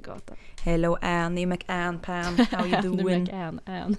gatan. 0.00 0.36
Hello 0.64 0.96
Annie 1.00 1.46
McAnn 1.46 1.98
Pan, 1.98 2.38
how 2.52 2.66
you 2.66 2.82
doing? 2.96 3.22
McAnn, 3.24 3.60
Ann. 3.66 3.96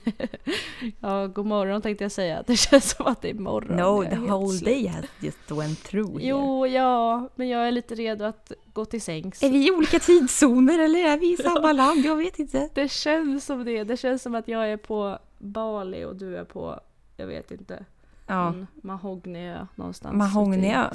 ja, 1.00 1.28
god 1.28 1.46
morgon 1.46 1.82
tänkte 1.82 2.04
jag 2.04 2.12
säga. 2.12 2.44
Det 2.48 2.56
känns 2.58 2.90
som 2.90 3.06
att 3.08 3.22
det 3.22 3.30
är 3.30 3.34
morgon. 3.34 3.78
No, 3.78 4.10
the 4.10 4.16
whole 4.16 4.58
slut. 4.58 4.66
day 4.66 4.88
has 4.88 5.06
just 5.20 5.52
went 5.52 5.84
through 5.84 6.12
here. 6.20 6.30
Jo, 6.30 6.68
ja, 6.68 7.30
men 7.36 7.50
jag 7.50 7.68
är 7.68 7.72
lite 7.72 7.96
redo 7.96 8.26
att 8.26 8.52
gå 8.74 8.86
till 8.86 9.02
sängs. 9.02 9.44
Är 9.44 9.50
vi 9.50 9.68
i 9.68 9.72
olika 9.72 10.00
tidszoner 10.00 10.80
eller 10.80 11.00
är 11.00 11.18
vi 11.18 11.34
i 11.34 11.38
samma 11.38 11.72
land? 11.74 12.06
Jag 12.06 12.16
vet 12.16 12.40
inte. 12.40 12.70
Det 12.74 12.92
känns 12.92 13.46
som 13.46 13.66
det. 13.66 13.84
Det 13.84 13.98
känns 13.98 14.22
som 14.22 14.36
att 14.36 14.48
jag 14.48 14.72
är 14.72 14.78
på 14.78 15.20
Bali 15.38 16.06
och 16.06 16.16
du 16.16 16.38
är 16.38 16.44
på, 16.44 16.80
jag 17.18 17.28
vet 17.28 17.52
inte, 17.52 17.86
Ja, 18.28 18.54
Mahognyö 18.84 19.68
någonstans. 19.76 20.16
Mahognyö? 20.16 20.90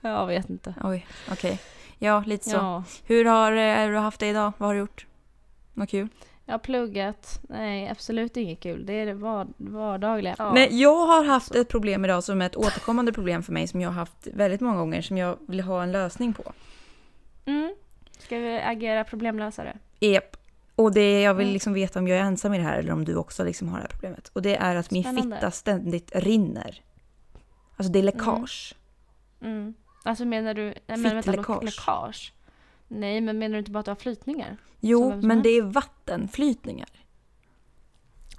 Jag 0.00 0.26
vet 0.26 0.50
inte. 0.50 0.74
oj, 0.84 1.06
okej. 1.32 1.60
Ja, 1.98 2.22
lite 2.26 2.50
så. 2.50 2.56
Ja, 2.56 2.84
Hur 3.04 3.24
har 3.24 3.52
eh, 3.52 3.88
du 3.90 3.96
haft 3.96 4.20
det 4.20 4.28
idag? 4.28 4.52
Vad 4.58 4.68
har 4.68 4.74
du 4.74 4.80
gjort? 4.80 5.06
Något 5.74 5.90
kul? 5.90 6.08
jag 6.44 6.52
har 6.54 6.58
pluggat. 6.58 7.40
Nej, 7.48 7.88
absolut 7.88 8.36
inget 8.36 8.60
kul. 8.60 8.86
Det 8.86 8.92
är 8.92 9.06
det 9.06 9.14
var, 9.14 9.46
vardagliga. 9.56 10.34
Ja. 10.38 10.52
Nej, 10.52 10.80
jag 10.80 11.06
har 11.06 11.24
haft 11.24 11.54
ett 11.54 11.68
problem 11.68 12.04
idag 12.04 12.24
som 12.24 12.42
är 12.42 12.46
ett 12.46 12.56
återkommande 12.56 13.12
problem 13.12 13.42
för 13.42 13.52
mig 13.52 13.68
som 13.68 13.80
jag 13.80 13.88
har 13.88 13.94
haft 13.94 14.26
väldigt 14.34 14.60
många 14.60 14.76
gånger 14.78 15.02
som 15.02 15.18
jag 15.18 15.38
vill 15.48 15.60
ha 15.60 15.82
en 15.82 15.92
lösning 15.92 16.32
på. 16.34 16.52
Mm. 17.44 17.74
Ska 18.18 18.38
vi 18.38 18.60
agera 18.60 19.04
problemlösare? 19.04 19.78
Ep. 20.00 20.36
Och 20.74 20.92
det 20.92 21.20
jag 21.22 21.34
vill 21.34 21.46
Mm. 21.46 21.52
liksom 21.52 21.72
veta 21.72 21.98
om 21.98 22.08
jag 22.08 22.18
är 22.18 22.22
ensam 22.22 22.54
i 22.54 22.58
det 22.58 22.64
här 22.64 22.78
eller 22.78 22.92
om 22.92 23.04
du 23.04 23.16
också 23.16 23.44
liksom 23.44 23.68
har 23.68 23.76
det 23.76 23.82
här 23.82 23.88
problemet. 23.90 24.28
Och 24.32 24.42
det 24.42 24.56
är 24.56 24.76
att 24.76 24.90
min 24.90 25.02
Spännande. 25.02 25.36
fitta 25.36 25.50
ständigt 25.50 26.10
rinner. 26.14 26.82
Alltså 27.76 27.92
det 27.92 27.98
är 27.98 28.02
läckage. 28.02 28.74
Mm. 29.42 29.74
Alltså 30.02 30.24
menar 30.24 30.54
du... 30.54 30.62
Nej, 30.64 30.74
men 30.86 31.02
vänta, 31.02 31.22
Fittläckage. 31.22 31.64
läckage? 31.64 32.32
Nej, 32.88 33.20
men 33.20 33.38
menar 33.38 33.52
du 33.52 33.58
inte 33.58 33.70
bara 33.70 33.78
att 33.78 33.84
du 33.84 33.90
har 33.90 33.96
flytningar? 33.96 34.56
Jo, 34.80 35.20
men 35.22 35.42
det 35.42 35.48
är 35.48 35.62
vattenflytningar. 35.62 36.88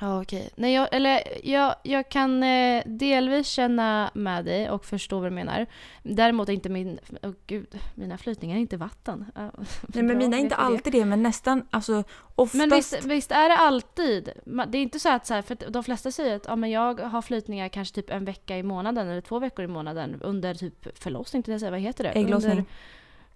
Ja, 0.02 0.22
okej. 0.22 0.50
Nej, 0.55 0.73
jag, 0.73 0.88
eller 0.92 1.23
jag, 1.44 1.75
jag 1.83 2.09
kan 2.09 2.44
eh, 2.44 2.83
delvis 2.86 3.47
känna 3.47 4.11
med 4.14 4.45
dig 4.45 4.69
och 4.69 4.86
förstå 4.86 5.19
vad 5.19 5.31
du 5.31 5.36
menar. 5.36 5.66
Däremot 6.03 6.50
är 6.50 6.53
inte 6.53 6.69
min... 6.69 7.00
Åh 7.22 7.31
gud, 7.47 7.80
mina 7.95 8.17
flytningar 8.17 8.55
är 8.55 8.59
inte 8.59 8.77
vatten. 8.77 9.25
Nej, 9.36 10.03
men 10.03 10.17
mina 10.17 10.38
är 10.38 10.42
inte 10.42 10.44
vi 10.44 10.50
det. 10.50 10.55
alltid 10.55 10.94
det, 10.94 11.05
men 11.05 11.23
nästan, 11.23 11.67
alltså 11.70 12.03
oftast. 12.36 12.55
Men 12.55 12.70
visst, 12.70 13.05
visst 13.05 13.31
är 13.31 13.50
det 13.50 13.58
alltid? 13.58 14.30
Det 14.67 14.77
är 14.77 14.81
inte 14.81 15.00
så 15.00 15.09
att 15.09 15.27
så 15.27 15.33
här, 15.33 15.42
för 15.42 15.72
de 15.72 15.83
flesta 15.83 16.11
säger 16.11 16.36
att 16.36 16.45
ja, 16.47 16.55
men 16.55 16.70
jag 16.70 17.00
har 17.00 17.22
flytningar 17.22 17.70
kanske 17.70 17.95
typ 17.95 18.09
en 18.09 18.25
vecka 18.25 18.58
i 18.58 18.64
månaden 18.64 19.08
eller 19.08 19.22
två 19.22 19.39
veckor 19.39 19.66
i 19.66 19.67
månaden 19.67 20.22
under 20.22 20.53
typ 20.53 21.00
förlossning, 21.00 21.44
till 21.44 21.59
säga, 21.59 21.72
vad 21.72 21.80
heter 21.80 22.03
det? 22.03 22.09
Ägglossning. 22.09 22.52
Under 22.52 22.66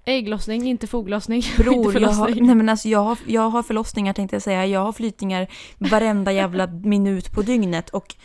ägglossning, 0.06 0.68
inte 0.68 0.88
foglossning. 0.88 1.38
inte 1.58 1.64
Bror, 1.64 2.02
jag 2.02 2.10
har, 2.10 2.30
nej 2.30 2.56
men 2.56 2.70
alltså 2.70 2.88
jag 2.88 3.00
har, 3.00 3.18
jag 3.28 3.50
har 3.50 3.64
förlossningar 3.64 4.14
tänkte 4.14 4.36
jag 4.36 4.44
säga. 4.44 4.66
Jag 4.66 4.80
har 4.80 4.92
flytningar 4.94 5.48
varenda 5.78 6.32
jävla 6.32 6.68
minut 6.84 7.32
på 7.32 7.42
dygnet 7.42 7.90
och 7.90 8.16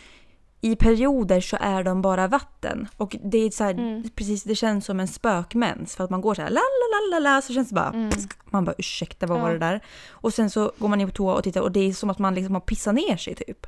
i 0.61 0.75
perioder 0.75 1.41
så 1.41 1.57
är 1.61 1.83
de 1.83 2.01
bara 2.01 2.27
vatten. 2.27 2.87
Och 2.97 3.15
det 3.23 3.37
är 3.37 3.49
så 3.51 3.63
här, 3.63 3.71
Mm. 3.73 4.09
precis, 4.15 4.43
det 4.43 4.55
känns 4.55 4.85
som 4.85 4.99
en 4.99 5.07
spökmens 5.07 5.95
för 5.95 6.03
att 6.03 6.09
man 6.09 6.21
går 6.21 6.33
så 6.35 6.41
här 6.41 6.49
la 6.49 6.59
la 6.59 7.19
la 7.19 7.29
la 7.29 7.41
så 7.41 7.53
känns 7.53 7.69
det 7.69 7.75
bara 7.75 7.89
Mm. 7.89 8.09
man 8.45 8.65
bara 8.65 8.75
ursäkta 8.77 9.27
vad 9.27 9.37
Ja. 9.37 9.41
var 9.41 9.51
det 9.51 9.57
där? 9.59 9.79
Och 10.09 10.33
sen 10.33 10.49
så 10.49 10.71
går 10.77 10.87
man 10.87 11.01
in 11.01 11.07
på 11.07 11.13
toa 11.13 11.33
och 11.33 11.43
tittar 11.43 11.61
och 11.61 11.71
det 11.71 11.79
är 11.79 11.93
som 11.93 12.09
att 12.09 12.19
man 12.19 12.35
liksom 12.35 12.53
har 12.55 12.61
pissat 12.61 12.95
ner 12.95 13.17
sig 13.17 13.35
typ. 13.35 13.67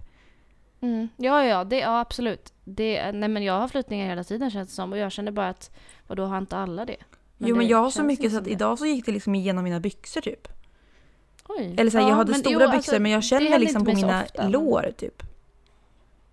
Mm. 0.82 1.08
Ja, 1.18 1.44
ja, 1.46 1.64
det, 1.64 1.80
ja 1.80 2.00
absolut. 2.00 2.54
Det, 2.64 3.12
nej, 3.12 3.30
men 3.30 3.44
jag 3.44 3.60
har 3.60 3.68
flytningar 3.68 4.08
hela 4.10 4.24
tiden 4.24 4.52
känns 4.52 4.70
det 4.70 4.76
som 4.76 4.92
och 4.92 4.98
jag 4.98 5.12
känner 5.12 5.32
bara 5.32 5.50
att 5.50 5.72
vadå 6.08 6.26
har 6.26 6.38
inte 6.38 6.58
alla 6.58 6.86
det? 6.86 6.98
Jo 7.48 7.56
men 7.56 7.68
jag 7.68 7.78
har 7.78 7.90
så 7.90 8.04
mycket 8.04 8.32
så 8.32 8.38
att 8.38 8.48
idag 8.48 8.80
så 8.80 8.86
gick 8.86 9.06
det 9.06 9.12
liksom 9.12 9.36
igenom 9.36 9.64
mina 9.64 9.80
byxor 9.80 10.22
typ. 10.22 10.48
Oj. 11.48 11.76
Eller 11.78 11.92
så 11.92 11.98
här, 11.98 12.06
Ja, 12.06 12.10
jag 12.10 12.16
hade 12.16 12.32
men 12.32 12.40
stora 12.40 12.54
jo, 12.54 12.60
byxor 12.60 12.76
alltså, 12.76 13.00
men 13.00 13.12
jag 13.12 13.24
känner 13.24 13.60
liksom 13.60 13.86
på 13.86 13.94
mina 13.94 14.24
ofta, 14.24 14.42
men- 14.44 14.52
lår 14.52 14.92
typ. 14.98 15.24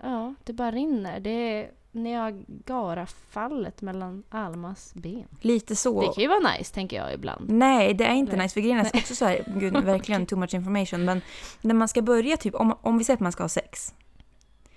Ja, 0.03 0.35
det 0.45 0.53
bara 0.53 0.71
rinner. 0.71 1.21
Det 1.21 1.31
är 1.31 1.71
Niagarafallet 1.93 3.83
mellan 3.83 4.23
Almas 4.29 4.95
ben. 4.95 5.27
Lite 5.41 5.77
så. 5.77 6.01
Det 6.01 6.07
kan 6.15 6.23
ju 6.23 6.29
vara 6.29 6.53
nice 6.59 6.75
tänker 6.75 6.97
jag 6.97 7.15
ibland. 7.15 7.51
Nej, 7.51 7.95
det 7.95 8.05
är 8.05 8.15
inte 8.15 8.37
Nej. 8.37 8.45
nice. 8.45 8.55
För 8.55 8.61
grejen 8.61 8.79
är 8.79 8.91
också 8.95 9.15
så 9.15 9.25
här, 9.25 9.45
gud, 9.61 9.77
verkligen 9.85 10.27
too 10.27 10.39
much 10.39 10.55
information. 10.55 11.05
Men 11.05 11.21
när 11.61 11.75
man 11.75 11.89
ska 11.89 12.03
börja, 12.03 12.37
typ, 12.37 12.55
om, 12.55 12.77
om 12.81 12.99
vi 12.99 13.05
säger 13.05 13.15
att 13.17 13.21
man 13.21 13.33
ska 13.33 13.43
ha 13.43 13.49
sex. 13.49 13.95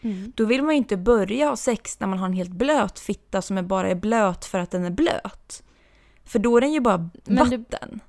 Mm. 0.01 0.31
Då 0.35 0.45
vill 0.45 0.63
man 0.63 0.73
ju 0.73 0.77
inte 0.77 0.97
börja 0.97 1.49
ha 1.49 1.55
sex 1.55 1.99
när 1.99 2.07
man 2.07 2.19
har 2.19 2.25
en 2.25 2.33
helt 2.33 2.51
blöt 2.51 2.99
fitta 2.99 3.41
som 3.41 3.57
är 3.57 3.61
bara 3.61 3.89
är 3.89 3.95
blöt 3.95 4.45
för 4.45 4.59
att 4.59 4.71
den 4.71 4.85
är 4.85 4.89
blöt. 4.89 5.63
För 6.31 6.39
då 6.39 6.57
är 6.57 6.61
den 6.61 6.73
ju 6.73 6.79
bara 6.79 7.09
Men 7.25 7.49
du- 7.49 7.57
vatten. 7.57 7.99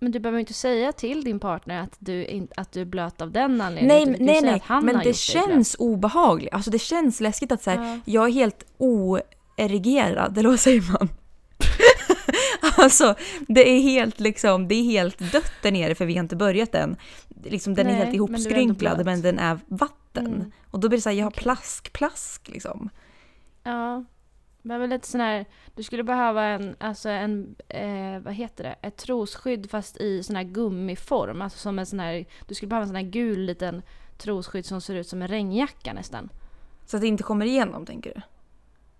Men 0.00 0.12
du 0.12 0.18
behöver 0.20 0.38
inte 0.38 0.52
säga 0.52 0.92
till 0.92 1.24
din 1.24 1.40
partner 1.40 1.82
att 1.82 1.96
du, 1.98 2.24
in, 2.26 2.48
att 2.56 2.72
du 2.72 2.80
är 2.80 2.84
blöt 2.84 3.20
av 3.20 3.30
den 3.32 3.60
anledningen. 3.60 3.96
Nej, 3.96 4.06
men- 4.06 4.18
du 4.18 4.24
nej, 4.48 4.60
nej. 4.68 4.82
Men 4.82 5.00
det 5.04 5.16
känns 5.16 5.76
obehagligt. 5.78 6.52
Alltså 6.54 6.70
det 6.70 6.78
känns 6.78 7.20
läskigt 7.20 7.52
att 7.52 7.62
så 7.62 7.70
här, 7.70 7.84
Ja. 7.84 8.00
jag 8.04 8.28
är 8.28 8.32
helt 8.32 8.64
oerigerad, 8.78 10.38
eller 10.38 10.48
vad 10.48 10.60
säger 10.60 10.92
man? 10.92 11.08
alltså, 12.76 13.14
det 13.48 13.68
är 13.68 13.80
helt 13.80 14.20
liksom, 14.20 14.68
det 14.68 14.74
är 14.74 14.82
helt 14.82 15.32
dött 15.32 15.52
där 15.62 15.72
nere 15.72 15.94
för 15.94 16.06
vi 16.06 16.14
har 16.14 16.22
inte 16.22 16.36
börjat 16.36 16.74
än. 16.74 16.96
Liksom, 17.44 17.74
den 17.74 17.86
är 17.86 17.90
Nej, 17.90 17.98
helt 17.98 18.08
men 18.10 18.16
du 18.18 18.24
är 18.24 18.28
ändå 18.28 18.34
ihopskrynklad 18.34 18.94
blöt. 18.96 19.06
men 19.06 19.22
den 19.22 19.38
är 19.38 19.58
vatten. 19.66 20.26
Mm. 20.26 20.52
Och 20.70 20.80
då 20.80 20.88
blir 20.88 20.98
det 20.98 21.02
så 21.02 21.08
här, 21.08 21.16
jag 21.16 21.26
har 21.26 21.30
plask, 21.30 21.92
plask 21.92 22.48
liksom. 22.48 22.90
Ja. 23.64 24.04
Väl 24.68 24.90
lite 24.90 25.08
sån 25.08 25.20
här, 25.20 25.46
du 25.74 25.82
skulle 25.82 26.02
behöva 26.02 26.44
en, 26.44 26.76
alltså 26.80 27.08
en, 27.08 27.56
eh, 27.68 28.18
vad 28.20 28.34
heter 28.34 28.64
det, 28.64 28.76
ett 28.82 28.96
trosskydd 28.96 29.70
fast 29.70 29.96
i 29.96 30.22
sån 30.22 30.36
här 30.36 30.42
gummiform. 30.42 31.42
Alltså 31.42 31.58
som 31.58 31.78
en 31.78 31.86
sån 31.86 32.00
här, 32.00 32.24
du 32.48 32.54
skulle 32.54 32.68
behöva 32.68 32.82
en 32.82 32.88
sån 32.88 32.96
här 32.96 33.02
gul 33.02 33.40
liten 33.40 33.82
trosskydd 34.18 34.66
som 34.66 34.80
ser 34.80 34.94
ut 34.94 35.08
som 35.08 35.22
en 35.22 35.28
regnjacka 35.28 35.92
nästan. 35.92 36.28
Så 36.86 36.96
att 36.96 37.00
det 37.00 37.06
inte 37.08 37.22
kommer 37.22 37.46
igenom 37.46 37.86
tänker 37.86 38.14
du? 38.14 38.20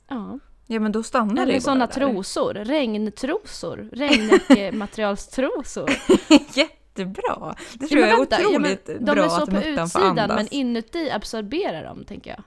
Ja. 0.09 0.39
Ja 0.67 0.81
men 0.81 0.93
då 0.93 1.03
stannar 1.03 1.35
det 1.35 1.43
Eller 1.43 1.55
ju 1.55 1.61
såna 1.61 1.87
bara 1.87 1.87
där. 1.87 1.95
trosor, 1.95 2.55
regntrosor, 2.55 3.89
regnjackematerialstrosor. 3.93 5.91
Jättebra! 6.55 7.55
Det 7.75 7.85
Ja, 7.85 7.89
tror 7.89 8.01
men 8.01 8.09
jag 8.09 8.11
är 8.11 8.17
vänta, 8.17 8.41
ja, 8.41 8.49
otroligt 8.49 8.87
De 8.87 8.99
bra 9.05 9.25
är 9.25 9.29
så 9.29 9.43
att 9.43 9.51
på 9.51 9.57
utsidan 9.63 10.29
men 10.29 10.49
inuti 10.51 11.11
absorberar 11.11 11.85
de 11.85 12.05
tänker 12.05 12.31
jag. 12.31 12.43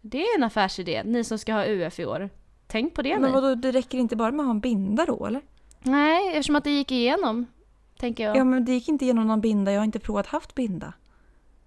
Det 0.00 0.22
är 0.22 0.36
en 0.38 0.44
affärsidé, 0.44 1.02
ni 1.04 1.24
som 1.24 1.38
ska 1.38 1.52
ha 1.52 1.64
UF 1.66 2.00
i 2.00 2.04
år. 2.06 2.30
Tänk 2.66 2.94
på 2.94 3.02
det 3.02 3.18
Men 3.18 3.30
ni. 3.30 3.34
vadå, 3.40 3.54
det 3.54 3.72
räcker 3.72 3.98
inte 3.98 4.16
bara 4.16 4.30
med 4.30 4.40
att 4.40 4.46
ha 4.46 4.50
en 4.50 4.60
binda 4.60 5.04
då 5.06 5.26
eller? 5.26 5.40
Nej, 5.82 6.28
eftersom 6.28 6.56
att 6.56 6.64
det 6.64 6.70
gick 6.70 6.92
igenom. 6.92 7.46
Tänker 7.98 8.24
jag. 8.24 8.36
Ja 8.36 8.44
men 8.44 8.64
det 8.64 8.72
gick 8.72 8.88
inte 8.88 9.04
igenom 9.04 9.26
någon 9.26 9.40
binda, 9.40 9.72
jag 9.72 9.80
har 9.80 9.84
inte 9.84 9.98
provat 9.98 10.26
haft 10.26 10.54
binda. 10.54 10.92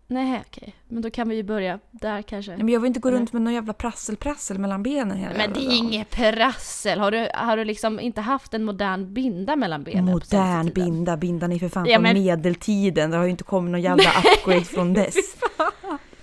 Nej, 0.07 0.41
okej. 0.47 0.75
Men 0.87 1.01
då 1.01 1.09
kan 1.09 1.29
vi 1.29 1.35
ju 1.35 1.43
börja 1.43 1.79
där 1.91 2.21
kanske. 2.21 2.51
Nej, 2.51 2.63
men 2.63 2.73
jag 2.73 2.79
vill 2.79 2.87
inte 2.87 2.99
gå 2.99 3.07
Eller? 3.09 3.17
runt 3.19 3.33
med 3.33 3.41
någon 3.41 3.53
jävla 3.53 3.73
prassel-prassel 3.73 4.59
mellan 4.59 4.83
benen 4.83 5.17
hela 5.17 5.33
Men 5.37 5.53
det 5.53 5.59
är 5.59 5.77
inget 5.77 6.09
prassel. 6.09 6.99
Har 6.99 7.11
du, 7.11 7.29
har 7.33 7.57
du 7.57 7.65
liksom 7.65 7.99
inte 7.99 8.21
haft 8.21 8.53
en 8.53 8.63
modern 8.63 9.13
binda 9.13 9.55
mellan 9.55 9.83
benen? 9.83 10.05
Modern 10.05 10.73
binda, 10.73 11.17
bindan 11.17 11.51
är 11.51 11.59
för 11.59 11.69
fan 11.69 11.85
Ja, 11.85 11.95
från 11.95 12.03
men- 12.03 12.13
medeltiden. 12.23 13.11
Det 13.11 13.17
har 13.17 13.23
ju 13.23 13.29
inte 13.31 13.43
kommit 13.43 13.71
någon 13.71 13.81
jävla 13.81 14.03
upgrade 14.37 14.61
från 14.65 14.93
dess. 14.93 15.15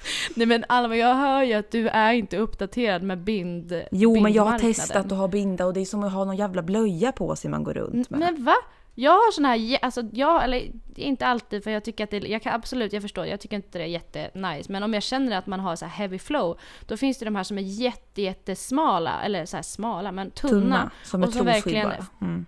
Nej 0.34 0.46
men 0.46 0.64
Alma, 0.68 0.96
jag 0.96 1.14
hör 1.14 1.42
ju 1.42 1.54
att 1.54 1.70
du 1.70 1.88
är 1.88 2.12
inte 2.12 2.36
uppdaterad 2.36 3.02
med 3.02 3.18
bind 3.18 3.82
Jo 3.90 4.20
men 4.20 4.32
jag 4.32 4.44
har 4.44 4.58
testat 4.58 5.12
att 5.12 5.18
ha 5.18 5.28
binda 5.28 5.66
och 5.66 5.74
det 5.74 5.80
är 5.80 5.84
som 5.84 6.04
att 6.04 6.12
ha 6.12 6.24
någon 6.24 6.36
jävla 6.36 6.62
blöja 6.62 7.12
på 7.12 7.36
sig 7.36 7.50
man 7.50 7.64
går 7.64 7.74
runt 7.74 8.10
med. 8.10 8.20
Men 8.20 8.44
va? 8.44 8.56
Jag 8.94 9.10
har 9.10 9.32
sån 9.32 9.44
här, 9.44 9.78
alltså 9.82 10.02
jag, 10.12 10.44
eller 10.44 10.70
inte 10.94 11.26
alltid 11.26 11.64
för 11.64 11.70
jag 11.70 11.84
tycker 11.84 12.04
att 12.04 12.10
det, 12.10 12.16
jag 12.18 12.42
kan 12.42 12.54
absolut, 12.54 12.92
jag 12.92 13.02
förstår, 13.02 13.26
jag 13.26 13.40
tycker 13.40 13.56
inte 13.56 13.78
det 13.78 13.84
är 13.84 13.88
jättenice. 13.88 14.72
Men 14.72 14.82
om 14.82 14.94
jag 14.94 15.02
känner 15.02 15.38
att 15.38 15.46
man 15.46 15.60
har 15.60 15.76
så 15.76 15.84
här 15.84 15.92
heavy 15.92 16.18
flow, 16.18 16.58
då 16.86 16.96
finns 16.96 17.18
det 17.18 17.24
de 17.24 17.36
här 17.36 17.44
som 17.44 17.58
är 17.58 17.62
jätte, 17.62 18.22
jättesmala, 18.22 19.22
eller 19.22 19.46
så 19.46 19.58
smala, 19.62 20.12
men 20.12 20.30
tunna. 20.30 20.52
Tunna, 20.52 20.90
som 21.04 21.22
ett 21.22 21.40
och 21.40 21.46
verkligen-. 21.46 21.92
Mm. 22.20 22.46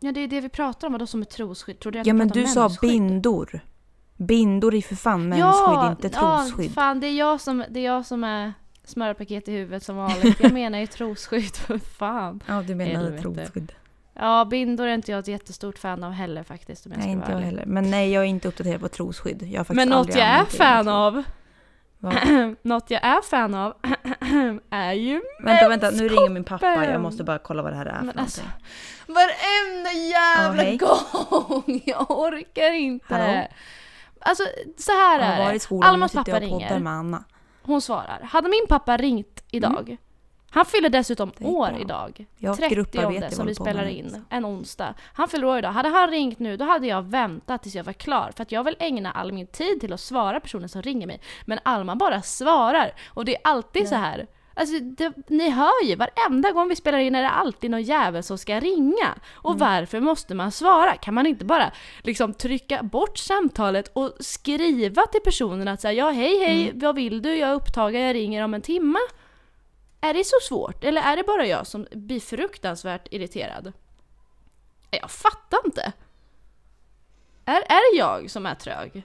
Ja 0.00 0.12
det 0.12 0.20
är 0.20 0.28
det 0.28 0.40
vi 0.40 0.48
pratar 0.48 0.86
om, 0.86 0.92
vadå 0.92 1.06
som 1.06 1.22
ett 1.22 1.30
trosskydd? 1.30 1.76
Du 1.80 2.00
att 2.00 2.06
Ja 2.06 2.14
men 2.14 2.28
du 2.28 2.46
sa 2.46 2.70
bindor. 2.80 3.60
Bindor 4.16 4.74
är 4.74 4.80
för 4.82 4.96
fan 4.96 5.28
mensskydd, 5.28 5.90
inte 5.90 6.08
trosskydd. 6.18 6.66
Ja, 6.66 6.70
fan 6.74 7.00
det 7.00 7.06
är 7.06 7.18
jag 7.18 7.40
som, 7.40 7.64
det 7.70 7.80
är 7.80 7.84
jag 7.84 8.06
som 8.06 8.24
är 8.24 8.52
smörpaket 8.84 9.48
i 9.48 9.52
huvudet 9.52 9.82
som 9.82 9.96
vanligt. 9.96 10.40
Jag 10.40 10.52
menar 10.52 10.78
ju 10.78 10.86
trosskydd, 10.86 11.56
för 11.56 11.78
fan. 11.78 12.42
Ja, 12.46 12.62
du 12.62 12.74
menar 12.74 12.92
Helvete. 13.02 13.22
trosskydd. 13.22 13.72
Ja, 14.14 14.44
bindor 14.44 14.86
är 14.86 14.94
inte 14.94 15.10
jag 15.12 15.18
ett 15.18 15.28
jättestort 15.28 15.78
fan 15.78 16.04
av 16.04 16.12
heller 16.12 16.42
faktiskt 16.42 16.86
om 16.86 16.92
jag 16.92 16.98
Nej, 16.98 17.04
ska 17.06 17.12
inte 17.12 17.28
vara 17.28 17.38
jag 17.40 17.46
heller. 17.46 17.64
Men 17.66 17.90
nej, 17.90 18.12
jag 18.12 18.22
är 18.22 18.26
inte 18.26 18.48
uppdaterad 18.48 18.80
på 18.80 18.88
trosskydd. 18.88 19.42
Jag 19.42 19.60
har 19.60 19.64
faktiskt 19.64 19.76
Men 19.76 19.88
något 19.88 20.08
jag 20.08 20.26
är 20.26 20.44
fan 20.44 20.88
av, 20.88 21.22
något 22.62 22.90
jag 22.90 23.04
är 23.04 23.22
fan 23.22 23.54
av, 23.54 23.74
är 24.70 24.92
ju 24.92 25.22
Vänta, 25.44 25.68
vänta, 25.68 25.90
nu 25.90 26.08
ringer 26.08 26.30
min 26.30 26.44
pappa. 26.44 26.84
Jag 26.90 27.00
måste 27.00 27.24
bara 27.24 27.38
kolla 27.38 27.62
vad 27.62 27.72
det 27.72 27.76
här 27.76 27.86
är 27.86 27.98
för 27.98 28.04
Men 28.06 28.18
alltså, 28.18 28.42
varenda 29.06 29.92
jävla 29.92 30.62
Ja, 30.64 30.68
hej. 30.68 30.76
gång! 31.66 31.82
Jag 31.84 32.10
orkar 32.10 32.72
inte. 32.72 33.14
Hallå? 33.14 33.42
Alltså, 34.24 34.42
så 34.78 34.92
här 34.92 35.18
Jag 35.20 35.28
är 35.28 35.44
var 35.44 35.50
i 35.50 35.54
det. 35.54 35.60
skolan 35.60 35.90
Almas 35.90 36.12
pappa 36.12 36.30
jag 36.30 36.42
ringer. 36.42 36.78
med 36.78 36.92
Anna. 36.92 37.24
Hon 37.62 37.80
svarar. 37.80 38.20
Hade 38.22 38.48
min 38.48 38.66
pappa 38.68 38.96
ringt 38.96 39.44
idag, 39.50 39.96
Han 40.50 40.64
fyller 40.66 40.88
dessutom 40.88 41.32
Det 41.38 41.44
år 41.44 41.68
bra. 41.70 41.80
idag. 41.80 42.26
Jag 42.38 42.50
har 42.50 42.56
30 42.56 42.74
grupparbete 42.74 43.30
som 43.30 43.38
jag 43.42 43.46
vi 43.48 43.54
spelar 43.54 43.84
med. 43.84 43.92
in 43.94 44.24
en 44.30 44.46
onsdag. 44.46 44.94
Han 45.14 45.28
fyller 45.28 45.46
år 45.46 45.58
idag. 45.58 45.70
Hade 45.72 45.88
han 45.88 46.10
ringt 46.10 46.38
nu 46.38 46.56
då 46.56 46.64
hade 46.64 46.86
jag 46.86 47.02
väntat 47.02 47.62
tills 47.62 47.74
jag 47.74 47.84
var 47.84 47.92
klar. 47.92 48.32
För 48.36 48.42
att 48.42 48.52
jag 48.52 48.64
vill 48.64 48.76
ägna 48.78 49.12
all 49.12 49.32
min 49.32 49.46
tid 49.46 49.80
till 49.80 49.92
att 49.92 50.00
svara 50.00 50.40
personen 50.40 50.68
som 50.68 50.82
ringer 50.82 51.06
mig. 51.06 51.20
Men 51.44 51.58
Alma 51.62 51.96
bara 51.96 52.22
svarar. 52.22 52.92
Och 53.08 53.24
det 53.24 53.34
är 53.36 53.40
alltid 53.44 53.88
så 53.88 53.94
här. 53.94 54.26
Alltså, 54.62 54.78
det, 54.80 55.12
ni 55.28 55.50
hör 55.50 55.84
ju, 55.84 55.96
varenda 55.96 56.50
gång 56.52 56.68
vi 56.68 56.76
spelar 56.76 56.98
in 56.98 57.14
är 57.14 57.22
det 57.22 57.28
alltid 57.28 57.70
någon 57.70 57.82
jävel 57.82 58.22
som 58.22 58.38
ska 58.38 58.60
ringa. 58.60 59.14
Och 59.32 59.50
Mm. 59.54 59.58
varför 59.60 60.00
måste 60.00 60.34
man 60.34 60.52
svara? 60.52 60.96
Kan 60.96 61.14
man 61.14 61.26
inte 61.26 61.44
bara 61.44 61.72
liksom 62.02 62.34
trycka 62.34 62.82
bort 62.82 63.18
samtalet 63.18 63.90
och 63.92 64.12
skriva 64.20 65.06
till 65.06 65.20
personen 65.20 65.68
att 65.68 65.80
säga 65.80 65.92
ja 65.92 66.10
hej 66.10 66.38
hej, 66.44 66.68
Mm. 66.68 66.78
vad 66.80 66.94
vill 66.94 67.22
du? 67.22 67.36
Jag 67.36 67.50
är 67.50 67.54
upptagen, 67.54 68.00
jag 68.02 68.14
ringer 68.14 68.44
om 68.44 68.54
en 68.54 68.62
timma. 68.62 68.98
Är 70.00 70.14
det 70.14 70.24
så 70.26 70.36
svårt? 70.42 70.84
Eller 70.84 71.02
är 71.02 71.16
det 71.16 71.22
bara 71.22 71.46
jag 71.46 71.66
som 71.66 71.86
blir 71.92 72.20
fruktansvärt 72.20 73.08
irriterad? 73.10 73.72
Jag 74.90 75.10
fattar 75.10 75.58
inte. 75.64 75.92
Är, 77.44 77.56
är 77.56 77.92
det 77.94 77.98
jag 77.98 78.30
som 78.30 78.46
är 78.46 78.54
trög? 78.54 79.02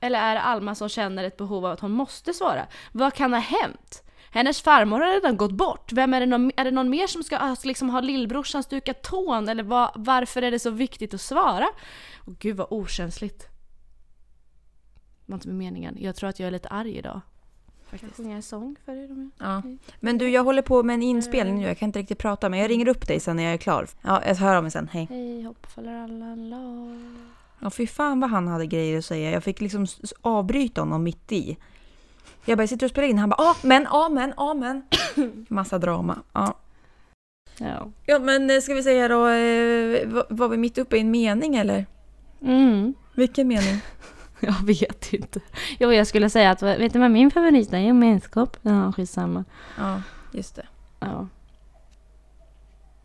Eller 0.00 0.18
är 0.20 0.34
det 0.34 0.40
Alma 0.40 0.74
som 0.74 0.88
känner 0.88 1.24
ett 1.24 1.36
behov 1.36 1.66
av 1.66 1.72
att 1.72 1.80
hon 1.80 1.90
måste 1.90 2.34
svara? 2.34 2.66
Vad 2.92 3.14
kan 3.14 3.32
ha 3.32 3.40
hänt? 3.40 4.02
Hennes 4.32 4.62
farmor 4.62 5.00
har 5.00 5.12
redan 5.12 5.36
gått 5.36 5.52
bort. 5.52 5.92
Vem 5.92 6.14
är 6.14 6.20
det 6.20 6.26
någon, 6.26 6.50
är 6.56 6.64
det 6.64 6.70
någon 6.70 6.90
mer 6.90 7.06
som 7.06 7.22
ska 7.22 7.36
alltså, 7.36 7.68
liksom, 7.68 7.90
ha 7.90 8.00
lillbrorsan 8.00 8.62
stukat 8.62 9.02
tån? 9.02 9.48
Eller 9.48 9.62
vad, 9.62 9.90
varför 9.94 10.42
är 10.42 10.50
det 10.50 10.58
så 10.58 10.70
viktigt 10.70 11.14
att 11.14 11.20
svara? 11.20 11.66
Och 12.26 12.38
gud 12.38 12.56
vad 12.56 12.66
okänsligt. 12.70 13.38
Det 15.26 15.32
var 15.32 15.34
inte 15.34 15.48
med 15.48 15.56
meningen. 15.56 15.96
Jag 16.00 16.16
tror 16.16 16.28
att 16.30 16.40
jag 16.40 16.46
är 16.46 16.50
lite 16.50 16.68
arg 16.68 16.96
idag. 16.98 17.20
Faktiskt. 17.90 18.00
Kan 18.00 18.08
jag 18.08 18.16
sjunga 18.16 18.36
en 18.36 18.42
sång 18.42 18.76
för 18.84 18.92
er? 18.92 19.10
om 19.12 19.30
jag- 19.38 19.48
Ja. 19.48 19.62
Men 20.00 20.18
du, 20.18 20.28
jag 20.28 20.44
håller 20.44 20.62
på 20.62 20.82
med 20.82 20.94
en 20.94 21.02
inspelning 21.02 21.58
nu. 21.60 21.66
Jag 21.66 21.78
kan 21.78 21.86
inte 21.88 21.98
riktigt 21.98 22.18
prata, 22.18 22.48
men 22.48 22.58
jag 22.60 22.70
ringer 22.70 22.88
upp 22.88 23.08
dig 23.08 23.20
sen 23.20 23.36
när 23.36 23.42
jag 23.44 23.52
är 23.52 23.56
klar. 23.58 23.86
Ja, 24.02 24.22
jag 24.26 24.34
hör 24.34 24.56
av 24.56 24.62
mig 24.62 24.72
sen. 24.72 24.88
Hej. 24.92 25.06
Hej 25.10 25.42
hopp 25.42 25.66
faller 25.66 25.94
alla 25.94 26.34
lag. 26.34 27.00
Ja, 27.60 27.70
fy 27.70 27.86
fan 27.86 28.20
vad 28.20 28.30
han 28.30 28.48
hade 28.48 28.66
grejer 28.66 28.98
att 28.98 29.04
säga. 29.04 29.30
Jag 29.30 29.44
fick 29.44 29.60
liksom 29.60 29.86
avbryta 30.20 30.80
honom 30.80 31.02
mitt 31.02 31.32
i. 31.32 31.56
Jag 32.44 32.58
bara, 32.58 32.62
jag 32.62 32.68
sitter 32.68 32.86
och 32.86 32.90
spelar 32.90 33.08
in. 33.08 33.18
Han 33.18 33.28
bara, 33.28 33.36
ja 33.42 33.56
men, 33.62 33.86
ja 33.90 34.08
men, 34.08 34.32
ja 34.36 34.54
men. 34.54 34.82
Massa 35.48 35.78
drama. 35.78 36.18
Ja. 36.32 36.54
Ja. 37.58 37.88
ja, 38.06 38.18
men 38.18 38.50
eh, 38.50 38.60
ska 38.60 38.74
vi 38.74 38.82
säga 38.82 39.08
då, 39.08 39.26
eh, 39.28 40.08
var- 40.08 40.26
var 40.28 40.48
vi 40.48 40.56
mitt 40.56 40.78
uppe 40.78 40.96
i 40.96 41.00
en 41.00 41.10
mening 41.10 41.56
eller? 41.56 41.86
Mm. 42.42 42.94
Vilken 43.14 43.48
mening? 43.48 43.80
Jag 44.40 44.66
vet 44.66 45.12
inte. 45.12 45.40
Jo, 45.78 45.92
jag 45.92 46.06
skulle 46.06 46.30
säga 46.30 46.50
att, 46.50 46.62
vet 46.62 46.92
du 46.92 46.98
vad 46.98 47.10
min 47.10 47.30
favorit 47.30 47.72
är? 47.72 47.78
Gemenskap. 47.78 48.56
Ja, 48.62 48.92
skitsamma. 48.92 49.44
Ja, 49.78 50.02
just 50.32 50.56
det. 50.56 50.66
Ja. 51.00 51.28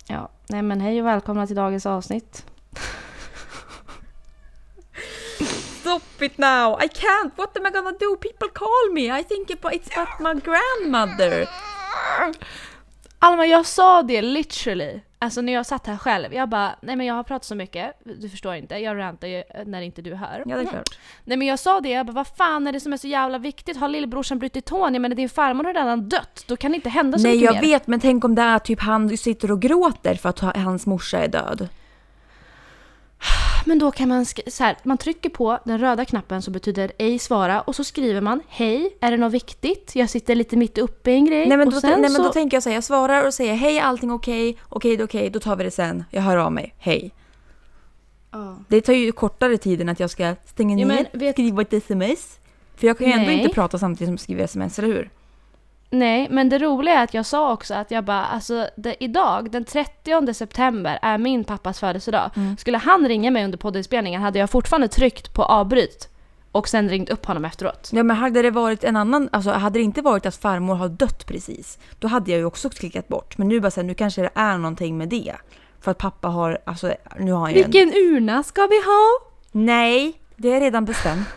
Ja, 0.07 0.29
nej 0.49 0.61
men 0.61 0.81
hej 0.81 1.01
och 1.01 1.07
välkomna 1.07 1.47
till 1.47 1.55
dagens 1.55 1.85
avsnitt. 1.85 2.45
it 6.25 6.37
now! 6.37 6.77
I 6.83 6.87
can't! 6.87 7.31
What 7.35 7.57
am 7.57 7.65
I 7.65 7.69
gonna 7.69 7.91
do? 7.99 8.15
People 8.21 8.47
call 8.53 8.93
me! 8.93 9.19
I 9.19 9.23
think 9.23 9.51
about, 9.51 9.73
it's 9.73 9.89
about 9.97 10.19
my 10.19 10.41
grandmother! 10.41 11.47
Alma, 13.19 13.45
jag 13.45 13.65
sa 13.65 14.01
det 14.03 14.21
literally. 14.21 15.01
Alltså 15.19 15.41
när 15.41 15.53
jag 15.53 15.65
satt 15.65 15.87
här 15.87 15.97
själv. 15.97 16.33
Jag 16.33 16.49
bara, 16.49 16.75
nej 16.81 16.95
men 16.95 17.05
jag 17.05 17.13
har 17.13 17.23
pratat 17.23 17.45
så 17.45 17.55
mycket. 17.55 17.99
Du 18.21 18.29
förstår 18.29 18.55
inte. 18.55 18.75
Jag 18.75 18.97
rantar 18.97 19.27
ju 19.27 19.43
när 19.65 19.81
inte 19.81 20.01
du 20.01 20.15
hör. 20.15 20.43
Ja, 20.45 20.55
det 20.55 20.61
är 20.61 20.65
klart. 20.65 20.99
Nej 21.23 21.37
men 21.37 21.47
jag 21.47 21.59
sa 21.59 21.81
det, 21.81 21.89
jag 21.89 22.05
bara, 22.05 22.13
vad 22.13 22.27
fan 22.27 22.67
är 22.67 22.71
det 22.71 22.79
som 22.79 22.93
är 22.93 22.97
så 22.97 23.07
jävla 23.07 23.37
viktigt? 23.37 23.77
Har 23.77 23.87
lillbrorsan 23.87 24.39
brutit 24.39 24.65
tån? 24.65 24.93
Jag 24.93 25.01
menar 25.01 25.15
din 25.15 25.29
farmor 25.29 25.63
har 25.63 25.73
redan 25.73 26.09
dött. 26.09 26.43
Då 26.47 26.55
kan 26.57 26.71
det 26.71 26.75
inte 26.75 26.89
hända 26.89 27.17
så 27.17 27.23
Nej, 27.23 27.31
mycket 27.35 27.45
jag 27.45 27.53
mer. 27.55 27.61
vet, 27.61 27.87
men 27.87 27.99
tänk 27.99 28.23
om 28.25 28.35
det 28.35 28.41
är 28.41 28.59
typ 28.59 28.79
han 28.81 29.17
sitter 29.17 29.51
och 29.51 29.61
gråter 29.61 30.15
för 30.15 30.29
att 30.29 30.39
ha- 30.39 30.53
hans 30.57 30.85
morsa 30.85 31.19
är 31.19 31.27
död. 31.27 31.67
Men 33.67 33.79
då 33.79 33.91
kan 33.91 34.09
man, 34.09 34.25
så 34.25 34.63
här, 34.63 34.77
man 34.83 34.97
trycker 34.97 35.29
på 35.29 35.59
den 35.63 35.79
röda 35.79 36.05
knappen 36.05 36.41
som 36.41 36.53
betyder 36.53 36.91
ej 36.97 37.19
svara 37.19 37.61
och 37.61 37.75
så 37.75 37.83
skriver 37.83 38.21
man 38.21 38.41
hej, 38.47 38.97
är 38.99 39.11
det 39.11 39.17
något 39.17 39.33
viktigt? 39.33 39.95
Jag 39.95 40.09
sitter 40.09 40.35
lite 40.35 40.57
mitt 40.57 40.77
uppe 40.77 41.11
i 41.11 41.13
en 41.13 41.25
grej. 41.25 41.47
Nej 41.47 41.57
men, 41.57 41.67
och 41.67 41.73
då, 41.73 41.79
nej 41.83 41.99
men 41.99 42.11
så, 42.11 42.23
då 42.23 42.29
tänker 42.29 42.57
jag 42.57 42.63
säga, 42.63 42.73
jag 42.73 42.83
svarar 42.83 43.27
och 43.27 43.33
säger 43.33 43.53
hej 43.53 43.79
allting 43.79 44.11
okej, 44.11 44.57
okej 44.69 44.97
det 44.97 45.03
är 45.03 45.05
okej, 45.05 45.29
då 45.29 45.39
tar 45.39 45.55
vi 45.55 45.63
det 45.63 45.71
sen, 45.71 46.03
jag 46.09 46.21
hör 46.21 46.37
av 46.37 46.51
mig, 46.51 46.75
hej. 46.77 47.11
Ja. 48.31 48.57
Det 48.67 48.81
tar 48.81 48.93
ju 48.93 49.11
kortare 49.11 49.57
tid 49.57 49.81
än 49.81 49.89
att 49.89 49.99
jag 49.99 50.09
ska 50.09 50.35
stänga 50.45 50.77
Ja, 50.79 50.87
ner, 50.87 51.07
men 51.11 51.19
vet- 51.19 51.35
skriva 51.35 51.61
ett 51.61 51.73
sms. 51.73 52.39
För 52.75 52.87
jag 52.87 52.97
kan 52.97 53.07
ju 53.07 53.13
ändå 53.13 53.31
inte 53.31 53.53
prata 53.53 53.77
samtidigt 53.79 54.07
som 54.07 54.13
jag 54.13 54.19
skriver 54.19 54.43
sms, 54.43 54.79
eller 54.79 54.87
hur? 54.87 55.09
Nej, 55.89 56.27
men 56.29 56.49
det 56.49 56.59
roliga 56.59 56.99
är 56.99 57.03
att 57.03 57.13
jag 57.13 57.25
sa 57.25 57.53
också 57.53 57.73
att 57.73 57.91
jag 57.91 58.03
bara, 58.03 58.25
alltså 58.25 58.69
det, 58.75 59.03
idag, 59.03 59.51
den 59.51 59.65
30 59.65 60.33
september, 60.33 60.99
är 61.01 61.17
min 61.17 61.43
pappas 61.43 61.79
födelsedag. 61.79 62.31
Mm. 62.35 62.57
Skulle 62.57 62.77
han 62.77 63.07
ringa 63.07 63.31
mig 63.31 63.45
under 63.45 63.57
poddinspelningen 63.57 64.21
hade 64.21 64.39
jag 64.39 64.49
fortfarande 64.49 64.87
tryckt 64.87 65.33
på 65.33 65.43
avbryt 65.43 66.09
och 66.51 66.67
sen 66.67 66.89
ringt 66.89 67.09
upp 67.09 67.25
honom 67.25 67.45
efteråt. 67.45 67.89
Ja 67.93 68.03
men 68.03 68.17
hade 68.17 68.41
det 68.41 68.51
varit 68.51 68.83
en 68.83 68.95
annan, 68.95 69.29
alltså 69.31 69.51
hade 69.51 69.79
det 69.79 69.83
inte 69.83 70.01
varit 70.01 70.25
att 70.25 70.35
farmor 70.35 70.75
har 70.75 70.89
dött 70.89 71.27
precis, 71.27 71.79
då 71.99 72.07
hade 72.07 72.31
jag 72.31 72.37
ju 72.37 72.45
också 72.45 72.69
klickat 72.69 73.07
bort. 73.07 73.37
Men 73.37 73.47
nu 73.47 73.59
bara 73.59 73.71
så 73.71 73.79
här, 73.79 73.87
nu 73.87 73.93
kanske 73.93 74.21
det 74.21 74.29
är 74.35 74.57
någonting 74.57 74.97
med 74.97 75.09
det. 75.09 75.35
För 75.81 75.91
att 75.91 75.97
pappa 75.97 76.27
har, 76.27 76.57
alltså 76.65 76.93
nu 77.19 77.31
har 77.31 77.39
han 77.39 77.53
ju 77.53 77.63
en... 77.63 77.71
Vilken 77.71 77.93
urna 77.93 78.43
ska 78.43 78.67
vi 78.67 78.75
ha? 78.75 79.31
Nej, 79.51 80.21
det 80.35 80.53
är 80.53 80.59
redan 80.59 80.85
bestämt. 80.85 81.27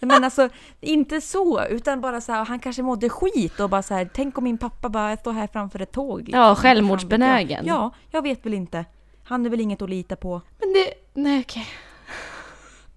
Men 0.00 0.24
alltså, 0.24 0.48
inte 0.80 1.20
så, 1.20 1.64
utan 1.64 2.00
bara 2.00 2.20
så 2.20 2.32
här, 2.32 2.44
han 2.44 2.58
kanske 2.58 2.82
mådde 2.82 3.08
skit 3.08 3.60
och 3.60 3.70
bara 3.70 3.82
så 3.82 3.94
här, 3.94 4.08
tänk 4.14 4.38
om 4.38 4.44
min 4.44 4.58
pappa 4.58 4.88
bara 4.88 5.16
står 5.16 5.32
här 5.32 5.48
framför 5.52 5.82
ett 5.82 5.92
tåg. 5.92 6.18
liksom. 6.20 6.40
Ja, 6.40 6.54
självmordsbenägen. 6.54 7.66
Ja, 7.66 7.90
jag 8.10 8.22
vet 8.22 8.46
väl 8.46 8.54
inte. 8.54 8.84
Han 9.24 9.46
är 9.46 9.50
väl 9.50 9.60
inget 9.60 9.82
att 9.82 9.90
lita 9.90 10.16
på. 10.16 10.42
Men 10.58 10.72
det, 10.72 10.94
nej 11.14 11.40
okej. 11.40 11.66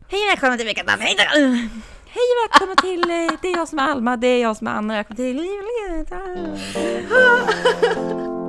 Hej 0.08 0.28
välkomna 0.28 0.58
till 0.58 0.66
veckans 0.66 1.02
Hej 1.02 1.16
då! 1.18 1.40
Hej 2.14 2.28
välkomna 2.44 2.76
till, 2.76 3.02
eh, 3.02 3.40
det 3.42 3.48
är 3.48 3.58
jag 3.58 3.68
som 3.68 3.80
är 3.80 3.84
Alma, 3.84 4.18
det 4.18 4.28
är 4.28 4.42
jag 4.42 4.58
som 4.58 4.68
är 4.68 4.72
Anna, 4.72 4.94
välkomna 4.94 5.16
till 5.16 5.48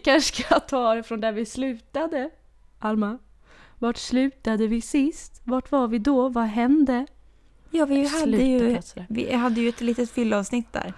Vi 0.00 0.04
kanske 0.04 0.42
ska 0.42 0.60
ta 0.60 0.94
det 0.94 1.02
från 1.02 1.20
där 1.20 1.32
vi 1.32 1.46
slutade. 1.46 2.30
Alma, 2.78 3.18
vart 3.78 3.96
slutade 3.96 4.66
vi 4.66 4.80
sist? 4.80 5.40
Vart 5.44 5.70
var 5.70 5.88
vi 5.88 5.98
då? 5.98 6.28
Vad 6.28 6.44
hände? 6.44 7.06
Ja, 7.70 7.84
vi 7.84 8.06
hade 8.06 8.36
ju, 8.36 8.78
vi 9.08 9.34
hade 9.34 9.60
ju 9.60 9.68
ett 9.68 9.80
litet 9.80 10.10
fyllavsnitt 10.10 10.72
där. 10.72 10.92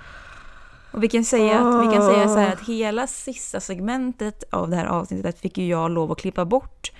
Och 0.93 1.03
vi 1.03 1.09
kan 1.09 1.25
säga, 1.25 1.61
att, 1.61 1.89
vi 1.89 1.93
kan 1.95 2.15
säga 2.15 2.29
så 2.29 2.37
här 2.37 2.53
att 2.53 2.69
hela 2.69 3.07
sista 3.07 3.61
segmentet 3.61 4.45
av 4.51 4.71
det 4.71 4.77
här 4.77 4.87
avsnittet 4.87 5.41
fick 5.41 5.59
ju 5.59 5.67
jag 5.67 5.91
lov 5.91 6.13
att 6.13 6.19
klippa 6.19 6.45
bort. 6.45 6.93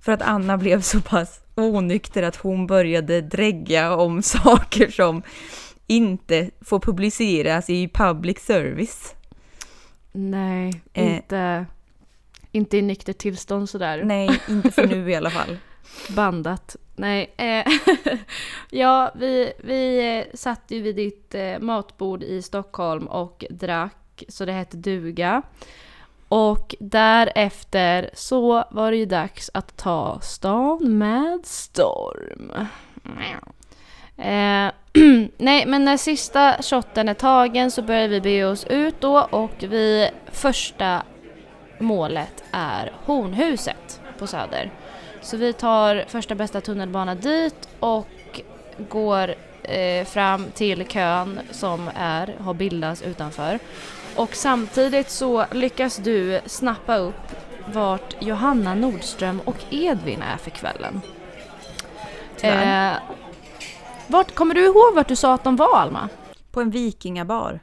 För 0.00 0.12
att 0.12 0.22
Anna 0.22 0.58
blev 0.58 0.80
så 0.80 1.00
pass 1.00 1.40
onykter 1.54 2.22
att 2.22 2.36
hon 2.36 2.66
började 2.66 3.20
drägga 3.20 3.96
om 3.96 4.22
saker 4.22 4.90
som 4.90 5.22
inte 5.86 6.50
får 6.60 6.80
publiceras 6.80 7.70
i 7.70 7.88
public 7.88 8.38
service. 8.38 9.14
Nej, 10.12 10.82
Eh. 10.92 11.14
inte, 11.16 11.66
inte 12.52 12.76
i 12.78 12.82
nyktert 12.82 13.18
tillstånd 13.18 13.68
sådär. 13.70 14.02
Nej, 14.04 14.40
inte 14.48 14.70
för 14.70 14.86
nu 14.86 15.10
i 15.10 15.14
alla 15.14 15.30
fall. 15.30 15.56
Bandat. 16.16 16.76
Nej. 16.96 17.34
Eh, 17.36 17.66
ja, 18.70 19.12
vi, 19.14 19.52
vi 19.58 20.16
eh, 20.18 20.36
satt 20.36 20.62
ju 20.68 20.80
vid 20.82 20.96
ditt 20.96 21.34
eh, 21.34 21.58
matbord 21.58 22.22
i 22.22 22.42
Stockholm 22.42 23.06
och 23.06 23.44
drack, 23.50 24.24
så 24.28 24.44
det 24.44 24.52
hette 24.52 24.76
duga. 24.76 25.42
Och 26.28 26.74
därefter 26.80 28.10
så 28.14 28.64
var 28.70 28.90
det 28.90 28.96
ju 28.96 29.06
dags 29.06 29.50
att 29.54 29.76
ta 29.76 30.20
stan 30.22 30.98
med 30.98 31.40
storm. 31.46 32.52
Eh, 34.18 34.70
nej, 35.38 35.66
men 35.66 35.84
när 35.84 35.96
sista 35.96 36.62
shotten 36.62 37.08
är 37.08 37.14
tagen 37.14 37.70
så 37.70 37.82
börjar 37.82 38.08
vi 38.08 38.20
bege 38.20 38.44
oss 38.44 38.64
ut 38.64 39.00
då 39.00 39.26
och 39.30 39.54
vi 39.58 40.10
första 40.32 41.02
målet 41.78 42.44
är 42.50 42.92
Hornhuset 43.04 44.00
på 44.18 44.26
Söder. 44.26 44.70
Så 45.20 45.36
vi 45.36 45.52
tar 45.52 46.04
första 46.08 46.34
bästa 46.34 46.60
tunnelbana 46.60 47.14
dit 47.14 47.68
och 47.80 48.40
går 48.78 49.34
eh, 49.62 50.04
fram 50.04 50.46
till 50.54 50.86
kön 50.86 51.40
som 51.50 51.90
är, 51.94 52.34
har 52.38 52.54
bildats 52.54 53.02
utanför. 53.02 53.58
Och 54.16 54.34
samtidigt 54.34 55.10
så 55.10 55.44
lyckas 55.52 55.96
du 55.96 56.40
snappa 56.46 56.96
upp 56.96 57.36
vart 57.66 58.16
Johanna 58.22 58.74
Nordström 58.74 59.40
och 59.44 59.64
Edvin 59.70 60.22
är 60.22 60.36
för 60.36 60.50
kvällen. 60.50 61.00
Eh, 62.40 62.92
vart, 64.10 64.34
kommer 64.34 64.54
du 64.54 64.64
ihåg 64.64 64.94
vart 64.94 65.08
du 65.08 65.16
sa 65.16 65.34
att 65.34 65.44
de 65.44 65.56
var 65.56 65.76
Alma? 65.78 66.08
På 66.50 66.60
en 66.60 66.70
vikingabar. 66.70 67.60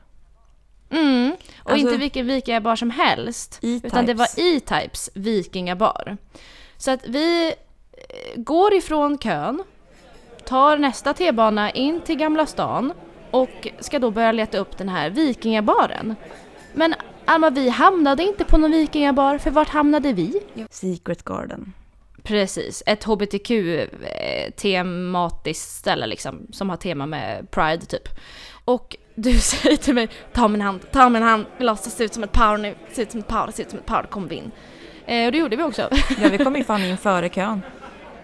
Mm. 0.89 1.35
Och 1.63 1.71
Alltså- 1.71 1.87
inte 1.87 1.97
vilken 1.97 2.27
vikingabar 2.27 2.75
som 2.75 2.89
helst. 2.89 3.59
E-Types. 3.61 3.83
Utan 3.83 4.05
det 4.05 4.13
var 4.13 4.27
E-Types 4.37 5.09
vikingabar. 5.13 6.17
Så 6.77 6.91
att 6.91 7.07
vi 7.07 7.47
eh, 7.47 8.41
går 8.41 8.73
ifrån 8.73 9.17
kön, 9.17 9.63
tar 10.45 10.77
nästa 10.77 11.13
T-bana 11.13 11.71
in 11.71 12.01
till 12.01 12.15
Gamla 12.15 12.45
stan 12.45 12.93
och 13.31 13.67
ska 13.79 13.99
då 13.99 14.11
börja 14.11 14.31
leta 14.31 14.57
upp 14.57 14.77
den 14.77 14.89
här 14.89 15.09
vikingabaren. 15.09 16.15
Men 16.73 16.95
Alma, 17.25 17.49
vi 17.49 17.69
hamnade 17.69 18.23
inte 18.23 18.43
på 18.45 18.57
någon 18.57 18.71
vikingabar, 18.71 19.37
för 19.37 19.51
vart 19.51 19.69
hamnade 19.69 20.13
vi? 20.13 20.41
Secret 20.69 21.23
Garden. 21.25 21.73
Precis, 22.25 22.83
ett 22.85 23.03
hbtq-tematiskt 23.03 25.77
ställe 25.77 26.07
liksom, 26.07 26.47
som 26.51 26.69
har 26.69 26.77
tema 26.77 27.05
med 27.05 27.51
pride 27.51 27.85
typ. 27.85 28.09
Och 28.65 28.95
du 29.15 29.33
säger 29.39 29.77
till 29.77 29.95
mig, 29.95 30.09
ta 30.33 30.47
min 30.47 30.61
hand, 30.61 30.91
ta 30.91 31.09
min 31.09 31.23
hand, 31.23 31.45
vi 31.57 31.63
låtsas 31.63 31.95
se 31.95 32.03
ut 32.03 32.13
som 32.13 32.23
ett 32.23 32.31
par 32.31 32.57
nu, 32.57 32.75
se 32.91 33.01
ut 33.01 33.11
som 33.11 33.19
ett 33.19 33.27
par, 33.27 33.51
se 33.51 33.61
ut 33.61 33.69
som 33.69 33.79
ett 33.79 33.85
par, 33.85 34.03
kommer 34.03 34.27
vi 34.27 34.35
in. 34.35 34.51
Eh, 35.05 35.25
och 35.25 35.31
det 35.31 35.37
gjorde 35.37 35.55
vi 35.55 35.63
också. 35.63 35.81
Ja, 36.21 36.29
vi 36.29 36.37
kom 36.37 36.55
ju 36.55 36.63
fan 36.63 36.83
in 36.83 36.97
före 36.97 37.29
kön. 37.29 37.61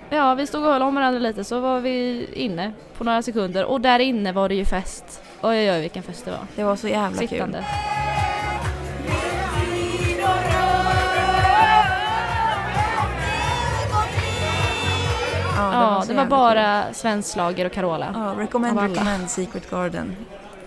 ja, 0.09 0.35
vi 0.35 0.47
stod 0.47 0.65
och 0.65 0.71
höll 0.71 0.81
om 0.81 0.95
varandra 0.95 1.19
lite 1.19 1.43
så 1.43 1.59
var 1.59 1.79
vi 1.79 2.27
inne 2.33 2.71
på 2.97 3.03
några 3.03 3.21
sekunder 3.21 3.65
och 3.65 3.81
där 3.81 3.99
inne 3.99 4.31
var 4.31 4.49
det 4.49 4.55
ju 4.55 4.65
fest. 4.65 5.21
Oj 5.41 5.57
oj 5.57 5.71
oj 5.71 5.81
vilken 5.81 6.03
fest 6.03 6.25
det 6.25 6.31
var. 6.31 6.39
Det 6.55 6.63
var 6.63 6.75
så 6.75 6.87
jävla 6.87 7.27
kul. 7.27 7.55
Ja, 15.63 16.01
så 16.01 16.07
det 16.11 16.17
var 16.17 16.25
bara 16.25 16.93
svensk 16.93 17.29
slager 17.29 17.65
och 17.65 17.71
Carola. 17.71 18.05
kul. 18.13 18.21
Ja, 18.21 18.35
recommend, 18.37 18.79
recommend 18.79 19.29
Secret 19.29 19.69
Garden. 19.71 20.15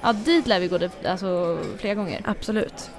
Ja, 0.02 0.12
dit 0.12 0.46
lär 0.46 0.60
vi 0.60 0.68
gå 0.68 0.78
det- 0.78 1.06
alltså, 1.06 1.58
flera 1.78 1.94
gånger. 1.94 2.20
Absolut. 2.24 2.90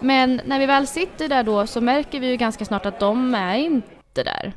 Men 0.00 0.40
när 0.44 0.58
vi 0.58 0.66
väl 0.66 0.86
sitter 0.86 1.28
där 1.28 1.42
då 1.42 1.66
så 1.66 1.80
märker 1.80 2.20
vi 2.20 2.26
ju 2.26 2.36
ganska 2.36 2.64
snart 2.64 2.86
att 2.86 3.00
de 3.00 3.34
är 3.34 3.54
inte 3.56 4.22
där. 4.24 4.52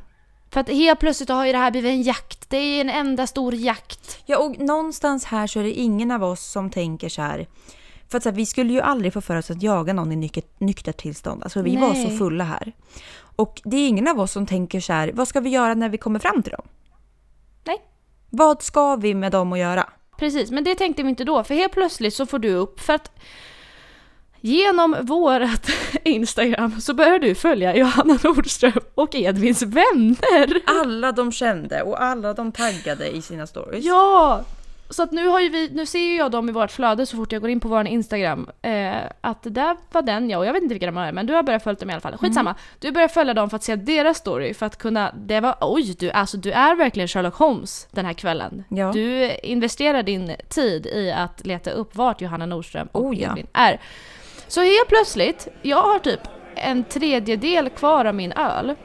För 0.49 0.59
att 0.59 0.69
helt 0.69 0.99
plötsligt 0.99 1.29
har 1.29 1.45
ju 1.45 1.51
det 1.51 1.57
här 1.57 1.71
blivit 1.71 1.89
en 1.91 2.01
jakt. 2.01 2.49
Det 2.49 2.57
är 2.57 2.81
en 2.81 2.89
enda 2.89 3.27
stor 3.27 3.53
jakt. 3.55 4.19
Ja, 4.25 4.37
och 4.37 4.59
någonstans 4.59 5.25
här 5.25 5.47
så 5.47 5.59
är 5.59 5.63
det 5.63 5.71
ingen 5.71 6.11
av 6.11 6.23
oss 6.23 6.51
som 6.51 6.69
tänker 6.69 7.09
så 7.09 7.21
här. 7.21 7.47
För 8.09 8.17
att 8.17 8.23
så 8.23 8.29
här, 8.29 8.35
vi 8.35 8.45
skulle 8.45 8.73
ju 8.73 8.81
aldrig 8.81 9.13
få 9.13 9.21
för 9.21 9.35
oss 9.35 9.51
att 9.51 9.63
jaga 9.63 9.93
någon 9.93 10.11
i 10.11 10.31
nyktert, 10.59 10.97
tillstånd. 10.97 11.43
Alltså 11.43 11.61
vi 11.61 11.77
var 11.77 11.93
så 11.93 12.07
Nej. 12.07 12.17
fulla 12.17 12.43
här. 12.43 12.71
Och 13.35 13.61
det 13.63 13.77
är 13.77 13.87
ingen 13.87 14.07
av 14.07 14.19
oss 14.19 14.31
som 14.31 14.45
tänker 14.45 14.79
så 14.79 14.93
här, 14.93 15.11
vad 15.13 15.27
ska 15.27 15.39
vi 15.39 15.49
göra 15.49 15.73
när 15.73 15.89
vi 15.89 15.97
kommer 15.97 16.19
fram 16.19 16.43
till 16.43 16.51
dem? 16.51 16.67
Nej. 17.63 17.77
Vad 18.29 18.61
ska 18.61 18.95
vi 18.95 19.13
med 19.13 19.31
dem 19.31 19.53
att 19.53 19.59
göra? 19.59 19.89
Precis, 20.17 20.51
men 20.51 20.63
det 20.63 20.75
tänkte 20.75 21.03
vi 21.03 21.09
inte 21.09 21.23
då. 21.23 21.43
För 21.43 21.55
helt 21.55 21.73
plötsligt 21.73 22.13
så 22.13 22.25
får 22.25 22.39
du 22.39 22.53
upp 22.53 22.79
för 22.79 22.93
att 22.93 23.11
genom 24.41 24.95
vårat 25.01 25.69
Instagram 26.03 26.81
så 26.81 26.93
börjar 26.93 27.19
du 27.19 27.35
följa 27.35 27.75
Johanna 27.75 28.19
Nordström 28.23 28.79
och 28.95 29.15
Edvins 29.15 29.61
vänner. 29.61 30.61
Alla 30.65 31.11
de 31.11 31.31
kände 31.31 31.81
och 31.81 32.03
alla 32.03 32.33
de 32.33 32.51
taggade 32.51 33.09
i 33.09 33.21
sina 33.21 33.47
stories. 33.47 33.85
Ja! 33.85 34.43
Så 34.91 35.03
att 35.03 35.11
nu 35.11 35.27
har 35.27 35.49
vi, 35.49 35.69
nu 35.73 35.85
ser 35.85 35.99
ju 35.99 36.15
jag 36.15 36.31
dem 36.31 36.49
i 36.49 36.51
vårt 36.51 36.71
flöde 36.71 37.05
så 37.05 37.17
fort 37.17 37.31
jag 37.31 37.41
går 37.41 37.49
in 37.49 37.59
på 37.59 37.67
vår 37.67 37.87
Instagram. 37.87 38.49
Eh, 38.61 38.95
att 39.21 39.43
det 39.43 39.49
där 39.49 39.77
var 39.91 40.01
den 40.01 40.29
ja, 40.29 40.37
och 40.37 40.45
jag 40.45 40.53
vet 40.53 40.63
inte 40.63 40.73
vilka 40.73 40.85
de 40.85 40.97
är 40.97 41.11
men 41.11 41.25
du 41.25 41.33
har 41.33 41.43
börjat 41.43 41.63
följa 41.63 41.79
dem 41.79 41.89
i 41.89 41.93
alla 41.93 42.01
fall. 42.01 42.17
Skitsamma. 42.17 42.55
Du 42.79 42.91
börjar 42.91 43.07
följa 43.07 43.33
dem 43.33 43.49
för 43.49 43.55
att 43.55 43.63
se 43.63 43.75
deras 43.75 44.17
story 44.17 44.53
för 44.53 44.65
att 44.65 44.77
kunna, 44.77 45.11
det 45.15 45.39
var, 45.39 45.55
oj 45.61 45.95
du, 45.99 46.11
alltså 46.11 46.37
du 46.37 46.51
är 46.51 46.75
verkligen 46.75 47.07
Sherlock 47.07 47.35
Holmes 47.35 47.87
den 47.91 48.05
här 48.05 48.13
kvällen. 48.13 48.63
Ja. 48.69 48.91
Du 48.91 49.35
investerar 49.43 50.03
din 50.03 50.35
tid 50.49 50.85
i 50.85 51.11
att 51.11 51.45
leta 51.45 51.71
upp 51.71 51.95
vart 51.95 52.21
Johanna 52.21 52.45
Nordström 52.45 52.87
och 52.91 53.05
Oh, 53.05 53.19
ja. 53.19 53.29
Edvin 53.29 53.47
är. 53.53 53.81
Så 54.47 54.61
helt 54.61 54.87
plötsligt, 54.87 55.47
jag 55.61 55.83
har 55.83 55.99
typ 55.99 56.19
en 56.55 56.83
tredjedel 56.83 57.69
kvar 57.69 58.05
av 58.05 58.15
min 58.15 58.31
öl. 58.31 58.75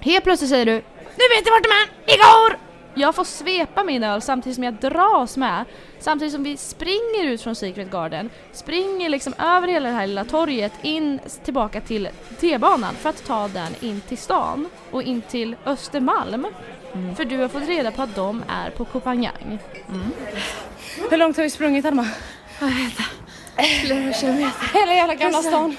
Helt 0.00 0.24
plötsligt 0.24 0.50
säger 0.50 0.66
du 0.66 0.72
Nu 0.72 1.24
vet 1.36 1.46
jag 1.46 1.52
vart 1.52 1.62
de 1.62 1.68
är! 1.68 2.14
Igår! 2.14 2.63
Jag 2.96 3.14
får 3.14 3.24
svepa 3.24 3.84
min 3.84 4.02
öl 4.02 4.22
samtidigt 4.22 4.54
som 4.54 4.64
jag 4.64 4.74
dras 4.74 5.36
med. 5.36 5.64
Samtidigt 6.00 6.34
som 6.34 6.42
vi 6.42 6.56
springer 6.56 7.24
ut 7.24 7.42
från 7.42 7.54
Secret 7.54 7.90
Garden, 7.90 8.30
springer 8.52 9.08
liksom 9.08 9.34
över 9.38 9.68
hela 9.68 9.88
det 9.88 9.94
här 9.94 10.06
lilla 10.06 10.24
torget 10.24 10.72
in 10.82 11.20
tillbaka 11.44 11.80
till 11.80 12.08
T-banan 12.40 12.94
för 12.94 13.08
att 13.08 13.24
ta 13.26 13.48
den 13.48 13.74
in 13.80 14.00
till 14.00 14.18
stan 14.18 14.68
och 14.90 15.02
in 15.02 15.22
till 15.22 15.56
Östermalm. 15.66 16.46
För 17.16 17.24
du 17.24 17.38
har 17.38 17.48
fått 17.48 17.68
reda 17.68 17.90
på 17.90 18.02
att 18.02 18.14
de 18.14 18.44
är 18.48 18.70
på 18.70 18.84
Kopanjang. 18.84 19.58
Hur 21.10 21.16
långt 21.16 21.36
har 21.36 21.44
vi 21.44 21.50
sprungit 21.50 21.84
Alma? 21.84 22.08
Flera 23.58 24.12
kilometer. 24.12 24.78
Hela 24.80 24.94
jävla 24.94 25.14
Gamla 25.14 25.42
stan. 25.42 25.76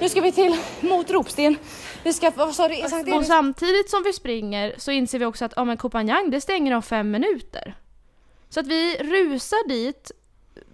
Nu 0.00 0.08
ska 0.08 0.20
vi 0.20 0.32
till 0.32 0.56
mot 0.80 1.10
Ropsten. 1.10 1.56
Vi 2.02 2.12
ska, 2.12 2.30
vad 2.36 2.54
sa 2.54 2.68
du, 2.68 2.74
Sankt 2.88 3.14
Och 3.14 3.24
samtidigt 3.24 3.90
som 3.90 4.02
vi 4.02 4.12
springer 4.12 4.74
så 4.78 4.90
inser 4.90 5.18
vi 5.18 5.24
också 5.24 5.44
att 5.44 5.52
ja, 5.56 5.64
men 5.64 5.76
Kopanjang 5.76 6.30
det 6.30 6.40
stänger 6.40 6.74
om 6.74 6.82
fem 6.82 7.10
minuter. 7.10 7.74
Så 8.48 8.60
att 8.60 8.66
vi 8.66 8.96
rusar 8.96 9.68
dit. 9.68 10.10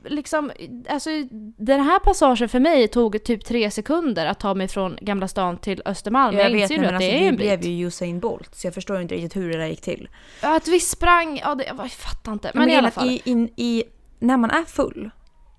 Liksom, 0.04 0.52
alltså, 0.88 1.11
den 1.58 1.80
här 1.80 1.99
passagen 1.99 2.49
för 2.49 2.61
mig 2.61 2.88
tog 2.88 3.25
typ 3.25 3.44
tre 3.44 3.70
sekunder 3.70 4.26
att 4.26 4.40
ta 4.40 4.54
mig 4.54 4.68
från 4.68 4.99
Gamla 5.00 5.28
stan 5.28 5.58
till 5.58 5.82
Östermalm. 5.85 6.37
jag 6.37 6.47
jag 6.47 6.52
vet 6.52 6.62
inser 6.62 6.78
nu 6.78 6.87
att 6.87 6.92
alltså, 6.92 7.11
det 7.11 7.25
är 7.25 7.28
en 7.28 7.37
blev 7.37 7.61
bit. 7.61 7.68
ju 7.68 7.87
Usain 7.87 8.20
Bolt 8.20 8.54
så 8.54 8.66
jag 8.66 8.75
förstår 8.75 9.00
inte 9.00 9.14
riktigt 9.14 9.37
hur 9.37 9.52
det 9.52 9.58
där 9.58 9.66
gick 9.66 9.80
till. 9.80 10.08
Att 10.40 10.68
vi 10.68 10.80
sprang, 10.80 11.38
ja 11.38 11.54
det, 11.54 11.64
jag 11.64 11.90
fattar 11.90 12.32
inte. 12.32 12.50
Men, 12.54 12.62
Men 12.62 12.75
i 12.75 12.76
alla 12.76 12.90
fall. 12.90 13.06
att 13.06 13.12
I, 13.12 13.23
in, 13.25 13.52
i, 13.56 13.85
när 14.18 14.37
man 14.37 14.50
är 14.50 14.64
full, 14.64 15.11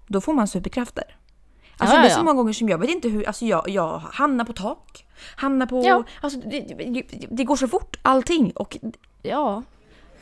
då 0.08 0.22
får 0.22 0.34
man 0.34 0.48
superkrafter. 0.48 1.04
Alltså 1.78 1.96
Ja, 1.96 2.02
det 2.02 2.08
är 2.08 2.10
ja, 2.10 2.16
så 2.16 2.24
många 2.24 2.34
gånger 2.34 2.54
som 2.54 2.70
jag 2.70 2.78
vet 2.78 2.90
inte 2.90 3.10
hur, 3.10 3.28
alltså 3.28 3.46
jag, 3.46 3.70
jag 3.70 4.00
hamnar 4.00 4.46
på 4.46 4.54
tak, 4.54 5.06
hamnar 5.36 5.66
på, 5.66 5.84
Ja. 5.86 6.04
alltså 6.22 6.40
det, 6.40 6.60
det, 6.60 7.04
det 7.30 7.44
går 7.44 7.56
så 7.56 7.68
fort 7.68 7.98
allting 8.02 8.52
och 8.56 8.78
Ja. 9.24 9.64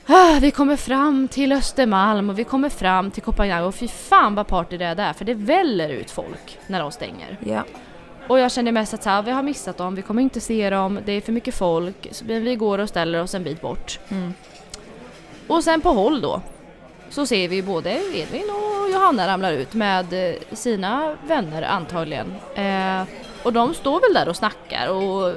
Ah, 0.10 0.40
Vi 0.42 0.52
kommer 0.52 0.76
fram 0.76 1.28
till 1.28 1.52
Östermalm 1.52 2.30
och 2.30 2.40
vi 2.40 2.44
kommer 2.44 2.70
fram 2.70 3.12
till 3.12 3.24
Kopanjang 3.24 3.64
och 3.64 3.76
fy 3.76 3.88
fan 3.88 4.36
vad 4.36 4.48
party 4.48 4.78
det 4.78 4.86
är 4.86 4.96
där 4.96 5.14
för 5.14 5.26
det 5.26 5.34
väller 5.34 5.90
ut 5.90 6.12
folk 6.12 6.60
när 6.68 6.80
de 6.80 6.92
stänger. 6.92 7.38
ja. 7.46 7.64
Och 8.30 8.40
jag 8.40 8.52
kände 8.52 8.72
mest 8.72 8.94
att 8.94 9.04
så 9.04 9.10
här, 9.10 9.22
vi 9.22 9.32
har 9.32 9.44
missat 9.44 9.78
dem, 9.78 9.96
vi 9.96 10.02
kommer 10.02 10.22
inte 10.22 10.42
se 10.42 10.70
dem, 10.70 11.00
det 11.06 11.12
är 11.12 11.22
för 11.22 11.32
mycket 11.32 11.56
folk, 11.56 12.08
så 12.12 12.26
vi 12.26 12.56
går 12.56 12.80
och 12.80 12.90
ställer 12.90 13.22
oss 13.22 13.36
en 13.36 13.44
bit 13.44 13.62
bort. 13.62 14.00
Mm. 14.10 14.34
Och 15.48 15.64
sen 15.64 15.82
på 15.82 15.90
håll 15.90 16.22
då 16.22 16.42
så 17.10 17.26
ser 17.26 17.48
vi 17.48 17.64
både 17.64 17.90
Edvin 17.92 18.44
och 18.50 18.90
Johanna 18.94 19.28
ramlar 19.28 19.52
ut 19.52 19.74
med 19.74 20.30
eh, 20.30 20.36
sina 20.52 21.16
vänner 21.28 21.62
antagligen. 21.62 22.28
Eh, 22.56 23.02
och 23.44 23.54
de 23.54 23.74
står 23.74 24.02
väl 24.02 24.14
där 24.14 24.30
och 24.30 24.36
snackar 24.36 24.88
och 24.90 25.34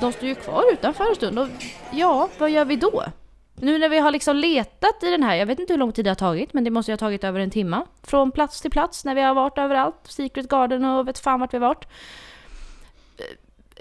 de 0.00 0.12
står 0.12 0.28
ju 0.28 0.34
kvar 0.34 0.64
utanför 0.72 1.08
en 1.08 1.14
stund 1.14 1.38
och 1.38 1.48
ja, 1.92 2.28
vad 2.38 2.50
gör 2.50 2.64
vi 2.64 2.76
då? 2.76 3.04
Nu 3.54 3.78
när 3.78 3.88
vi 3.88 3.98
har 3.98 4.10
liksom 4.10 4.36
letat 4.36 5.02
i 5.02 5.10
den 5.10 5.22
här, 5.22 5.34
jag 5.34 5.46
vet 5.46 5.58
inte 5.58 5.72
hur 5.72 5.78
lång 5.78 5.92
tid 5.92 6.04
det 6.04 6.10
har 6.10 6.14
tagit 6.14 6.52
men 6.52 6.64
det 6.64 6.70
måste 6.70 6.90
ju 6.90 6.92
ha 6.92 6.98
tagit 6.98 7.24
över 7.24 7.40
en 7.40 7.50
timma. 7.50 7.86
Från 8.02 8.32
plats 8.32 8.60
till 8.60 8.70
plats 8.70 9.04
när 9.04 9.14
vi 9.14 9.20
har 9.20 9.34
varit 9.34 9.58
överallt, 9.58 9.96
Secret 10.04 10.48
Garden 10.48 10.84
och 10.84 11.08
vet 11.08 11.18
fan 11.18 11.40
vart 11.40 11.54
vi 11.54 11.58
har 11.58 11.66
varit. 11.66 11.84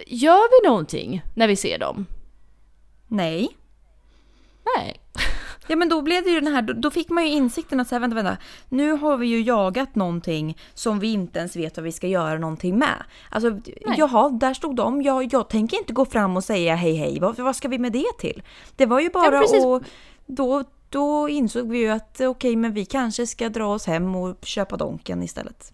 Gör 0.08 0.62
vi 0.62 0.70
någonting 0.70 1.22
när 1.34 1.48
vi 1.48 1.56
ser 1.56 1.78
dem? 1.78 2.06
Nej. 3.08 3.50
Nej. 4.78 5.00
Ja 5.70 5.76
men 5.76 5.90
då 5.90 6.02
blev 6.02 6.24
det 6.24 6.30
ju 6.30 6.40
den 6.40 6.54
här, 6.54 6.62
då, 6.62 6.92
fick 6.92 7.10
man 7.10 7.24
ju 7.26 7.30
insikten 7.30 7.80
att 7.80 7.88
säga 7.88 8.00
vänta, 8.00 8.16
vänta. 8.16 8.38
Nu 8.70 8.92
har 8.92 9.18
vi 9.18 9.28
ju 9.28 9.42
jagat 9.42 9.96
någonting 9.96 10.58
som 10.74 11.00
vi 11.00 11.12
inte 11.12 11.40
ens 11.40 11.56
vet 11.56 11.78
vad 11.78 11.84
vi 11.84 11.92
ska 11.92 12.08
göra 12.08 12.40
någonting 12.40 12.80
med. 12.80 13.04
Alltså 13.30 13.60
jaha, 13.98 14.30
där 14.30 14.54
stod 14.54 14.76
de. 14.76 15.02
Jag, 15.02 15.34
jag 15.34 15.50
tänker 15.50 15.78
inte 15.78 15.94
gå 15.94 16.06
fram 16.06 16.38
och 16.38 16.44
säga 16.44 16.76
hej 16.76 16.96
hej, 16.96 17.20
vad, 17.20 17.40
vad 17.40 17.56
ska 17.56 17.68
vi 17.68 17.80
med 17.80 17.92
det 17.92 18.18
till? 18.20 18.44
Det 18.76 18.86
var 18.86 19.00
ju 19.00 19.10
bara 19.10 19.40
precis. 19.42 19.66
att 19.66 19.84
då, 20.26 20.64
då 20.90 21.30
insåg 21.30 21.70
vi 21.70 21.78
ju 21.78 21.90
att 21.90 22.22
okej 22.22 22.56
men 22.56 22.74
vi 22.74 22.86
kanske 22.86 23.28
ska 23.28 23.50
dra 23.50 23.74
oss 23.74 23.88
hem 23.88 24.16
och 24.16 24.38
köpa 24.42 24.78
Donken 24.78 25.24
istället. 25.24 25.74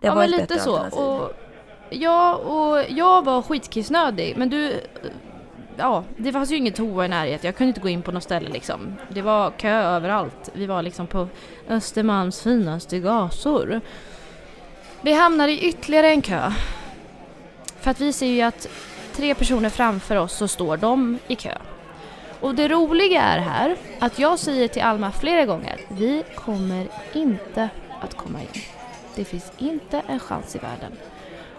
Det 0.00 0.06
ja 0.06 0.14
var 0.14 0.20
men 0.20 0.24
ett 0.24 0.40
lite 0.40 0.46
bättre 0.46 0.60
så. 0.60 0.76
alternativ. 0.76 1.00
Och, 1.00 1.32
ja, 1.90 2.34
och 2.34 2.84
jag 2.88 3.24
var 3.24 3.42
skitkissnödig 3.42 4.34
men 4.36 4.48
du... 4.50 4.80
Ja, 5.78 6.04
det 6.16 6.32
fanns 6.32 6.50
ju 6.52 6.56
ingen 6.56 6.72
toa 6.72 7.04
i 7.04 7.08
närheten. 7.08 7.46
Jag 7.46 7.56
kunde 7.56 7.68
inte 7.68 7.80
gå 7.80 7.88
in 7.88 8.02
på 8.02 8.12
något 8.12 8.22
ställe 8.22 8.48
liksom. 8.48 8.94
Det 9.08 9.22
var 9.22 9.50
kö 9.50 9.82
överallt. 9.82 10.50
Vi 10.52 10.66
var 10.66 10.82
liksom 10.82 11.06
på 11.06 11.28
Östermalms 11.68 12.42
finaste 12.42 12.98
gasor. 12.98 13.80
Vi 15.00 15.12
hamnade 15.12 15.52
i 15.52 15.68
ytterligare 15.68 16.10
en 16.10 16.22
kö. 16.22 16.52
För 17.80 17.90
att 17.90 18.00
vi 18.00 18.12
ser 18.12 18.26
ju 18.26 18.42
att 18.42 18.68
tre 19.12 19.34
personer 19.34 19.70
framför 19.70 20.16
oss 20.16 20.32
så 20.32 20.48
står 20.48 20.76
de 20.76 21.18
i 21.28 21.34
kö. 21.36 21.58
Och 22.40 22.54
det 22.54 22.68
roliga 22.68 23.22
är 23.22 23.38
här 23.38 23.76
att 23.98 24.18
jag 24.18 24.38
säger 24.38 24.68
till 24.68 24.82
Alma 24.82 25.12
flera 25.12 25.44
gånger 25.44 25.80
vi 25.88 26.22
kommer 26.34 26.86
inte 27.14 27.68
att 28.00 28.14
komma 28.14 28.40
in. 28.40 28.62
Det 29.14 29.24
finns 29.24 29.52
inte 29.58 30.02
en 30.06 30.20
chans 30.20 30.56
i 30.56 30.58
världen. 30.58 30.92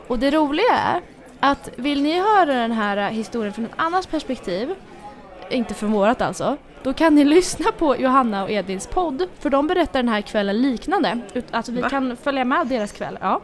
Och 0.08 0.20
det 0.20 0.32
roliga 0.32 0.74
är 0.74 1.02
att 1.40 1.70
vill 1.76 2.04
ni 2.04 2.20
höra 2.20 2.46
den 2.54 2.72
här 2.72 3.12
historien 3.12 3.54
från 3.54 3.66
ett 3.66 3.72
annat 3.76 4.12
perspektiv 4.12 4.76
inte 5.50 5.74
från 5.74 5.92
vårat 5.92 6.22
alltså, 6.22 6.58
då 6.84 6.94
kan 6.94 7.16
ni 7.16 7.24
lyssna 7.36 7.72
på 7.72 7.98
Johanna 7.98 8.44
och 8.44 8.52
Edvins 8.52 8.88
podd, 8.88 9.28
för 9.40 9.50
de 9.50 9.68
berättar 9.68 10.00
den 10.04 10.10
här 10.10 10.22
kvällen 10.22 10.62
liknande. 10.62 11.20
Alltså 11.52 11.72
vi 11.72 11.82
Va? 11.82 11.90
kan 11.90 12.18
följa 12.18 12.46
med 12.46 12.68
deras 12.68 12.92
kväll. 12.92 13.18
Ja. 13.22 13.42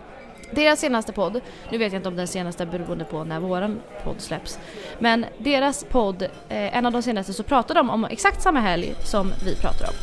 Deras 0.52 0.80
senaste 0.80 1.12
podd, 1.14 1.42
nu 1.72 1.78
vet 1.78 1.94
jag 1.94 2.00
inte 2.00 2.10
om 2.10 2.16
den 2.16 2.28
senaste 2.28 2.66
beroende 2.66 3.06
på 3.06 3.24
när 3.24 3.40
våran 3.40 3.82
podd 4.04 4.16
släpps, 4.22 4.60
men 5.00 5.26
deras 5.38 5.84
podd, 5.84 6.22
eh, 6.22 6.78
en 6.78 6.86
av 6.86 6.92
de 6.92 7.02
senaste, 7.02 7.34
så 7.34 7.44
pratar 7.44 7.76
de 7.76 7.90
om 7.90 8.06
exakt 8.06 8.42
samma 8.42 8.60
helg 8.60 8.94
som 9.06 9.32
vi 9.46 9.56
pratar 9.56 9.88
om. 9.90 9.94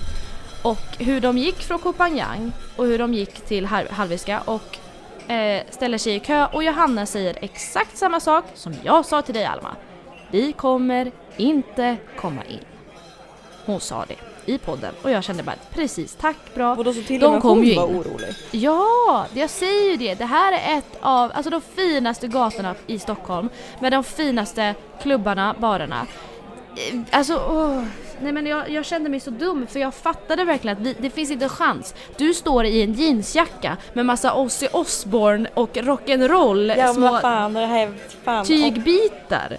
Och 0.71 0.97
hur 0.99 1.21
de 1.21 1.39
gick 1.39 1.57
från 1.63 1.79
Kopanjang 1.79 2.53
och 2.77 2.87
hur 2.87 2.99
de 2.99 3.15
gick 3.15 3.41
till 3.41 3.67
Har- 3.67 3.87
Harviska 3.91 4.41
och 4.45 4.79
eh, 5.31 5.63
ställer 5.71 5.99
sig 5.99 6.15
i 6.15 6.21
kö 6.21 6.47
och 6.53 6.63
Johanna 6.65 7.07
säger 7.07 7.39
exakt 7.41 7.97
samma 7.97 8.21
sak 8.21 8.45
som 8.55 8.75
jag 8.85 9.07
sa 9.07 9.23
till 9.23 9.35
dig 9.35 9.45
Alma. 9.45 9.77
Vi 10.31 10.53
kommer 10.53 11.13
inte 11.37 11.97
komma 12.17 12.45
in. 12.45 12.59
Hon 13.67 13.81
sa 13.81 14.05
det 14.09 14.15
i 14.53 14.59
podden 14.59 14.95
och 15.03 15.11
jag 15.11 15.25
kände 15.25 15.43
bara 15.43 15.57
precis, 15.71 16.15
tack, 16.21 16.37
bra. 16.55 16.75
Och 16.77 16.85
då 16.85 16.93
så 16.93 17.03
till 17.03 17.21
De 17.21 17.27
och 17.27 17.33
med 17.33 17.43
kom 17.43 17.65
ju 17.65 17.75
var 17.77 17.89
in. 17.89 17.97
orolig. 17.97 18.35
Ja, 18.51 19.27
jag 19.35 19.51
säger 19.51 19.91
ju 19.91 19.97
det. 19.97 20.15
Det 20.15 20.25
här 20.25 20.53
är 20.53 20.79
ett 20.79 20.99
av 21.01 21.33
alltså 21.35 21.51
de 21.51 21.61
finaste 21.61 22.29
gatorna 22.29 22.75
i 22.87 22.99
Stockholm 22.99 23.49
med 23.81 23.93
de 23.93 24.05
finaste 24.05 24.75
klubbarna, 25.03 25.55
barerna. 25.59 26.07
Eh, 26.93 27.01
Alltså, 27.11 27.37
åh. 27.49 27.85
Nej 28.23 28.33
men 28.33 28.47
jag, 28.47 28.71
jag 28.71 28.85
kände 28.87 29.11
mig 29.11 29.21
så 29.21 29.31
dum 29.31 29.67
för 29.67 29.81
jag 29.81 29.95
fattade 29.95 30.45
verkligen 30.45 30.77
att 30.77 30.83
vi, 30.83 30.97
det 31.01 31.11
finns 31.11 31.31
inte 31.31 31.45
en 31.45 31.49
chans. 31.49 31.95
Du 32.17 32.35
står 32.35 32.65
i 32.65 32.83
en 32.83 32.93
jeansjacka 32.93 33.77
med 33.93 34.07
massa 34.07 34.35
Ozzy 34.35 34.67
Osbourne 34.73 35.49
och 35.55 35.77
rock'n'roll 35.77 36.75
Ja 36.79 36.95
små 36.95 37.19
fan, 37.19 37.53
det 37.53 37.67
här 37.67 37.87
är 37.87 37.93
fan. 38.25 38.45
Tygbitar. 38.45 39.57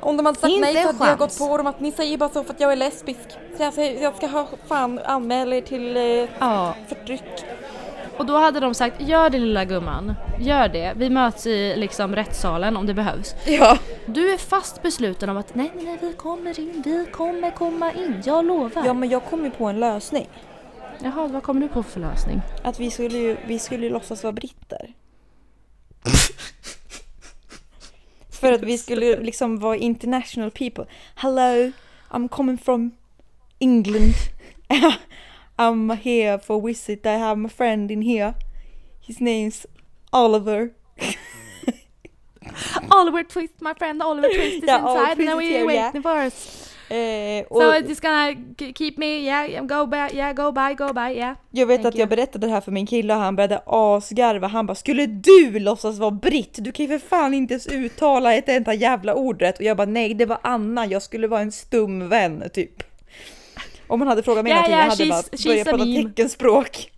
om 0.00 0.16
de 0.16 0.26
hade 0.26 0.38
sagt 0.38 0.52
Inte 0.52 0.72
nej 0.72 0.82
så 0.82 0.92
hade 0.92 1.10
jag 1.10 1.18
gått 1.18 1.38
på 1.38 1.56
dem 1.56 1.66
att 1.66 1.80
ni 1.80 1.92
säger 1.92 2.18
bara 2.18 2.30
så 2.30 2.44
för 2.44 2.54
att 2.54 2.60
jag 2.60 2.72
är 2.72 2.76
lesbisk. 2.76 3.28
Så 3.56 3.62
jag, 3.62 3.96
jag 4.02 4.16
ska 4.16 4.26
ha 4.26 4.48
fan 4.68 4.98
anmäla 5.04 5.56
er 5.56 5.60
till 5.60 5.96
eh, 5.96 6.02
Ja, 6.38 6.74
förtryck. 6.88 7.44
Och 8.18 8.26
då 8.26 8.36
hade 8.36 8.60
de 8.60 8.74
sagt 8.74 9.00
gör 9.00 9.30
det 9.30 9.38
lilla 9.38 9.64
gumman, 9.64 10.14
gör 10.40 10.68
det. 10.68 10.92
Vi 10.96 11.10
möts 11.10 11.46
i 11.46 11.76
liksom 11.76 12.16
rättssalen 12.16 12.76
om 12.76 12.86
det 12.86 12.94
behövs. 12.94 13.34
Ja. 13.46 13.78
Du 14.06 14.32
är 14.32 14.38
fast 14.38 14.82
besluten 14.82 15.28
om 15.28 15.36
att 15.36 15.54
nej, 15.54 15.72
nej, 15.74 15.84
nej, 15.84 15.98
vi 16.00 16.12
kommer 16.12 16.60
in, 16.60 16.82
vi 16.84 17.06
kommer 17.12 17.50
komma 17.50 17.92
in, 17.92 18.22
jag 18.24 18.44
lovar. 18.44 18.86
ja 18.86 18.94
men 18.94 19.08
jag 19.08 19.24
kom 19.24 19.44
ju 19.44 19.50
på 19.50 19.66
en 19.66 19.80
lösning. 19.80 20.28
Jaha, 21.02 21.26
vad 21.26 21.42
kommer 21.42 21.60
du 21.60 21.68
på 21.68 21.82
för 21.82 22.00
lösning? 22.00 22.42
Att 22.62 22.80
vi 22.80 22.90
skulle 22.90 23.18
ju, 23.18 23.36
vi 23.46 23.58
skulle 23.58 23.86
ju 23.86 23.92
låtsas 23.92 24.22
vara 24.22 24.32
britter. 24.32 24.92
För 28.40 28.52
att 28.52 28.62
vi 28.62 28.78
skulle 28.78 29.20
liksom 29.20 29.58
vara 29.58 29.76
international 29.76 30.50
people. 30.50 30.84
Hello, 31.14 31.72
I'm 32.10 32.28
coming 32.28 32.58
from 32.58 32.90
England. 33.58 34.14
I'm 35.58 35.90
here 35.96 36.38
for 36.38 36.60
visit. 36.62 37.06
I 37.06 37.18
have 37.18 37.36
my 37.36 37.48
friend 37.48 37.90
in 37.90 38.02
here. 38.02 38.34
His 39.00 39.20
name's 39.20 39.66
Oliver. 40.12 40.72
Oliver 42.90 43.24
Twist, 43.24 43.60
my 43.60 43.74
friend 43.74 44.02
Oliver 44.02 44.28
Twist 44.34 44.62
is 44.62 44.64
Yeah, 44.66 44.78
inside 44.80 45.18
and 45.20 45.36
we're 45.36 45.40
here, 45.58 45.66
waiting 45.66 46.02
for 46.02 46.16
us. 46.26 46.68
Eh, 46.90 47.44
So 47.50 47.72
it's 47.72 47.88
just 47.88 48.02
gonna 48.02 48.34
keep 48.74 48.98
me, 48.98 49.24
yeah, 49.24 49.62
go 49.66 49.86
by, 49.86 50.10
yeah, 50.12 50.32
go 50.34 50.52
by, 50.52 50.74
go 50.74 50.92
by, 50.92 51.16
yeah. 51.16 51.36
jag 51.50 51.66
vet 51.66 51.82
thank 51.82 51.94
att 51.94 51.98
jag 51.98 52.06
you. 52.06 52.16
berättade 52.16 52.46
det 52.46 52.52
här 52.52 52.60
för 52.60 52.72
min 52.72 52.86
kille 52.86 53.14
och 53.14 53.20
han 53.20 53.36
började 53.36 53.62
asgarva. 53.66 54.46
Han 54.46 54.66
bara 54.66 54.74
“Skulle 54.74 55.06
du 55.06 55.58
låtsas 55.58 55.98
vara 55.98 56.10
britt? 56.10 56.58
Du 56.60 56.72
kan 56.72 56.86
ju 56.86 56.98
för 56.98 57.08
fan 57.08 57.34
inte 57.34 57.54
ens 57.54 57.66
uttala 57.66 58.34
ett 58.34 58.48
enda 58.48 58.74
jävla 58.74 59.14
ord 59.14 59.42
rätt.” 59.42 59.58
Och 59.58 59.64
jag 59.64 59.76
bara 59.76 59.86
“Nej, 59.86 60.14
det 60.14 60.26
var 60.26 60.38
Anna. 60.42 60.86
Jag 60.86 61.02
skulle 61.02 61.26
vara 61.26 61.40
en 61.40 61.52
stum 61.52 62.08
vän, 62.08 62.44
typ.” 62.52 62.82
Om 63.92 63.98
man 63.98 64.08
hade 64.08 64.22
frågat 64.22 64.44
mig 64.44 64.50
Ja, 64.50 64.56
någonting, 64.56 64.76
ja, 64.76 64.84
jag 64.84 64.90
hade 64.90 65.06
bara 65.06 65.22
börjat 65.44 65.66
prata 65.68 65.84
meme. 65.84 66.08
teckenspråk. 66.08 66.90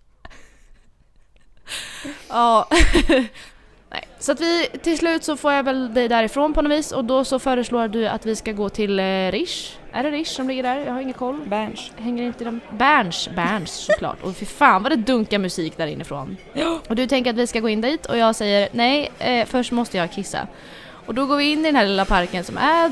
Ja. 2.29 2.67
Nej. 3.91 4.07
Så 4.19 4.31
att 4.31 4.41
vi, 4.41 4.67
till 4.83 4.97
slut 4.97 5.23
så 5.23 5.37
får 5.37 5.53
jag 5.53 5.63
väl 5.63 5.93
dig 5.93 6.07
därifrån 6.07 6.53
på 6.53 6.61
något 6.61 6.71
vis 6.71 6.91
och 6.91 7.05
då 7.05 7.23
så 7.25 7.39
föreslår 7.39 7.87
du 7.87 8.07
att 8.07 8.25
vi 8.25 8.35
ska 8.35 8.51
gå 8.51 8.69
till 8.69 8.99
eh, 8.99 9.31
Rish. 9.31 9.77
Är 9.91 10.03
det 10.03 10.11
Rish 10.11 10.25
som 10.35 10.47
ligger 10.47 10.63
där? 10.63 10.77
Jag 10.85 10.93
har 10.93 11.01
ingen 11.01 11.13
koll. 11.13 11.39
Berns. 11.47 11.91
Hänger 11.97 12.23
inte 12.23 12.43
i 12.43 12.45
de... 12.45 12.59
Berns, 12.71 13.29
Berns 13.35 13.71
såklart. 13.71 14.23
Och 14.23 14.35
fy 14.35 14.45
fan 14.45 14.83
vad 14.83 14.91
det 14.91 14.95
dunkar 14.95 15.39
musik 15.39 15.77
där 15.77 15.87
inifrån. 15.87 16.37
Och 16.89 16.95
du 16.95 17.07
tänker 17.07 17.29
att 17.29 17.37
vi 17.37 17.47
ska 17.47 17.59
gå 17.59 17.69
in 17.69 17.81
dit 17.81 18.05
och 18.05 18.17
jag 18.17 18.35
säger 18.35 18.69
nej, 18.71 19.11
eh, 19.19 19.45
först 19.45 19.71
måste 19.71 19.97
jag 19.97 20.11
kissa. 20.11 20.47
Och 21.05 21.13
då 21.13 21.25
går 21.25 21.37
vi 21.37 21.51
in 21.51 21.59
i 21.59 21.63
den 21.63 21.75
här 21.75 21.85
lilla 21.85 22.05
parken 22.05 22.43
som 22.43 22.57
är 22.57 22.91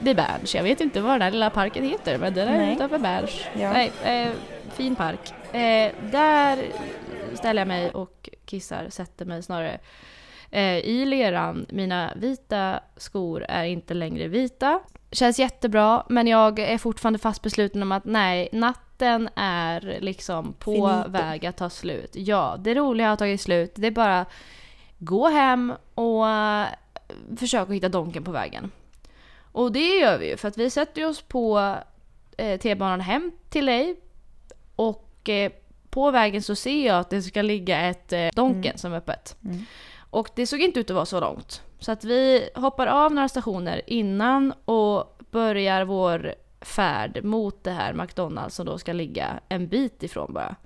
vid 0.00 0.16
Berns. 0.16 0.54
Jag 0.54 0.62
vet 0.62 0.80
inte 0.80 1.00
vad 1.00 1.12
den 1.12 1.22
här 1.22 1.30
lilla 1.30 1.50
parken 1.50 1.84
heter 1.84 2.18
men 2.18 2.34
den 2.34 2.48
är 2.48 2.58
Nej. 2.58 2.74
utanför 2.74 2.98
Berns. 2.98 3.40
Ja. 3.54 3.72
Nej, 3.72 3.92
eh, 4.04 4.32
fin 4.72 4.96
park. 4.96 5.32
Eh, 5.54 5.92
där 6.10 6.58
ställer 7.34 7.60
jag 7.60 7.68
mig 7.68 7.90
och 7.90 8.28
kissar, 8.44 8.86
sätter 8.90 9.24
mig 9.24 9.42
snarare 9.42 9.78
eh, 10.50 10.78
i 10.78 11.04
leran. 11.06 11.66
Mina 11.68 12.12
vita 12.16 12.80
skor 12.96 13.44
är 13.48 13.64
inte 13.64 13.94
längre 13.94 14.28
vita. 14.28 14.80
Känns 15.12 15.38
jättebra, 15.38 16.04
men 16.08 16.26
jag 16.26 16.58
är 16.58 16.78
fortfarande 16.78 17.18
fast 17.18 17.42
besluten 17.42 17.82
om 17.82 17.92
att 17.92 18.04
nej, 18.04 18.48
natten 18.52 19.28
är 19.34 19.98
liksom 20.00 20.52
på 20.52 20.72
Finito. 20.72 21.10
väg 21.10 21.46
att 21.46 21.56
ta 21.56 21.70
slut. 21.70 22.10
Ja, 22.14 22.56
det 22.58 22.74
roliga 22.74 23.08
har 23.08 23.16
tagit 23.16 23.40
slut. 23.40 23.72
Det 23.74 23.86
är 23.86 23.90
bara 23.90 24.26
gå 24.98 25.28
hem 25.28 25.72
och 25.94 26.28
eh, 26.28 26.66
försöka 27.36 27.72
hitta 27.72 27.88
Donken 27.88 28.24
på 28.24 28.30
vägen. 28.30 28.70
Och 29.52 29.72
det 29.72 29.98
gör 29.98 30.18
vi 30.18 30.28
ju, 30.28 30.36
för 30.36 30.48
att 30.48 30.58
vi 30.58 30.70
sätter 30.70 31.08
oss 31.08 31.22
på 31.22 31.74
eh, 32.36 32.60
T-banan 32.60 33.00
hem 33.00 33.32
till 33.48 33.66
dig 33.66 33.96
och 34.76 35.28
eh, 35.28 35.52
på 35.90 36.10
vägen 36.10 36.42
så 36.42 36.54
ser 36.54 36.86
jag 36.86 36.98
att 36.98 37.10
det 37.10 37.22
ska 37.22 37.42
ligga 37.42 37.80
ett 37.80 38.12
eh, 38.12 38.28
Donken 38.34 38.78
som 38.78 38.92
är 38.92 38.96
öppet. 38.96 39.36
Mm. 39.44 39.64
Och 40.10 40.30
det 40.34 40.46
såg 40.46 40.60
inte 40.60 40.80
ut 40.80 40.90
att 40.90 40.94
vara 40.94 41.06
så 41.06 41.20
långt. 41.20 41.62
Så 41.78 41.92
att 41.92 42.04
vi 42.04 42.48
hoppar 42.54 42.86
av 42.86 43.14
några 43.14 43.28
stationer 43.28 43.82
innan 43.86 44.52
och 44.64 45.22
börjar 45.30 45.84
vår 45.84 46.34
färd 46.60 47.24
mot 47.24 47.64
det 47.64 47.70
här 47.70 47.92
McDonalds 47.92 48.54
som 48.54 48.66
då 48.66 48.78
ska 48.78 48.92
ligga 48.92 49.40
en 49.48 49.68
bit 49.68 50.02
ifrån 50.02 50.32
bara. 50.32 50.56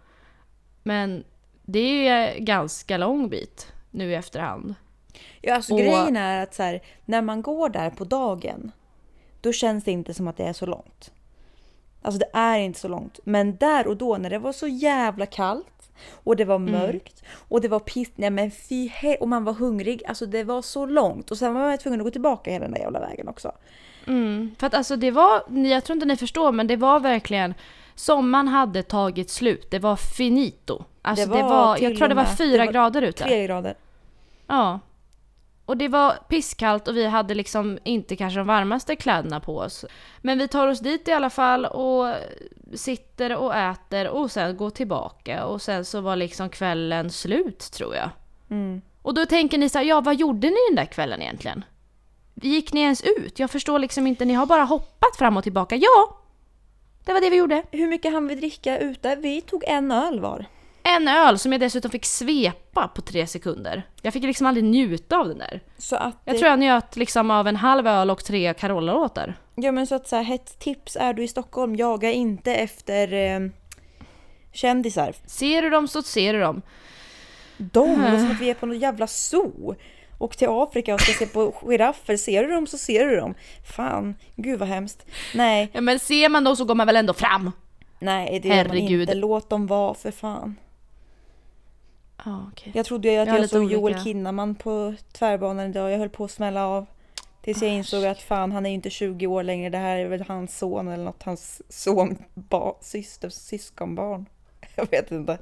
Men 0.83 1.25
det 1.62 2.09
är 2.09 2.35
en 2.35 2.44
ganska 2.44 2.97
lång 2.97 3.29
bit 3.29 3.73
nu 3.90 4.11
i 4.11 4.14
efterhand. 4.14 4.75
Ja, 5.42 5.54
alltså 5.54 5.72
Och- 5.72 5.78
grejen 5.80 6.16
är 6.16 6.42
att 6.42 6.54
så 6.54 6.62
här, 6.62 6.82
när 7.04 7.22
man 7.22 7.42
går 7.42 7.68
där 7.68 7.90
på 7.90 8.04
dagen, 8.04 8.72
då 9.40 9.52
känns 9.52 9.84
det 9.84 9.90
inte 9.92 10.14
som 10.14 10.28
att 10.28 10.37
det 10.37 10.44
är 10.44 10.52
så 10.52 10.66
långt. 10.66 11.10
Alltså 12.02 12.18
det 12.18 12.38
är 12.38 12.58
inte 12.58 12.80
så 12.80 12.88
långt. 12.88 13.18
Men 13.24 13.56
där 13.56 13.87
och 13.87 13.96
då 13.96 14.16
när 14.16 14.30
det 14.30 14.38
var 14.38 14.52
så 14.52 14.66
jävla 14.68 15.26
kallt 15.26 15.90
och 16.10 16.37
det 16.37 16.44
var 16.44 16.58
mörkt 16.58 17.22
och 17.48 17.60
det 17.60 17.68
var 17.68 17.78
piss, 17.80 18.10
nej 18.14 18.30
men 18.30 18.50
fy 18.50 18.88
he- 18.88 19.16
och 19.16 19.28
man 19.28 19.44
var 19.44 19.52
hungrig. 19.52 20.02
Alltså 20.08 20.26
det 20.26 20.44
var 20.44 20.62
så 20.62 20.87
långt 20.87 21.30
och 21.30 21.38
sen 21.38 21.54
var 21.54 21.60
man 21.60 21.78
tvungen 21.78 22.00
att 22.00 22.04
gå 22.04 22.10
tillbaka 22.10 22.50
hela 22.50 22.64
den 22.64 22.72
där 22.74 22.80
jävla 22.80 23.00
vägen 23.00 23.28
också. 23.28 23.52
Mm, 24.06 24.54
för 24.58 24.66
att 24.66 24.74
alltså 24.74 24.96
det 24.96 25.10
var, 25.10 25.42
jag 25.66 25.84
tror 25.84 25.94
inte 25.94 26.06
ni 26.06 26.16
förstår 26.16 26.52
men 26.52 26.66
det 26.66 26.76
var 26.76 27.00
verkligen 27.00 27.54
Sommaren 27.94 28.48
hade 28.48 28.82
tagit 28.82 29.30
slut, 29.30 29.70
det 29.70 29.78
var 29.78 29.96
finito. 29.96 30.84
Alltså 31.02 31.26
det 31.28 31.37
Det 31.37 31.42
var, 31.42 31.48
var 31.50 31.76
till 31.76 31.84
jag 31.88 31.96
tror 31.98 32.08
det 32.08 32.14
var 32.14 32.24
fyra 32.24 32.58
det 32.60 32.66
var 32.66 32.72
grader 32.72 33.02
ute. 33.02 33.24
Tre 33.24 33.46
grader. 33.46 33.74
Ja. 34.46 34.80
Och 35.66 35.77
det 35.77 35.88
var 35.88 36.12
pisskallt 36.29 36.88
och 36.88 36.96
vi 36.96 37.07
hade 37.07 37.35
liksom 37.35 37.79
inte 37.85 38.16
kanske 38.16 38.40
de 38.40 38.46
varmaste 38.46 38.96
kläderna 38.96 39.40
på 39.40 39.59
oss. 39.59 39.85
Men 40.20 40.38
vi 40.38 40.48
tar 40.48 40.68
oss 40.68 40.81
dit 40.81 41.09
i 41.09 41.12
alla 41.12 41.31
fall 41.31 41.64
och 41.66 42.14
sitter 42.74 43.37
och 43.37 43.55
äter 43.55 44.09
och 44.09 44.31
sen 44.31 44.57
går 44.57 44.70
tillbaka 44.70 45.44
och 45.44 45.62
sen 45.62 45.85
så 45.85 46.00
var 46.00 46.16
liksom 46.16 46.48
kvällen 46.48 47.11
slut 47.11 47.59
tror 47.59 47.94
jag. 47.94 48.11
Mm. 48.50 48.83
Och 49.03 49.14
då 49.14 49.27
tänker 49.27 49.59
ni 49.59 49.68
så 49.68 49.79
här, 49.79 49.85
ja 49.85 50.00
vad 50.00 50.16
gjorde 50.16 50.50
ni 50.50 50.57
den 50.68 50.77
där 50.77 50.92
kvällen 50.92 51.22
egentligen? 51.22 51.64
Gick 52.35 52.72
ni 52.72 52.81
ens 52.81 53.03
ut? 53.03 53.38
Jag 53.38 53.50
förstår 53.50 53.79
liksom 53.79 54.07
inte, 54.07 54.24
ni 54.24 54.35
har 54.35 54.46
bara 54.46 54.64
hoppat 54.64 55.16
fram 55.18 55.37
och 55.37 55.42
tillbaka. 55.42 55.77
Ja! 55.77 56.18
Det 57.05 57.12
var 57.12 57.20
det 57.20 57.31
vi 57.31 57.37
gjorde. 57.37 57.62
Hur 57.70 57.87
mycket 57.87 58.12
hann 58.12 58.29
vi 58.29 58.35
dricka 58.35 58.79
ute? 58.79 59.16
Vi 59.16 59.40
tog 59.40 59.64
en 59.66 59.92
öl 59.92 60.20
var. 60.20 60.46
En 60.87 61.09
öl 61.09 61.38
som 61.38 61.53
jag 61.53 61.61
dessutom 61.61 61.90
fick 61.90 62.05
svepa 62.05 62.88
på 62.88 63.03
tre 63.03 63.27
sekunder. 63.27 63.83
Jag 64.03 64.12
fick 64.12 64.23
liksom 64.23 64.47
aldrig 64.47 64.64
njuta 64.64 65.16
av 65.16 65.29
den 65.29 65.38
där. 65.38 65.61
Att, 65.92 66.16
Jag 66.25 66.38
tror 66.38 66.51
jag 66.51 66.59
njöt 66.59 66.97
liksom 66.97 67.31
av 67.31 67.49
en 67.49 67.57
halv 67.57 67.87
öl 67.87 68.11
och 68.11 68.25
tre 68.25 68.55
Carola-låtar. 68.55 69.35
Ja 69.55 69.73
men 69.73 69.87
så 69.87 69.94
att 69.94 70.09
så 70.09 70.16
här, 70.16 70.35
ett 70.35 70.59
tips 70.59 70.97
är 71.01 71.14
du 71.14 71.25
i 71.25 71.29
Stockholm, 71.29 71.77
jaga 71.77 72.11
inte 72.12 72.55
efter 72.55 73.12
eh, 73.12 73.40
kändisar. 74.53 75.14
Ser 75.27 75.62
du 75.62 75.70
dem 75.70 75.88
så 75.88 76.03
ser 76.03 76.33
du 76.33 76.40
dem. 76.40 76.62
De, 77.57 78.01
det 78.03 78.09
är 78.09 78.18
som 78.18 78.31
att 78.31 78.40
vi 78.40 78.51
är 78.51 78.55
på 78.55 78.66
något 78.66 78.79
jävla 78.79 79.07
zoo. 79.07 79.75
Och 80.18 80.37
till 80.37 80.49
Afrika 80.51 80.94
och 80.94 81.01
ska 81.01 81.12
se 81.12 81.27
på 81.27 81.55
giraffer. 81.66 82.16
Ser 82.16 82.42
du 82.44 82.51
dem 82.55 82.66
så 82.66 82.79
ser 82.79 83.07
du 83.07 83.16
dem. 83.16 83.35
Fan, 83.77 84.14
gud 84.37 84.59
vad 84.59 84.68
hemskt. 84.68 85.07
Nej, 85.35 85.70
Ja, 85.73 85.81
men 85.81 85.99
ser 85.99 86.29
man 86.29 86.44
dem 86.44 86.57
så 86.57 86.64
går 86.64 86.75
man 86.75 86.87
väl 86.87 86.97
ändå 86.97 87.14
fram? 87.14 87.53
nej 87.99 88.40
det 88.42 88.49
gör 88.49 88.57
man 88.57 88.66
Herregud. 88.66 89.01
inte. 89.01 89.14
Låt 89.14 89.51
dem 89.51 89.66
vara 89.66 89.94
för 89.94 90.11
fan. 90.11 90.57
Okej. 92.26 92.72
Jag 92.74 92.87
trodde 92.87 93.08
ju 93.12 93.18
att 93.18 93.28
Jag 93.28 93.38
jag 93.40 93.50
såg 93.50 93.72
Joel 93.72 93.84
olika. 93.84 94.00
Kinnaman 94.00 94.54
på 94.54 94.94
tvärbanan 95.12 95.70
idag. 95.70 95.90
Jag 95.90 95.98
höll 95.98 96.08
på 96.08 96.24
att 96.24 96.30
smälla 96.30 96.66
av. 96.66 96.87
Tills 97.42 97.62
jag 97.62 97.70
insåg 97.70 98.04
att 98.04 98.22
fan 98.22 98.52
han 98.52 98.66
är 98.66 98.70
ju 98.70 98.74
inte 98.74 98.90
20 98.90 99.26
år 99.26 99.42
längre, 99.42 99.70
det 99.70 99.78
här 99.78 99.96
är 99.96 100.06
väl 100.08 100.24
hans 100.28 100.58
son 100.58 100.88
eller 100.88 101.04
något, 101.04 101.22
hans 101.22 101.62
son, 101.68 102.18
ba, 102.34 102.74
syster, 102.80 103.28
syskonbarn. 103.28 104.26
Jag 104.74 104.90
vet 104.90 105.10
inte. 105.10 105.38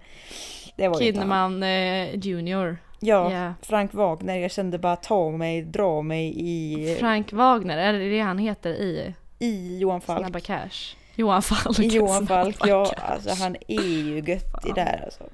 Det 0.76 0.88
var. 0.88 0.98
Kinnaman 0.98 1.62
eh, 1.62 2.18
Junior. 2.18 2.78
Ja, 3.00 3.32
Ja. 3.32 3.54
Frank 3.62 3.94
Wagner, 3.94 4.36
jag 4.36 4.50
kände 4.50 4.78
bara 4.78 4.96
ta 4.96 5.30
mig, 5.30 5.62
dra 5.62 6.02
mig 6.02 6.34
i, 6.36 6.96
Frank 7.00 7.32
Wagner, 7.32 7.78
är 7.78 7.92
det 7.92 8.08
det 8.10 8.20
han 8.20 8.38
heter 8.38 8.70
i 8.70 9.14
i 9.38 9.78
Johan 9.78 10.00
Falk. 10.00 10.20
Snabba 10.20 10.40
Cash? 10.40 10.96
Johan 11.14 11.42
Falk. 11.42 11.78
I 11.78 11.86
Johan 11.86 12.26
Falk, 12.26 12.56
ja 12.66 12.84
Cash. 12.84 13.12
alltså 13.12 13.42
han 13.44 13.56
är 13.68 13.82
ju 13.82 14.14
göttig 14.16 14.42
Fan. 14.66 14.74
där 14.74 15.02
alltså. 15.04 15.24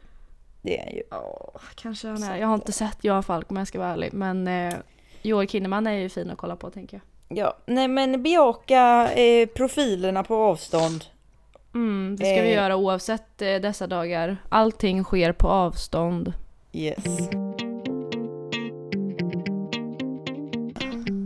Det 0.62 0.78
är 0.78 0.84
han 0.84 0.94
ju. 0.94 1.02
Åh, 1.12 1.60
kanske 1.74 2.08
han 2.08 2.22
är. 2.22 2.36
Jag 2.36 2.46
har 2.46 2.54
inte 2.54 2.72
sett 2.72 3.04
Johan 3.04 3.22
Falk 3.22 3.50
om 3.50 3.56
jag 3.56 3.68
ska 3.68 3.78
vara 3.78 3.88
ärlig. 3.92 4.12
Men 4.12 4.48
eh, 4.48 4.74
Joel 5.22 5.48
Kinnaman 5.48 5.86
är 5.86 5.92
ju 5.92 6.08
fin 6.08 6.30
att 6.30 6.38
kolla 6.38 6.56
på 6.56 6.70
tänker 6.70 6.96
jag. 7.28 7.38
Ja, 7.38 7.56
nej 7.66 7.88
men 7.88 8.22
bejaka 8.22 9.12
eh, 9.12 9.46
profilerna 9.48 10.24
på 10.24 10.34
avstånd. 10.36 11.04
Mm, 11.74 12.16
det 12.18 12.24
ska 12.24 12.42
vi 12.42 12.48
Eh. 12.48 12.54
göra 12.54 12.76
oavsett 12.76 13.42
eh, 13.42 13.54
dessa 13.54 13.86
dagar. 13.86 14.36
Allting 14.48 15.04
sker 15.04 15.32
på 15.32 15.48
avstånd. 15.48 16.32
Yes. 16.72 17.04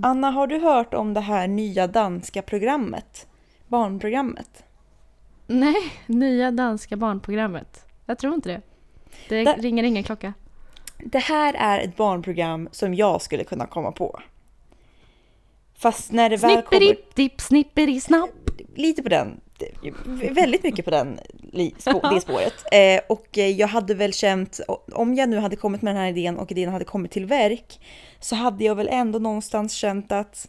Anna, 0.03 0.31
har 0.31 0.47
du 0.47 0.59
hört 0.59 0.95
om 0.95 1.15
det 1.15 1.21
här 1.21 1.49
nya 1.49 1.87
danska 1.87 2.43
programmet? 2.43 3.27
Barnprogrammet? 3.69 4.65
Nej, 5.47 5.75
nya 6.07 6.51
danska 6.51 6.97
barnprogrammet. 6.97 7.87
Jag 8.07 8.19
tror 8.19 8.35
inte 8.35 8.49
det. 8.49 8.61
Det 9.29 9.45
Där- 9.45 9.57
ringer 9.57 9.83
ingen 9.83 10.05
klocka. 10.05 10.35
Det 10.99 11.19
här 11.19 11.55
är 11.55 11.81
ett 11.81 11.97
barnprogram 11.97 12.69
som 12.73 12.95
jag 12.95 13.23
skulle 13.23 13.45
kunna 13.45 13.67
komma 13.67 13.93
på. 13.93 14.21
Fast 15.79 16.13
när 16.13 16.31
det 16.31 16.37
väl 16.37 16.63
kommer... 16.63 16.81
Snipperi-dipp, 16.81 17.41
snipperi-snapp. 17.41 18.31
lite 18.75 19.03
på 19.03 19.09
den, 19.09 19.41
väldigt 20.31 20.63
mycket 20.63 20.85
på 20.85 20.91
den, 20.91 21.21
det 21.53 22.21
spåret. 22.21 22.55
Eh, 22.73 23.01
och 23.09 23.29
jag 23.37 23.69
hade 23.69 23.95
väl 23.95 24.13
känt, 24.13 24.61
om 24.93 25.15
jag 25.15 25.29
nu 25.29 25.39
hade 25.39 25.57
kommit 25.57 25.83
med 25.83 25.95
den 25.95 26.03
här 26.03 26.09
idén 26.09 26.39
och 26.39 26.53
idén 26.53 26.69
hade 26.73 26.85
kommit 26.85 27.11
till 27.11 27.27
verk, 27.27 27.81
så 28.21 28.35
hade 28.37 28.65
jag 28.65 28.75
väl 28.75 28.89
ändå 28.89 29.19
någonstans 29.19 29.73
känt 29.73 30.13
att 30.13 30.49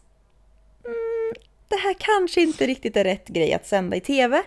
mm, 0.86 1.34
det 1.68 1.76
här 1.76 1.96
kanske 2.00 2.42
inte 2.42 2.68
riktigt 2.68 2.98
är 2.98 3.04
rätt 3.04 3.28
grej 3.28 3.54
att 3.54 3.68
sända 3.68 3.98
i 3.98 4.02
tv. 4.02 4.42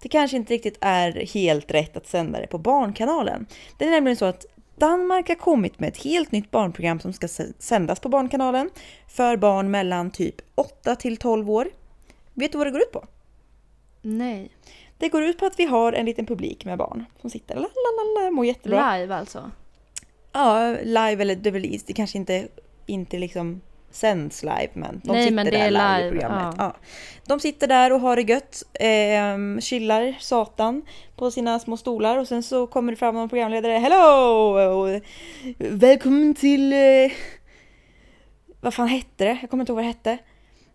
Det 0.00 0.08
kanske 0.08 0.36
inte 0.36 0.54
riktigt 0.54 0.78
är 0.80 1.12
helt 1.34 1.70
rätt 1.70 1.96
att 1.96 2.06
sända 2.06 2.40
det 2.40 2.46
på 2.46 2.58
Barnkanalen. 2.58 3.46
Det 3.78 3.84
är 3.84 3.90
nämligen 3.90 4.16
så 4.16 4.24
att 4.24 4.46
Danmark 4.76 5.28
har 5.28 5.34
kommit 5.34 5.80
med 5.80 5.88
ett 5.88 6.04
helt 6.04 6.32
nytt 6.32 6.50
barnprogram 6.50 7.00
som 7.00 7.12
ska 7.12 7.28
sändas 7.58 8.00
på 8.00 8.08
Barnkanalen 8.08 8.70
för 9.08 9.36
barn 9.36 9.70
mellan 9.70 10.10
typ 10.10 10.34
8 10.54 10.96
till 10.96 11.16
12 11.16 11.50
år. 11.50 11.68
Vet 12.34 12.52
du 12.52 12.58
vad 12.58 12.66
det 12.66 12.70
går 12.70 12.80
ut 12.80 12.92
på? 12.92 13.04
Nej. 14.02 14.50
Det 14.98 15.08
går 15.08 15.22
ut 15.22 15.38
på 15.38 15.46
att 15.46 15.58
vi 15.58 15.64
har 15.64 15.92
en 15.92 16.06
liten 16.06 16.26
publik 16.26 16.64
med 16.64 16.78
barn 16.78 17.04
som 17.20 17.30
sitter 17.30 17.54
la 17.54 17.60
la 17.60 18.20
la 18.20 18.24
la 18.24 18.30
mår 18.30 18.46
jättebra. 18.46 18.96
Live 18.96 19.14
alltså. 19.14 19.50
Ja, 20.32 20.76
live 20.82 21.22
eller 21.22 21.36
det, 21.36 21.50
det 21.86 21.92
kanske 21.92 22.18
inte, 22.18 22.48
inte 22.86 23.18
liksom 23.18 23.60
sänds 23.90 24.42
live 24.42 24.68
men 24.72 25.00
de 25.04 25.12
Nej, 25.12 25.22
sitter 25.22 25.34
men 25.34 25.46
där 25.46 25.52
är 25.52 25.70
live, 25.70 26.06
i 26.08 26.10
programmet. 26.10 26.54
ja. 26.58 26.64
Ja. 26.64 26.76
De 27.26 27.40
sitter 27.40 27.66
där 27.66 27.92
och 27.92 28.00
har 28.00 28.16
det 28.16 28.22
gött, 28.22 28.62
eh, 28.74 29.60
chillar 29.60 30.16
satan 30.20 30.82
på 31.16 31.30
sina 31.30 31.58
små 31.58 31.76
stolar 31.76 32.16
och 32.18 32.28
sen 32.28 32.42
så 32.42 32.66
kommer 32.66 32.92
det 32.92 32.96
fram 32.96 33.14
någon 33.14 33.28
programledare. 33.28 33.72
Hello! 33.72 35.00
Välkommen 35.58 36.34
till... 36.34 36.72
Eh, 36.72 37.12
vad 38.60 38.74
fan 38.74 38.88
hette 38.88 39.24
det? 39.24 39.38
Jag 39.40 39.50
kommer 39.50 39.62
inte 39.62 39.72
ihåg 39.72 39.76
vad 39.76 39.84
det 39.84 39.88
hette. 39.88 40.18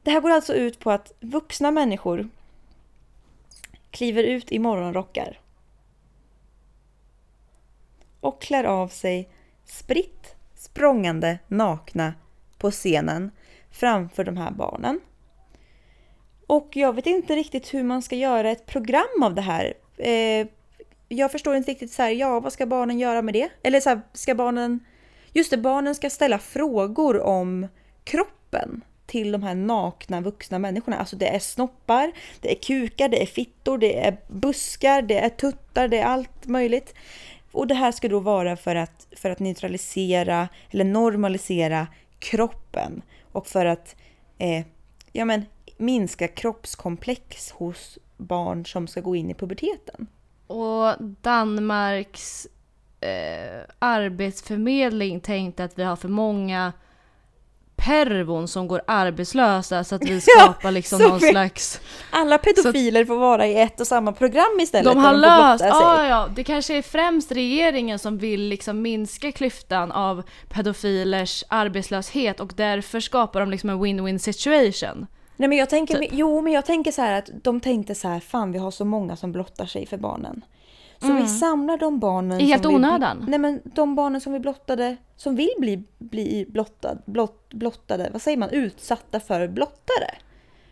Det 0.03 0.11
här 0.11 0.21
går 0.21 0.29
alltså 0.29 0.53
ut 0.53 0.79
på 0.79 0.91
att 0.91 1.11
vuxna 1.19 1.71
människor 1.71 2.29
kliver 3.91 4.23
ut 4.23 4.51
i 4.51 4.59
morgonrockar 4.59 5.39
och 8.19 8.41
klär 8.41 8.63
av 8.63 8.87
sig 8.87 9.29
spritt 9.65 10.35
språngande 10.55 11.39
nakna 11.47 12.13
på 12.63 12.71
scenen 12.71 13.31
framför 13.71 14.23
de 14.23 14.37
här 14.37 14.51
barnen. 14.51 14.99
Och 16.47 16.69
jag 16.73 16.95
vet 16.95 17.05
inte 17.05 17.35
riktigt 17.35 17.73
hur 17.73 17.83
man 17.83 18.01
ska 18.01 18.15
göra 18.15 18.51
ett 18.51 18.65
program 18.65 19.23
av 19.23 19.35
det 19.35 19.41
här. 19.41 19.73
Eh, 19.97 20.47
jag 21.07 21.31
förstår 21.31 21.55
inte 21.55 21.71
riktigt 21.71 21.91
så 21.91 22.01
här, 22.01 22.09
ja 22.09 22.39
vad 22.39 22.53
ska 22.53 22.65
barnen 22.65 22.99
göra 22.99 23.21
med 23.21 23.33
det? 23.33 23.49
Eller 23.63 23.79
så 23.79 23.89
här, 23.89 24.01
ska 24.13 24.35
barnen... 24.35 24.79
Just 25.33 25.51
det, 25.51 25.57
barnen 25.57 25.95
ska 25.95 26.09
ställa 26.09 26.39
frågor 26.39 27.21
om 27.21 27.67
kroppen 28.03 28.83
till 29.05 29.31
de 29.31 29.43
här 29.43 29.55
nakna 29.55 30.21
vuxna 30.21 30.59
människorna. 30.59 30.97
Alltså 30.97 31.15
det 31.15 31.27
är 31.27 31.39
snoppar, 31.39 32.11
det 32.41 32.51
är 32.51 32.61
kukar, 32.61 33.09
det 33.09 33.21
är 33.21 33.25
fittor, 33.25 33.77
det 33.77 34.05
är 34.05 34.17
buskar, 34.27 35.01
det 35.01 35.19
är 35.19 35.29
tuttar, 35.29 35.87
det 35.87 35.97
är 35.97 36.05
allt 36.05 36.45
möjligt. 36.45 36.93
Och 37.51 37.67
det 37.67 37.75
här 37.75 37.91
ska 37.91 38.09
då 38.09 38.19
vara 38.19 38.55
för 38.55 38.75
att, 38.75 39.07
för 39.17 39.29
att 39.29 39.39
neutralisera 39.39 40.49
eller 40.71 40.85
normalisera 40.85 41.87
kroppen 42.23 43.01
och 43.31 43.47
för 43.47 43.65
att 43.65 43.95
eh, 44.37 44.65
ja, 45.11 45.25
men, 45.25 45.45
minska 45.77 46.27
kroppskomplex 46.27 47.51
hos 47.51 47.97
barn 48.17 48.65
som 48.65 48.87
ska 48.87 49.01
gå 49.01 49.15
in 49.15 49.29
i 49.29 49.33
puberteten. 49.33 50.07
Och 50.47 50.93
Danmarks 51.21 52.47
eh, 52.99 53.61
arbetsförmedling 53.79 55.19
tänkte 55.19 55.63
att 55.63 55.79
vi 55.79 55.83
har 55.83 55.95
för 55.95 56.09
många 56.09 56.73
pervon 57.75 58.47
som 58.47 58.67
går 58.67 58.81
arbetslösa 58.87 59.83
så 59.83 59.95
att 59.95 60.03
vi 60.03 60.13
Ja, 60.37 60.43
skapar 60.43 60.71
liksom 60.71 60.99
så 60.99 61.07
någon 61.07 61.19
vi- 61.19 61.29
slags... 61.29 61.81
Alla 62.09 62.37
pedofiler 62.37 63.05
får 63.05 63.15
vara 63.15 63.47
i 63.47 63.59
ett 63.61 63.79
och 63.79 63.87
samma 63.87 64.11
program 64.11 64.59
istället. 64.61 64.93
De 64.93 64.97
har 65.03 65.11
får 65.11 65.17
löst... 65.19 65.63
Ja, 65.67 66.07
ja, 66.07 66.27
det 66.35 66.43
kanske 66.43 66.77
är 66.77 66.81
främst 66.81 67.31
regeringen 67.31 67.99
som 67.99 68.17
vill 68.17 68.41
liksom 68.41 68.81
minska 68.81 69.31
klyftan 69.31 69.91
av 69.91 70.23
pedofilers 70.49 71.43
arbetslöshet 71.47 72.39
och 72.39 72.51
därför 72.55 72.99
skapar 72.99 73.39
de 73.39 73.51
liksom 73.51 73.69
en 73.69 73.79
win-win 73.85 74.17
situation. 74.17 75.07
Nej 75.37 75.49
men 75.49 75.57
jag 75.57 75.69
tänker, 75.69 75.97
Typ. 75.97 76.09
jo 76.13 76.41
men 76.41 76.53
jag 76.53 76.65
tänker 76.65 76.91
så 76.91 77.01
här 77.01 77.17
att 77.17 77.29
de 77.43 77.59
tänkte 77.59 77.95
så 77.95 78.07
här, 78.07 78.19
fan 78.19 78.51
vi 78.51 78.59
har 78.59 78.71
så 78.71 78.85
många 78.85 79.15
som 79.15 79.31
blottar 79.31 79.65
sig 79.65 79.85
för 79.85 79.97
barnen. 79.97 80.41
Så 81.03 81.09
Mm. 81.11 81.21
vi 81.23 81.27
samlar 81.29 81.77
de 81.77 81.99
barnen 81.99 82.39
I 82.41 82.43
helt 82.45 82.65
onödan. 82.65 83.17
Bli, 83.19 83.29
nej 83.29 83.39
men 83.39 83.61
de 83.63 83.95
barnen 83.95 84.21
som 84.21 84.33
vi 84.33 84.39
blottade, 84.39 84.97
som 85.15 85.35
vill 85.35 85.53
bli, 85.57 85.83
bli 85.99 86.45
blottad, 86.49 86.97
blott, 87.05 87.49
blottade, 87.53 88.09
vad 88.13 88.21
säger 88.21 88.37
man, 88.37 88.49
utsatta 88.49 89.19
för 89.19 89.47
blottare. 89.47 90.15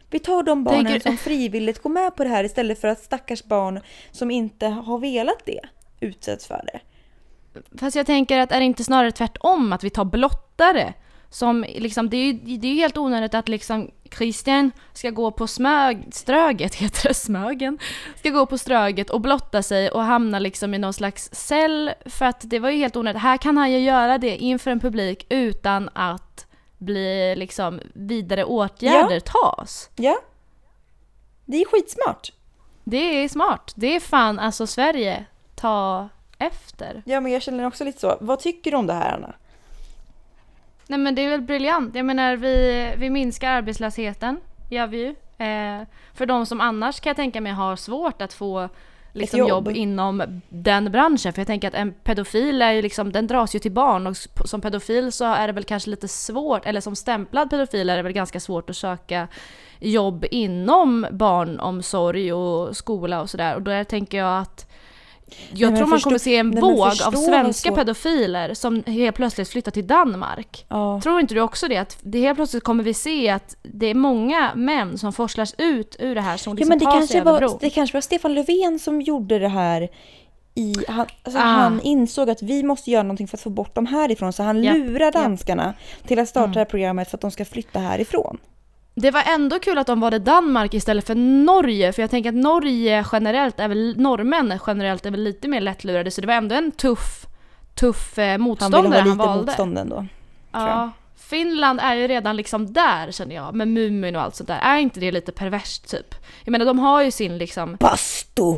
Vi 0.10 0.20
tar 0.20 0.44
de 0.44 0.64
barnen 0.64 0.86
Tänker- 0.86 1.00
som 1.10 1.18
frivilligt 1.18 1.82
går 1.84 1.90
med 1.90 2.16
på 2.16 2.24
det 2.24 2.30
här 2.30 2.44
istället 2.44 2.82
för 2.82 2.88
att 2.88 3.00
stackars 3.00 3.44
barn 3.44 3.80
som 4.12 4.32
inte 4.32 4.68
har 4.68 4.98
velat 5.00 5.46
det 5.46 5.60
utsätts 6.00 6.48
för 6.48 6.62
det. 6.74 6.80
Fast 7.80 7.96
jag 7.96 8.06
tänker 8.06 8.40
att 8.40 8.52
är 8.52 8.60
det 8.60 8.66
inte 8.66 8.84
snarare 8.84 9.12
tvärtom 9.12 9.74
att 9.74 9.84
vi 9.84 9.90
tar 9.90 10.06
blottare? 10.06 10.94
Som 11.32 11.66
liksom, 11.68 12.10
det 12.10 12.18
är 12.18 12.26
ju 12.26 12.58
det 12.58 12.68
är 12.68 12.72
ju 12.72 12.80
helt 12.80 12.98
onödigt 12.98 13.34
att 13.34 13.50
liksom 13.50 13.92
Christian 14.18 14.72
ska 14.94 15.10
gå 15.10 15.32
på 15.32 15.48
smög, 15.48 16.08
Ströget, 16.12 16.76
heter 16.82 17.08
det, 17.08 17.14
Smögen? 17.14 17.80
Ska 18.16 18.30
gå 18.30 18.46
på 18.46 18.58
Ströget 18.58 19.10
och 19.10 19.22
blotta 19.22 19.64
sig 19.64 19.92
och 19.92 20.04
hamna 20.04 20.40
liksom 20.40 20.74
i 20.74 20.78
någon 20.78 20.94
slags 20.94 21.30
cell 21.32 21.92
för 22.06 22.26
att 22.26 22.42
det 22.42 22.60
var 22.60 22.70
ju 22.70 22.78
helt 22.78 22.96
onödigt. 22.96 23.22
Här 23.22 23.38
kan 23.38 23.58
han 23.58 23.72
ju 23.72 23.80
göra 23.80 24.18
det 24.18 24.38
inför 24.38 24.72
en 24.72 24.80
publik 24.80 25.26
utan 25.30 25.90
att 25.94 26.46
bli 26.78 27.36
liksom 27.36 27.80
vidare 27.94 28.44
åtgärder 28.44 29.20
tas. 29.20 29.90
Ja. 29.96 30.18
Det 31.46 31.62
är 31.62 31.66
skitsmart. 31.66 32.34
Det 32.84 33.24
är 33.24 33.30
smart. 33.30 33.74
Det 33.76 33.96
är 33.96 34.00
fan 34.00 34.40
alltså 34.40 34.68
Sverige, 34.68 35.26
ta 35.56 36.10
efter. 36.38 37.04
Ja 37.06 37.22
men 37.22 37.32
jag 37.32 37.42
känner 37.42 37.68
också 37.68 37.84
lite 37.84 38.00
så. 38.00 38.18
Vad 38.22 38.40
tycker 38.40 38.72
du 38.72 38.78
om 38.78 38.88
det 38.88 38.94
här 38.94 39.14
Anna? 39.14 39.36
Nej 40.92 41.00
men 41.00 41.16
det 41.16 41.22
är 41.22 41.30
väl 41.30 41.42
briljant. 41.42 41.96
Jag 41.96 42.06
menar 42.06 42.36
vi, 42.36 42.94
vi 42.98 43.10
minskar 43.10 43.52
arbetslösheten, 43.52 44.40
gör 44.70 44.88
vi 44.88 44.98
ju. 44.98 45.10
Eh, 45.46 45.88
för 46.14 46.26
de 46.26 46.46
som 46.46 46.62
annars 46.62 47.00
kan 47.00 47.10
jag 47.10 47.18
tänka 47.18 47.42
mig 47.42 47.52
har 47.52 47.76
svårt 47.76 48.22
att 48.22 48.34
få 48.34 48.70
liksom, 49.14 49.40
jobb. 49.40 49.50
jobb. 49.50 49.76
inom 49.76 50.42
den 50.50 50.92
branschen. 50.92 51.34
För 51.34 51.40
jag 51.40 51.48
tänker 51.48 51.68
att 51.68 51.74
en 51.74 51.94
pedofil 51.94 52.62
är 52.62 52.72
ju 52.72 52.82
liksom, 52.82 53.12
den 53.12 53.28
dras 53.28 53.56
ju 53.56 53.60
till 53.60 53.72
barn 53.72 54.08
och 54.08 54.18
som 54.46 54.62
pedofil 54.62 55.12
så 55.12 55.26
är 55.26 55.48
det 55.48 55.54
väl 55.54 55.64
kanske 55.64 55.90
lite 55.90 56.08
svårt, 56.08 56.66
eller 56.66 56.82
som 56.82 56.96
stämplad 56.96 57.50
pedofil 57.50 57.90
är 57.90 57.98
det 57.98 58.04
väl 58.04 58.14
ganska 58.14 58.40
svårt 58.40 58.70
att 58.70 58.78
söka 58.78 59.28
jobb 59.80 60.26
inom 60.32 61.08
barnomsorg 61.12 62.34
och 62.34 62.78
skola 62.78 63.22
och 63.22 63.30
sådär. 63.30 63.56
Och 63.56 63.62
då 63.62 63.84
tänker 63.84 64.18
jag 64.18 64.42
att 64.42 64.71
jag 65.54 65.70
men 65.72 65.78
tror 65.80 65.88
man 65.88 66.00
kommer 66.00 66.18
se 66.18 66.38
en 66.38 66.50
nej, 66.50 66.62
våg 66.62 66.88
av 67.08 67.12
svenska 67.12 67.72
pedofiler 67.72 68.54
som 68.54 68.84
helt 68.88 69.16
plötsligt 69.16 69.50
flyttar 69.50 69.72
till 69.72 69.88
Danmark. 69.88 70.66
Ja. 70.70 71.02
Tror 71.02 71.20
inte 71.20 71.34
du 71.34 71.42
också 71.42 71.68
det? 71.68 71.78
Att 71.78 71.98
det 72.02 72.20
helt 72.20 72.38
plötsligt 72.38 72.64
kommer 72.64 72.84
vi 72.84 72.94
se 72.94 73.30
att 73.30 73.56
det 73.64 73.86
är 73.86 73.94
många 73.96 74.52
män 74.56 74.98
som 74.98 75.14
forslas 75.14 75.56
ut 75.58 75.96
ur 76.00 76.16
det 76.16 76.22
här 76.22 76.38
som 76.38 76.52
Ja 76.52 76.56
liksom 76.56 76.70
men 76.70 76.80
det 76.80 76.86
tar 76.86 76.92
sig 76.92 77.00
kanske, 77.00 77.18
över 77.20 77.32
var, 77.32 77.40
bron. 77.40 77.58
det 77.62 77.70
kanske 77.70 77.96
var 77.96 78.02
Stefan 78.02 78.34
Löfven 78.34 78.80
som 78.80 79.02
gjorde 79.02 79.40
det 79.40 79.48
här 79.48 79.90
i, 80.56 80.74
han, 80.88 81.06
alltså 81.24 81.40
Ah. 81.42 81.44
han 81.44 81.82
insåg 81.82 82.30
att 82.30 82.42
vi 82.42 82.64
måste 82.64 82.92
göra 82.92 83.04
någonting 83.04 83.28
för 83.28 83.38
att 83.38 83.42
få 83.42 83.50
bort 83.50 83.76
dem 83.76 83.86
härifrån. 83.86 84.34
Så 84.34 84.44
han 84.44 84.64
Japp, 84.64 84.78
lurar 84.78 85.12
danskarna 85.12 85.74
till 86.08 86.20
att 86.20 86.30
starta 86.30 86.44
Mm. 86.44 86.54
det 86.54 86.60
här 86.60 86.66
programmet 86.66 87.10
för 87.10 87.18
att 87.18 87.22
de 87.22 87.32
ska 87.32 87.46
flytta 87.46 87.80
härifrån. 87.80 88.38
Det 89.02 89.12
var 89.12 89.24
ändå 89.28 89.60
kul 89.60 89.78
att 89.78 89.88
de 89.88 90.00
valde 90.00 90.20
Danmark 90.20 90.74
istället 90.74 91.08
för 91.08 91.16
Norge, 91.16 91.94
för 91.94 92.02
jag 92.02 92.10
tänker 92.12 92.30
att 92.30 92.36
Norge 92.36 93.06
generellt 93.12 93.60
är 93.60 93.68
väl, 93.68 93.96
norrmän 93.98 94.60
generellt 94.68 95.06
är 95.06 95.12
väl 95.12 95.24
lite 95.24 95.48
mer 95.48 95.62
lättlurade, 95.62 96.12
så 96.12 96.22
det 96.22 96.28
var 96.28 96.34
ändå 96.34 96.56
en 96.56 96.72
tuff, 96.72 97.26
tuff 97.80 98.18
eh, 98.18 98.24
Han 98.24 98.32
ville 98.32 98.44
motståndare 98.44 98.88
ha 98.88 98.98
han, 99.00 99.06
lite 99.10 99.18
valde. 99.18 99.46
motstånd 99.46 99.78
ändå. 99.78 100.06
Ja. 100.52 100.92
Finland 101.16 101.80
är 101.80 101.96
ju 101.96 102.08
redan 102.08 102.36
liksom 102.38 102.74
där 102.74 103.12
känner 103.12 103.36
jag, 103.36 103.56
med 103.56 103.68
Mumin 103.68 104.16
och 104.16 104.22
allt 104.22 104.36
sånt 104.36 104.48
där. 104.48 104.60
Är 104.60 104.78
inte 104.78 105.00
det 105.00 105.12
lite 105.12 105.32
perverst 105.32 105.90
typ? 105.90 106.16
Jag 106.44 106.52
menar 106.52 106.66
de 106.66 106.80
har 106.80 107.02
ju 107.02 107.12
sin 107.12 107.38
liksom... 107.38 107.76
Bastu! 107.80 108.58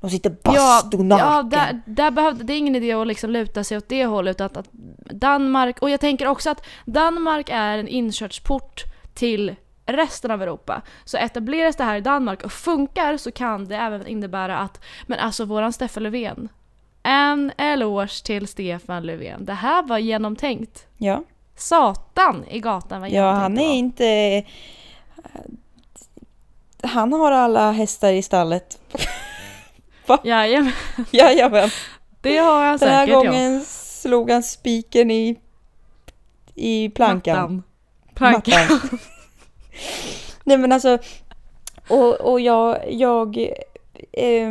De 0.00 0.10
sitter 0.10 0.36
Ja, 0.42 0.50
bastu 0.52 0.96
ja 0.96 1.02
naken. 1.02 1.48
där, 1.50 1.82
där 1.86 2.10
behövde, 2.10 2.44
det 2.44 2.52
är 2.52 2.58
ingen 2.58 2.76
idé 2.76 2.92
att 2.92 3.06
liksom 3.06 3.30
luta 3.30 3.64
sig 3.64 3.76
åt 3.76 3.88
det 3.88 4.04
hållet 4.06 4.40
att, 4.40 4.56
att 4.56 4.68
Danmark, 5.10 5.78
och 5.82 5.90
jag 5.90 6.00
tänker 6.00 6.26
också 6.26 6.50
att 6.50 6.66
Danmark 6.86 7.48
är 7.52 7.78
en 7.78 7.88
inkörsport 7.88 8.84
till 9.14 9.54
resten 9.92 10.30
av 10.30 10.42
Europa. 10.42 10.82
Så 11.04 11.16
etableras 11.16 11.76
det 11.76 11.84
här 11.84 11.96
i 11.96 12.00
Danmark 12.00 12.44
och 12.44 12.52
funkar 12.52 13.16
så 13.16 13.30
kan 13.30 13.68
det 13.68 13.76
även 13.76 14.06
innebära 14.06 14.58
att, 14.58 14.80
men 15.06 15.18
alltså 15.18 15.44
våran 15.44 15.72
Stefan 15.72 16.02
Löfven, 16.02 16.48
en 17.02 17.52
eloge 17.58 18.24
till 18.24 18.48
Stefan 18.48 19.06
Löfven. 19.06 19.44
Det 19.44 19.54
här 19.54 19.82
var 19.82 19.98
genomtänkt. 19.98 20.86
Ja. 20.98 21.22
Satan 21.56 22.44
i 22.50 22.60
gatan 22.60 23.00
ja, 23.00 23.08
genomtänkt 23.08 23.42
han 23.42 23.54
det 23.54 23.62
är 23.62 23.66
var. 23.66 23.74
inte... 23.74 24.44
Han 26.82 27.12
har 27.12 27.32
alla 27.32 27.72
hästar 27.72 28.12
i 28.12 28.22
stallet. 28.22 28.80
Jajamän, 30.24 30.72
Jajamän. 31.10 31.70
det 32.20 32.36
har 32.36 32.64
han 32.64 32.78
Den 32.78 32.88
här 32.88 33.06
säkert 33.06 33.14
gången 33.14 33.64
slog 34.00 34.30
han 34.30 34.42
spiken 34.42 35.10
i, 35.10 35.40
i 36.54 36.84
ja. 36.84 36.90
plankan. 36.94 37.36
Mattan. 37.36 37.62
Plankan. 38.14 38.60
Mattan. 38.70 38.98
Nej 40.44 40.58
men 40.58 40.72
alltså, 40.72 40.98
och, 41.88 42.20
och 42.20 42.40
jag, 42.40 42.92
jag, 42.92 43.36
eh, 44.12 44.50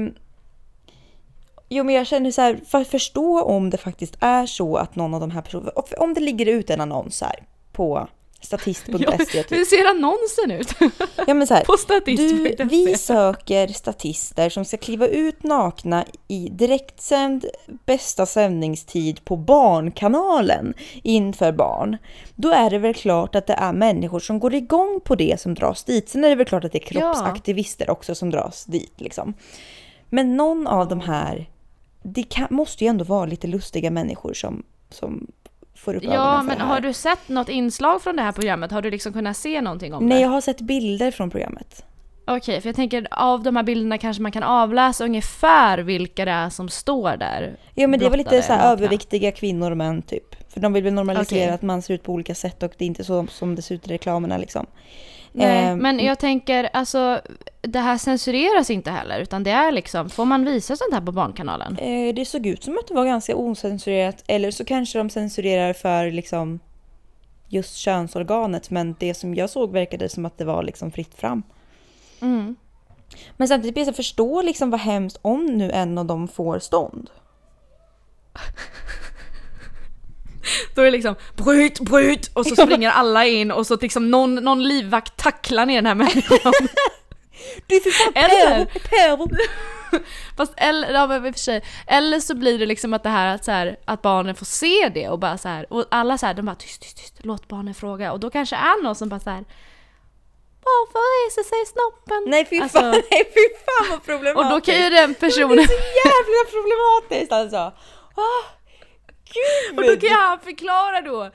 jo 1.70 1.84
men 1.84 1.96
jag 1.96 2.08
känner 2.08 2.32
så 2.32 2.42
här, 2.42 2.60
för 2.66 2.82
att 2.82 2.88
förstå 2.88 3.42
om 3.44 3.70
det 3.70 3.78
faktiskt 3.78 4.18
är 4.20 4.46
så 4.46 4.78
att 4.78 4.96
någon 4.96 5.14
av 5.14 5.20
de 5.20 5.32
här 5.32 5.42
personerna, 5.42 5.72
om 5.98 6.14
det 6.14 6.22
ligger 6.22 6.46
ut 6.46 6.70
en 6.70 6.82
annons 6.82 7.22
här 7.22 7.44
på 7.72 8.08
statist.se 8.42 8.92
Ja, 9.00 9.18
typ. 9.18 9.52
hur 9.52 9.66
ser 9.66 9.90
annonsen 9.90 10.52
ut? 10.52 10.92
Ja 11.28 11.34
men 11.34 11.48
så 11.48 11.54
här, 11.54 11.64
På 11.64 11.78
statist.se. 11.78 12.56
du, 12.58 12.64
vi 12.64 12.98
söker 12.98 13.68
statister 13.68 14.50
som 14.50 14.66
ska 14.66 14.78
kliva 14.78 15.08
ut 15.08 15.44
nakna 15.44 16.06
i 16.28 16.50
direktsänd 16.52 17.46
bästa 17.86 18.26
sändningstid 18.26 19.26
på 19.26 19.36
Barnkanalen 19.38 20.74
inför 21.04 21.52
barn. 21.52 21.98
Då 22.36 22.50
är 22.52 22.70
det 22.70 22.78
väl 22.78 22.94
klart 22.94 23.36
att 23.36 23.48
det 23.48 23.54
är 23.54 23.74
människor 23.74 24.20
som 24.20 24.40
går 24.40 24.54
igång 24.54 25.00
på 25.04 25.16
det 25.16 25.42
som 25.42 25.54
dras 25.54 25.84
dit. 25.84 26.10
Sen 26.10 26.24
är 26.24 26.30
det 26.30 26.36
väl 26.36 26.46
klart 26.46 26.64
att 26.64 26.72
det 26.72 26.78
är 26.92 26.96
Ja. 26.96 27.02
kroppsaktivister 27.14 27.90
också 27.90 28.16
som 28.16 28.30
dras 28.30 28.66
dit 28.66 28.94
liksom. 28.98 29.34
Men 30.10 30.38
någon 30.38 30.68
av 30.68 30.88
de 30.88 31.00
här, 31.00 31.50
det 32.04 32.24
kan, 32.24 32.48
måste 32.50 32.84
ju 32.84 32.88
ändå 32.88 33.04
vara 33.06 33.26
lite 33.26 33.48
lustiga 33.48 33.92
människor 33.92 34.34
som, 34.34 34.64
som 34.90 35.28
får 35.76 35.96
upp 35.96 36.04
Ja, 36.04 36.44
men 36.44 36.62
har 36.62 36.80
du 36.82 36.94
sett 36.94 37.30
något 37.30 37.50
inslag 37.50 38.02
från 38.02 38.16
det 38.16 38.22
här 38.22 38.32
programmet? 38.32 38.72
Har 38.72 38.82
du 38.82 38.92
liksom 38.92 39.14
kunnat 39.14 39.38
se 39.38 39.62
någonting 39.62 39.94
om 39.94 40.06
Nej, 40.06 40.18
det? 40.18 40.22
jag 40.22 40.30
har 40.30 40.42
sett 40.42 40.62
bilder 40.62 41.12
från 41.12 41.30
programmet. 41.30 41.86
Okej, 42.28 42.62
för 42.62 42.70
jag 42.70 42.76
tänker 42.76 43.08
av 43.12 43.44
de 43.44 43.56
här 43.56 43.64
bilderna 43.64 43.98
kanske 43.98 44.24
man 44.24 44.32
kan 44.32 44.44
avläsa 44.44 45.06
ungefär 45.06 45.78
vilka 45.78 46.26
det 46.26 46.32
är 46.32 46.50
som 46.50 46.70
står 46.70 47.18
där. 47.18 47.58
Ja 47.74 47.88
men 47.88 48.00
det 48.00 48.06
är 48.06 48.10
väl 48.10 48.18
lite 48.18 48.42
så 48.42 48.54
överviktiga 48.54 49.32
kvinnor 49.32 49.72
och 49.72 49.78
män 49.78 50.02
typ. 50.02 50.52
För 50.54 50.60
de 50.60 50.74
vill 50.74 50.84
väl 50.84 50.94
normalisera 50.94 51.44
Okej. 51.44 51.50
att 51.56 51.62
man 51.62 51.82
ser 51.82 51.94
ut 51.94 52.04
på 52.04 52.14
olika 52.14 52.36
sätt 52.36 52.64
och 52.64 52.72
det 52.78 52.86
är 52.86 52.88
inte 52.88 53.04
så 53.04 53.28
som 53.28 53.56
det 53.56 53.62
ser 53.62 53.76
ut 53.76 53.88
i 53.88 53.92
reklamerna 53.92 54.38
liksom. 54.38 54.66
Nej, 55.32 55.66
Eh, 55.66 55.76
men 55.76 56.00
jag 56.00 56.20
tänker 56.20 56.70
alltså 56.74 57.22
det 57.62 57.80
här 57.80 57.98
censureras 57.98 58.70
inte 58.70 58.92
heller 58.92 59.20
utan 59.20 59.44
det 59.44 59.52
är 59.52 59.72
liksom, 59.72 60.10
får 60.10 60.26
man 60.26 60.46
visa 60.46 60.76
sånt 60.76 60.94
här 60.94 61.02
på 61.02 61.12
Barnkanalen? 61.12 61.78
eh, 61.78 62.16
det 62.16 62.26
såg 62.26 62.46
ut 62.46 62.64
som 62.64 62.78
att 62.78 62.88
det 62.88 62.94
var 62.94 63.06
ganska 63.06 63.36
ocensurerat 63.36 64.24
eller 64.28 64.52
så 64.52 64.66
kanske 64.66 64.98
de 64.98 65.10
censurerar 65.10 65.74
för 65.74 66.12
liksom 66.12 66.60
just 67.48 67.76
könsorganet 67.76 68.70
men 68.70 68.96
det 69.00 69.14
som 69.14 69.36
jag 69.36 69.50
såg 69.50 69.72
verkade 69.72 70.10
som 70.10 70.26
att 70.26 70.38
det 70.38 70.46
var 70.46 70.64
liksom 70.64 70.92
fritt 70.92 71.16
fram. 71.16 71.44
Mm. 72.22 72.56
Men 73.38 73.48
samtidigt 73.48 73.74
blir 73.74 73.86
så 73.86 73.94
förstå 73.94 74.42
liksom 74.42 74.70
vad 74.70 74.80
hemskt 74.80 75.20
om 75.22 75.46
nu 75.46 75.72
en 75.72 75.98
av 75.98 76.06
dem 76.06 76.28
får 76.28 76.60
stånd. 76.60 77.10
Då 80.76 80.82
är 80.82 80.86
det 80.86 80.92
liksom 80.92 81.16
bryt, 81.36 81.80
bryt 81.80 82.32
och 82.34 82.46
så 82.46 82.56
springer 82.56 82.90
alla 82.92 83.26
in 83.26 83.52
och 83.52 83.68
så 83.68 83.76
liksom 83.82 84.12
någon, 84.12 84.36
någon 84.36 84.64
livvakt 84.64 85.18
tacklar 85.18 85.66
ner 85.66 85.76
den 85.76 85.86
här 85.86 85.96
människan. 85.96 86.54
Du 87.68 87.76
är 87.76 87.80
för 87.80 87.92
fan 87.92 88.14
Eller- 88.16 88.66
pervo. 88.66 89.28
Fast 90.38 90.54
eller, 90.58 90.94
ja, 90.94 91.08
men 91.08 91.34
för 91.34 91.40
sig, 91.40 91.64
eller 91.88 92.20
så 92.20 92.36
blir 92.36 92.60
det 92.60 92.66
liksom 92.66 92.94
att 92.94 93.04
det 93.04 93.10
här 93.10 93.36
att, 93.36 93.46
så 93.46 93.52
här, 93.52 93.78
att 93.86 94.02
barnen 94.02 94.36
får 94.36 94.46
se 94.46 94.90
det 94.94 95.10
och 95.10 95.20
bara 95.20 95.38
så 95.38 95.48
här, 95.48 95.74
och 95.74 95.86
alla 95.92 96.18
så 96.18 96.26
här, 96.26 96.34
de 96.34 96.46
bara 96.46 96.56
tyst, 96.56 96.82
tyst, 96.82 96.98
tyst, 96.98 97.14
låt 97.20 97.48
barnen 97.48 97.74
fråga 97.74 98.12
och 98.12 98.20
då 98.20 98.30
kanske 98.30 98.56
är 98.56 98.84
någon 98.84 98.96
som 98.96 99.10
bara 99.10 99.20
så 99.20 99.30
här. 99.30 99.46
Varför 100.64 101.00
reser 101.28 101.44
sig 101.44 101.66
snoppen? 101.66 102.24
Nej 102.28 102.46
fy 102.50 102.58
fan, 102.58 102.64
Alltså- 102.64 103.02
nej 103.12 103.32
fy 103.34 103.44
fan 103.66 103.90
vad 103.90 104.06
problematiskt. 104.06 104.52
Och 104.54 104.60
då 104.60 104.62
kan 104.62 104.76
ju 104.84 104.90
den 104.90 105.14
Det 105.14 105.20
personen, 105.20 105.60
är 105.60 105.68
så 105.68 105.74
jävla 106.04 106.42
problematiskt 106.52 107.32
alltså. 107.32 107.58
Ah, 108.16 108.42
gud! 109.34 109.78
och 109.80 109.84
då 109.84 110.08
kan 110.08 110.20
han 110.20 110.40
förklara 110.40 111.02
då. 111.02 111.30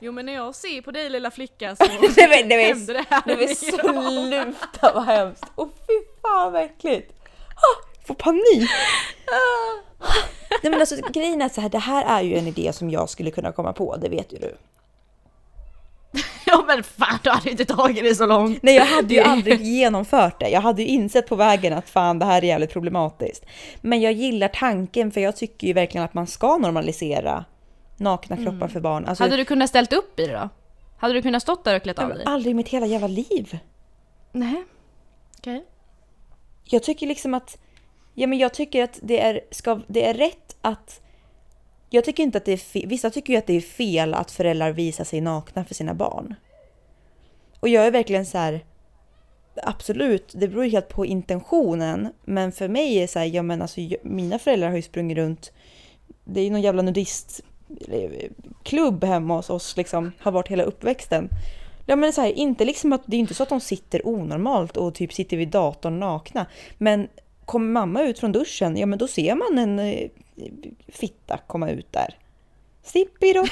Jo 0.00 0.12
men 0.12 0.26
när 0.26 0.32
jag 0.32 0.54
ser 0.54 0.82
på 0.82 0.90
dig 0.90 1.10
lilla 1.10 1.30
flicka 1.30 1.76
så 1.76 1.84
Nej 2.16 2.28
men 2.28 2.48
det 2.48 2.62
händer 2.62 2.94
det 2.94 3.00
är, 3.00 3.06
här. 3.10 3.22
det 3.26 3.44
är 3.44 3.54
sluta 3.54 4.92
vad 4.94 5.04
hemskt. 5.04 5.44
Och 5.54 5.68
fy 5.86 5.92
fan 6.22 6.52
vad 6.52 6.62
äckligt. 6.62 7.12
Ah, 7.54 8.06
får 8.06 8.14
panik. 8.14 8.70
Nej 10.62 10.70
men 10.70 10.80
alltså 10.80 10.96
grejen 11.12 11.42
är 11.42 11.48
så 11.48 11.60
här, 11.60 11.68
det 11.68 11.78
här 11.78 12.18
är 12.18 12.22
ju 12.22 12.36
en 12.36 12.46
idé 12.46 12.72
som 12.72 12.90
jag 12.90 13.10
skulle 13.10 13.30
kunna 13.30 13.52
komma 13.52 13.72
på, 13.72 13.96
det 13.96 14.08
vet 14.08 14.32
ju 14.32 14.38
du. 14.38 14.56
Men 16.74 16.84
fan 16.84 17.18
du 17.22 17.30
hade 17.30 17.50
inte 17.50 17.64
tagit 17.64 18.04
det 18.04 18.14
så 18.14 18.26
långt. 18.26 18.62
Nej 18.62 18.74
jag 18.74 18.86
hade 18.86 19.14
ju 19.14 19.20
aldrig 19.20 19.60
genomfört 19.60 20.40
det. 20.40 20.48
Jag 20.48 20.60
hade 20.60 20.82
ju 20.82 20.88
insett 20.88 21.28
på 21.28 21.36
vägen 21.36 21.72
att 21.72 21.90
fan 21.90 22.18
det 22.18 22.24
här 22.24 22.42
är 22.42 22.46
jävligt 22.46 22.72
problematiskt. 22.72 23.46
Men 23.80 24.00
jag 24.00 24.12
gillar 24.12 24.48
tanken 24.48 25.10
för 25.10 25.20
jag 25.20 25.36
tycker 25.36 25.66
ju 25.66 25.72
verkligen 25.72 26.04
att 26.04 26.14
man 26.14 26.26
ska 26.26 26.56
normalisera 26.56 27.44
nakna 27.96 28.36
kroppar 28.36 28.68
för 28.68 28.80
barn. 28.80 29.06
Alltså, 29.06 29.24
Hade 29.24 29.36
du 29.36 29.44
kunnat 29.44 29.68
ställt 29.68 29.92
upp 29.92 30.20
i 30.20 30.26
det 30.26 30.32
då? 30.32 30.48
Hade 30.98 31.14
du 31.14 31.22
kunnat 31.22 31.42
stått 31.42 31.64
där 31.64 31.76
och 31.76 31.82
klätt 31.82 31.98
av 31.98 32.08
dig? 32.08 32.22
aldrig 32.26 32.50
i 32.50 32.54
mitt 32.54 32.68
hela 32.68 32.86
jävla 32.86 33.06
liv. 33.06 33.58
Nej. 34.32 34.64
Okej. 35.38 35.64
Jag 36.64 36.82
tycker 36.82 37.06
liksom 37.06 37.34
att, 37.34 37.58
ja 38.14 38.26
men 38.26 38.38
jag 38.38 38.54
tycker 38.54 38.84
att 38.84 38.98
det 39.02 39.20
är, 39.20 39.40
ska, 39.50 39.80
det 39.86 40.06
är 40.06 40.14
rätt 40.14 40.56
att, 40.60 41.00
jag 41.90 42.04
tycker 42.04 42.22
inte 42.22 42.38
att 42.38 42.44
det 42.44 42.52
är 42.52 42.56
fel, 42.56 42.88
vissa 42.88 43.10
tycker 43.10 43.32
ju 43.32 43.38
att 43.38 43.46
det 43.46 43.56
är 43.56 43.60
fel 43.60 44.14
att 44.14 44.30
föräldrar 44.30 44.72
visar 44.72 45.04
sig 45.04 45.20
nakna 45.20 45.64
för 45.64 45.74
sina 45.74 45.94
barn. 45.94 46.34
Och 47.60 47.68
jag 47.68 47.86
är 47.86 47.90
verkligen 47.90 48.26
så 48.26 48.38
här, 48.38 48.64
absolut, 49.62 50.32
det 50.36 50.48
beror 50.48 50.64
ju 50.64 50.70
helt 50.70 50.88
på 50.88 51.06
intentionen, 51.06 52.08
men 52.24 52.52
för 52.52 52.68
mig 52.68 52.96
är 52.96 53.00
det 53.00 53.08
så 53.08 53.18
här, 53.18 53.26
ja 53.26 53.42
men 53.42 53.62
alltså 53.62 53.80
jag- 53.80 54.04
mina 54.04 54.38
föräldrar 54.38 54.68
har 54.68 54.76
ju 54.76 54.82
sprungit 54.82 55.18
runt, 55.18 55.52
det 56.24 56.40
är 56.40 56.44
ju 56.44 56.50
någon 56.50 56.62
jävla 56.62 56.82
nudistklubb 56.82 59.04
hemma 59.04 59.36
hos 59.36 59.50
oss 59.50 59.76
liksom, 59.76 60.12
har 60.18 60.32
varit 60.32 60.48
hela 60.48 60.62
uppväxten. 60.62 61.28
Ja 61.86 61.96
men 61.96 62.12
så 62.12 62.20
här, 62.20 62.32
inte 62.32 62.64
liksom 62.64 62.92
att 62.92 63.02
det 63.06 63.16
är 63.16 63.20
inte 63.20 63.34
så 63.34 63.42
att 63.42 63.48
de 63.48 63.60
sitter 63.60 64.06
onormalt 64.08 64.76
och 64.76 64.94
typ 64.94 65.12
sitter 65.12 65.36
vid 65.36 65.48
datorn 65.48 66.00
nakna. 66.00 66.46
Men 66.78 67.08
kommer 67.44 67.72
mamma 67.72 68.02
ut 68.02 68.18
från 68.18 68.32
duschen, 68.32 68.76
ja 68.76 68.86
men 68.86 68.98
då 68.98 69.08
ser 69.08 69.34
man 69.34 69.58
en 69.58 69.78
eh, 69.78 70.08
fitta 70.88 71.38
komma 71.46 71.70
ut 71.70 71.92
där. 71.92 72.14
Snippidopp, 72.84 73.48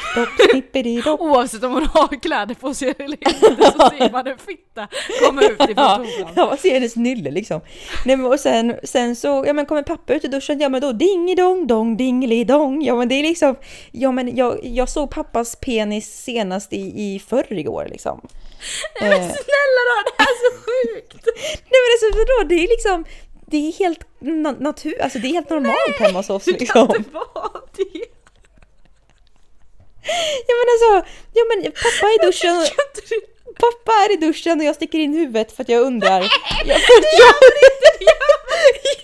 snippididopp. 0.50 1.20
Oavsett 1.20 1.64
om 1.64 1.72
hon 1.72 1.86
har 1.86 2.20
kläder 2.22 2.54
på 2.54 2.74
sig 2.74 2.94
eller 2.98 3.16
inte 3.28 3.72
så 3.72 3.90
ser 3.98 4.12
man 4.12 4.26
en 4.26 4.38
fitta 4.38 4.88
komma 5.26 5.42
ut 5.42 5.60
ifrån 5.60 5.74
toan. 5.76 6.06
ja, 6.36 6.46
man 6.46 6.58
ser 6.58 6.70
hennes 6.74 6.96
nylle 6.96 7.30
liksom. 7.30 7.60
Nej, 8.04 8.16
men 8.16 8.26
och 8.32 8.40
sen, 8.40 8.74
sen 8.84 9.16
så, 9.16 9.44
ja 9.46 9.52
men 9.52 9.66
kommer 9.66 9.82
pappa 9.82 10.14
ut 10.14 10.24
i 10.24 10.28
duschen, 10.28 10.60
ja 10.60 10.68
men 10.68 10.80
då 10.80 10.92
dingidong 10.92 11.66
dong 11.66 11.96
dingelidong. 11.96 12.82
Ja 12.84 12.96
men 12.96 13.08
det 13.08 13.14
är 13.14 13.22
liksom, 13.22 13.56
ja 13.92 14.12
men 14.12 14.36
jag, 14.36 14.58
jag 14.62 14.88
såg 14.88 15.10
pappas 15.10 15.56
penis 15.56 16.22
senast 16.24 16.72
i, 16.72 16.76
i 16.80 17.22
förrgår 17.28 17.86
liksom. 17.90 18.20
Men 19.00 19.12
Eh, 19.12 19.18
snälla 19.18 19.82
då, 19.88 20.02
det 20.04 20.14
här 20.18 20.26
är 20.28 20.50
så 20.50 20.56
sjukt! 20.60 21.26
Nej 21.70 21.80
men 21.82 21.90
alltså 21.94 22.18
vadå, 22.18 22.48
det 22.48 22.54
är 22.64 22.68
liksom, 22.68 23.04
det 23.46 23.68
är 23.68 23.72
helt 23.72 24.00
na- 24.20 24.62
natur, 24.62 25.02
alltså 25.02 25.18
det 25.18 25.28
är 25.28 25.32
helt 25.32 25.50
normalt 25.50 25.98
hemma 25.98 26.18
hos 26.18 26.30
oss 26.30 26.44
Det 26.44 26.52
kan 26.52 26.58
liksom. 26.86 26.96
inte 26.96 27.10
vara 27.10 27.60
det! 27.76 28.04
Ja 30.48 30.54
men 30.60 30.66
alltså, 30.74 31.10
ja 31.32 31.42
men 31.48 31.72
pappa 31.72 32.06
är 32.10 32.14
i 32.22 32.26
duschen, 32.26 32.54
inte 32.56 33.00
du- 33.08 33.26
pappa 33.60 33.92
är 33.92 34.12
i 34.12 34.16
duschen 34.16 34.58
och 34.60 34.64
jag 34.64 34.74
sticker 34.74 34.98
in 34.98 35.12
huvudet 35.14 35.52
för 35.56 35.62
att 35.62 35.68
jag 35.68 35.82
undrar. 35.82 36.20
Ja, 36.66 36.74
för 36.74 36.98
att 36.98 37.18
jag... 37.18 37.34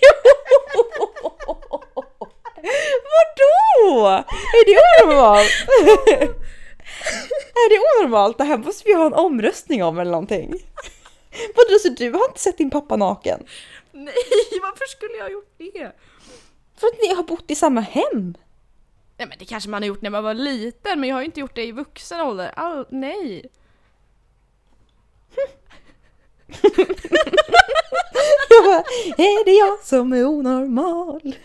Jo! 0.01 0.11
Vadå? 3.15 4.07
Är 4.53 4.65
det 4.65 5.05
onormalt? 5.05 5.51
är 7.55 7.69
det 7.69 7.79
onormalt? 7.79 8.37
Det 8.37 8.43
här 8.43 8.57
måste 8.57 8.83
vi 8.85 8.93
ha 8.93 9.05
en 9.05 9.13
omröstning 9.13 9.83
om 9.83 9.99
eller 9.99 10.11
någonting. 10.11 10.53
Vadå, 11.55 11.79
så 11.81 11.89
du 11.89 12.11
har 12.11 12.25
inte 12.27 12.39
sett 12.39 12.57
din 12.57 12.69
pappa 12.69 12.95
naken? 12.95 13.45
Nej, 13.91 14.13
varför 14.61 14.85
skulle 14.85 15.13
jag 15.17 15.23
ha 15.23 15.29
gjort 15.31 15.53
det? 15.57 15.91
För 16.79 16.87
att 16.87 17.01
ni 17.01 17.13
har 17.15 17.23
bott 17.23 17.51
i 17.51 17.55
samma 17.55 17.81
hem? 17.81 18.35
Nej 19.17 19.27
men 19.27 19.37
det 19.37 19.45
kanske 19.45 19.69
man 19.69 19.81
har 19.81 19.87
gjort 19.87 20.01
när 20.01 20.09
man 20.09 20.23
var 20.23 20.33
liten, 20.33 20.99
men 20.99 21.09
jag 21.09 21.15
har 21.15 21.21
ju 21.21 21.25
inte 21.25 21.39
gjort 21.39 21.55
det 21.55 21.65
i 21.65 21.71
vuxen 21.71 22.21
ålder. 22.21 22.51
All, 22.55 22.85
nej. 22.89 23.45
Jag 28.49 28.63
bara, 28.63 28.77
är 29.17 29.45
det 29.45 29.51
jag 29.51 29.79
som 29.83 30.13
är 30.13 30.25
onormal? 30.25 31.35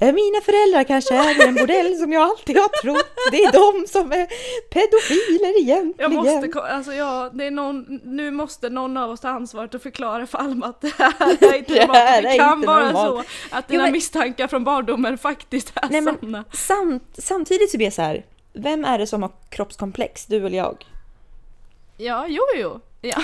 Är 0.00 0.12
Mina 0.12 0.40
föräldrar 0.44 0.84
kanske 0.84 1.14
är 1.14 1.48
en 1.48 1.54
bordell 1.54 1.96
som 1.98 2.12
jag 2.12 2.22
alltid 2.22 2.56
har 2.56 2.68
trott. 2.82 3.12
Det 3.30 3.42
är 3.44 3.52
de 3.52 3.86
som 3.88 4.12
är 4.12 4.26
pedofiler 4.70 5.60
egentligen. 5.60 6.12
Jag 6.12 6.12
måste, 6.12 6.60
alltså 6.62 6.92
ja, 6.92 7.30
det 7.32 7.44
är 7.46 7.50
någon, 7.50 8.00
nu 8.04 8.30
måste 8.30 8.68
någon 8.68 8.96
av 8.96 9.10
oss 9.10 9.20
ta 9.20 9.28
ansvaret 9.28 9.74
och 9.74 9.82
förklara 9.82 10.26
för 10.26 10.38
Alma 10.38 10.66
att 10.66 10.80
det 10.80 10.92
här 10.98 11.14
är 11.40 11.54
inte 11.58 11.74
Det 11.74 11.80
normalt. 11.80 11.98
här 11.98 12.22
Det 12.22 12.28
är 12.28 12.38
kan 12.38 12.60
vara 12.60 12.84
normalt. 12.92 13.26
så 13.50 13.56
att 13.56 13.68
dina 13.68 13.82
men- 13.82 13.92
misstankar 13.92 14.48
från 14.48 14.64
barndomen 14.64 15.18
faktiskt 15.18 15.72
är 15.74 15.88
Nej, 15.90 16.02
sanna. 16.20 16.44
Samt, 16.52 17.02
samtidigt 17.18 17.70
så 17.70 17.76
blir 17.76 17.86
jag 17.86 17.92
så 17.94 18.02
här, 18.02 18.24
vem 18.52 18.84
är 18.84 18.98
det 18.98 19.06
som 19.06 19.22
har 19.22 19.30
kroppskomplex? 19.50 20.26
Du 20.26 20.46
eller 20.46 20.56
jag? 20.58 20.86
Ja, 21.96 22.26
jo, 22.28 22.42
jo. 22.56 22.80
Ja, 23.00 23.22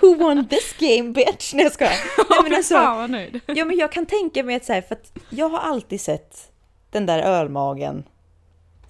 Who 0.00 0.14
won 0.14 0.48
this 0.48 0.74
game 0.78 1.10
bitch? 1.12 1.54
Nej 1.54 1.62
jag 1.64 1.72
skojar. 1.72 1.92
Nej, 2.30 2.38
men 2.42 2.54
alltså, 2.54 2.74
fan 2.74 2.96
vad 2.96 3.10
nöjd. 3.10 3.40
ja, 3.46 3.64
men 3.64 3.76
jag 3.76 3.92
kan 3.92 4.06
tänka 4.06 4.42
mig 4.42 4.56
att 4.56 4.64
så 4.64 4.72
här, 4.72 4.80
för 4.82 4.94
att 4.94 5.12
jag 5.30 5.48
har 5.48 5.58
alltid 5.58 6.00
sett 6.00 6.52
den 6.90 7.06
där 7.06 7.18
ölmagen 7.18 8.04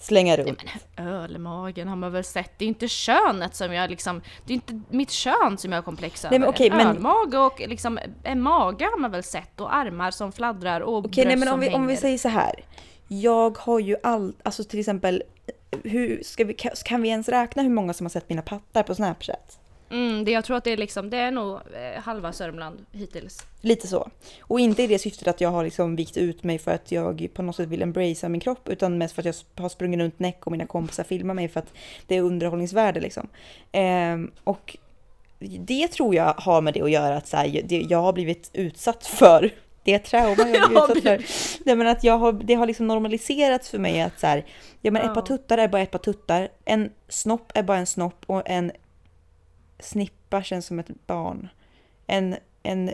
slänga 0.00 0.36
runt. 0.36 0.62
Ölmagen 0.96 1.88
har 1.88 1.96
man 1.96 2.12
väl 2.12 2.24
sett. 2.24 2.50
Det 2.58 2.64
är 2.64 2.68
inte 2.68 2.88
könet 2.88 3.54
som 3.54 3.72
jag 3.72 3.90
liksom... 3.90 4.22
Det 4.46 4.52
är 4.52 4.54
inte 4.54 4.80
mitt 4.90 5.10
kön 5.10 5.58
som 5.58 5.72
jag 5.72 5.78
har 5.78 5.82
komplex 5.82 6.24
över. 6.24 6.30
Nej, 6.30 6.38
men 6.38 6.48
okej, 6.48 6.70
men- 6.70 6.86
Ölmage 6.86 7.38
och 7.38 7.60
liksom 7.68 7.98
en 8.22 8.40
mage 8.42 8.84
har 8.84 8.98
man 8.98 9.10
väl 9.10 9.22
sett 9.22 9.60
och 9.60 9.74
armar 9.74 10.10
som 10.10 10.32
fladdrar 10.32 10.80
och 10.80 10.98
Okej, 10.98 11.10
bröst 11.10 11.26
nej, 11.26 11.36
men 11.36 11.48
som 11.48 11.54
om 11.54 11.60
vi, 11.60 11.66
om 11.66 11.72
vi 11.86 11.92
hänger. 11.92 12.00
säger 12.00 12.18
så 12.18 12.28
här. 12.28 12.64
Jag 13.08 13.58
har 13.58 13.78
ju 13.78 13.96
all, 14.02 14.34
alltså 14.42 14.64
till 14.64 14.80
exempel, 14.80 15.22
hur, 15.84 16.22
ska 16.22 16.44
vi, 16.44 16.54
kan- 16.54 16.72
kan 16.84 17.02
vi 17.02 17.08
ens 17.08 17.28
räkna 17.28 17.62
hur 17.62 17.70
många 17.70 17.92
som 17.92 18.04
har 18.06 18.10
sett 18.10 18.28
mina 18.28 18.42
pattar 18.42 18.82
på 18.82 18.94
Snapchat? 18.94 19.58
Mm, 19.90 20.24
det, 20.24 20.30
jag 20.30 20.44
tror 20.44 20.56
att 20.56 20.64
det 20.64 20.72
är 20.72 20.76
liksom, 20.76 21.10
det 21.10 21.16
är 21.16 21.30
nog 21.30 21.54
eh, 21.54 22.02
halva 22.02 22.32
Sörmland 22.32 22.86
hittills. 22.92 23.46
Lite 23.60 23.86
så. 23.86 24.10
Och 24.40 24.60
inte 24.60 24.82
i 24.82 24.86
det 24.86 24.98
syftet 24.98 25.28
att 25.28 25.40
jag 25.40 25.50
har 25.50 25.64
liksom 25.64 25.96
vikt 25.96 26.16
ut 26.16 26.44
mig 26.44 26.58
för 26.58 26.70
att 26.70 26.92
jag 26.92 27.28
på 27.34 27.42
något 27.42 27.56
sätt 27.56 27.68
vill 27.68 27.82
embracea 27.82 28.28
min 28.28 28.40
kropp, 28.40 28.68
utan 28.68 28.98
mest 28.98 29.14
för 29.14 29.22
att 29.22 29.44
jag 29.54 29.62
har 29.62 29.68
sprungit 29.68 30.00
runt 30.00 30.18
näck 30.18 30.46
och 30.46 30.52
mina 30.52 30.66
kompisar 30.66 31.04
filmar 31.04 31.34
mig 31.34 31.48
för 31.48 31.60
att 31.60 31.72
det 32.06 32.16
är 32.16 32.22
underhållningsvärde 32.22 33.00
liksom. 33.00 33.28
Ehm, 33.72 34.30
och 34.44 34.76
det 35.38 35.88
tror 35.88 36.14
jag 36.14 36.34
har 36.36 36.60
med 36.60 36.74
det 36.74 36.82
att 36.82 36.90
göra 36.90 37.16
att 37.16 37.26
så 37.26 37.36
här, 37.36 37.62
det, 37.64 37.80
jag 37.80 38.02
har 38.02 38.12
blivit 38.12 38.50
utsatt 38.52 39.06
för 39.06 39.50
det 39.84 39.98
trauma 39.98 40.48
jag 40.48 40.60
har 40.60 40.94
blivit 40.94 40.96
utsatt 40.96 41.02
för. 41.02 41.64
Nej, 41.64 41.76
men 41.76 41.86
att 41.86 42.04
jag 42.04 42.18
har, 42.18 42.32
det 42.32 42.54
har 42.54 42.66
liksom 42.66 42.86
normaliserats 42.86 43.70
för 43.70 43.78
mig 43.78 44.00
att 44.00 44.20
så 44.20 44.26
här, 44.26 44.46
ja, 44.82 44.90
men 44.90 45.02
ett 45.02 45.14
par 45.14 45.22
tuttar 45.22 45.58
är 45.58 45.68
bara 45.68 45.82
ett 45.82 45.90
par 45.90 45.98
tuttar, 45.98 46.48
en 46.64 46.90
snopp 47.08 47.52
är 47.54 47.62
bara 47.62 47.78
en 47.78 47.86
snopp 47.86 48.24
och 48.26 48.42
en 48.46 48.72
snippa 49.78 50.42
känns 50.42 50.66
som 50.66 50.78
ett 50.78 51.06
barn. 51.06 51.48
En, 52.06 52.36
en 52.62 52.90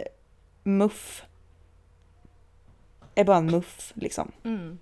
muff 0.63 1.25
är 3.15 3.25
bara 3.25 3.37
en 3.37 3.51
muff 3.51 3.93
liksom. 3.95 4.33
Mm. 4.45 4.79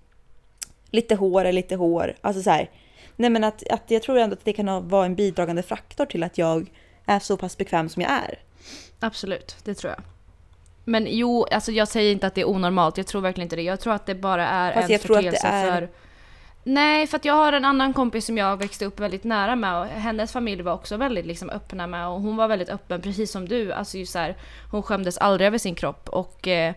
Lite 0.89 1.15
hår 1.15 1.45
är 1.45 1.51
lite 1.51 1.75
hår. 1.75 2.15
Alltså 2.21 2.43
så 2.43 2.49
här. 2.49 2.69
Nej 3.15 3.29
men 3.29 3.43
att, 3.43 3.63
att 3.69 3.91
jag 3.91 4.03
tror 4.03 4.17
ändå 4.17 4.33
att 4.33 4.45
det 4.45 4.53
kan 4.53 4.89
vara 4.89 5.05
en 5.05 5.15
bidragande 5.15 5.63
faktor 5.63 6.05
till 6.05 6.23
att 6.23 6.37
jag 6.37 6.71
är 7.05 7.19
så 7.19 7.37
pass 7.37 7.57
bekväm 7.57 7.89
som 7.89 8.01
jag 8.01 8.11
är. 8.11 8.39
Absolut, 8.99 9.57
det 9.63 9.73
tror 9.73 9.93
jag. 9.93 10.01
Men 10.85 11.07
jo, 11.09 11.43
alltså 11.43 11.71
jag 11.71 11.87
säger 11.87 12.11
inte 12.11 12.27
att 12.27 12.35
det 12.35 12.41
är 12.41 12.49
onormalt, 12.49 12.97
jag 12.97 13.07
tror 13.07 13.21
verkligen 13.21 13.45
inte 13.45 13.55
det. 13.55 13.61
Jag 13.61 13.79
tror 13.79 13.93
att 13.93 14.05
det 14.05 14.15
bara 14.15 14.47
är 14.47 14.73
Fast 14.73 14.89
en 14.89 14.95
är- 14.95 15.71
för... 15.71 15.89
Nej, 16.63 17.07
för 17.07 17.17
att 17.17 17.25
jag 17.25 17.33
har 17.33 17.53
en 17.53 17.65
annan 17.65 17.93
kompis 17.93 18.25
som 18.25 18.37
jag 18.37 18.57
växte 18.57 18.85
upp 18.85 18.99
väldigt 18.99 19.23
nära 19.23 19.55
med 19.55 19.79
och 19.79 19.85
hennes 19.85 20.31
familj 20.31 20.61
var 20.61 20.73
också 20.73 20.97
väldigt 20.97 21.25
liksom 21.25 21.49
öppna 21.49 21.87
med 21.87 22.07
och 22.07 22.21
hon 22.21 22.35
var 22.35 22.47
väldigt 22.47 22.69
öppen 22.69 23.01
precis 23.01 23.31
som 23.31 23.49
du. 23.49 23.73
Alltså 23.73 23.97
just 23.97 24.11
så 24.11 24.19
här, 24.19 24.37
hon 24.71 24.83
skämdes 24.83 25.17
aldrig 25.17 25.47
över 25.47 25.57
sin 25.57 25.75
kropp 25.75 26.09
och 26.09 26.47
eh, 26.47 26.73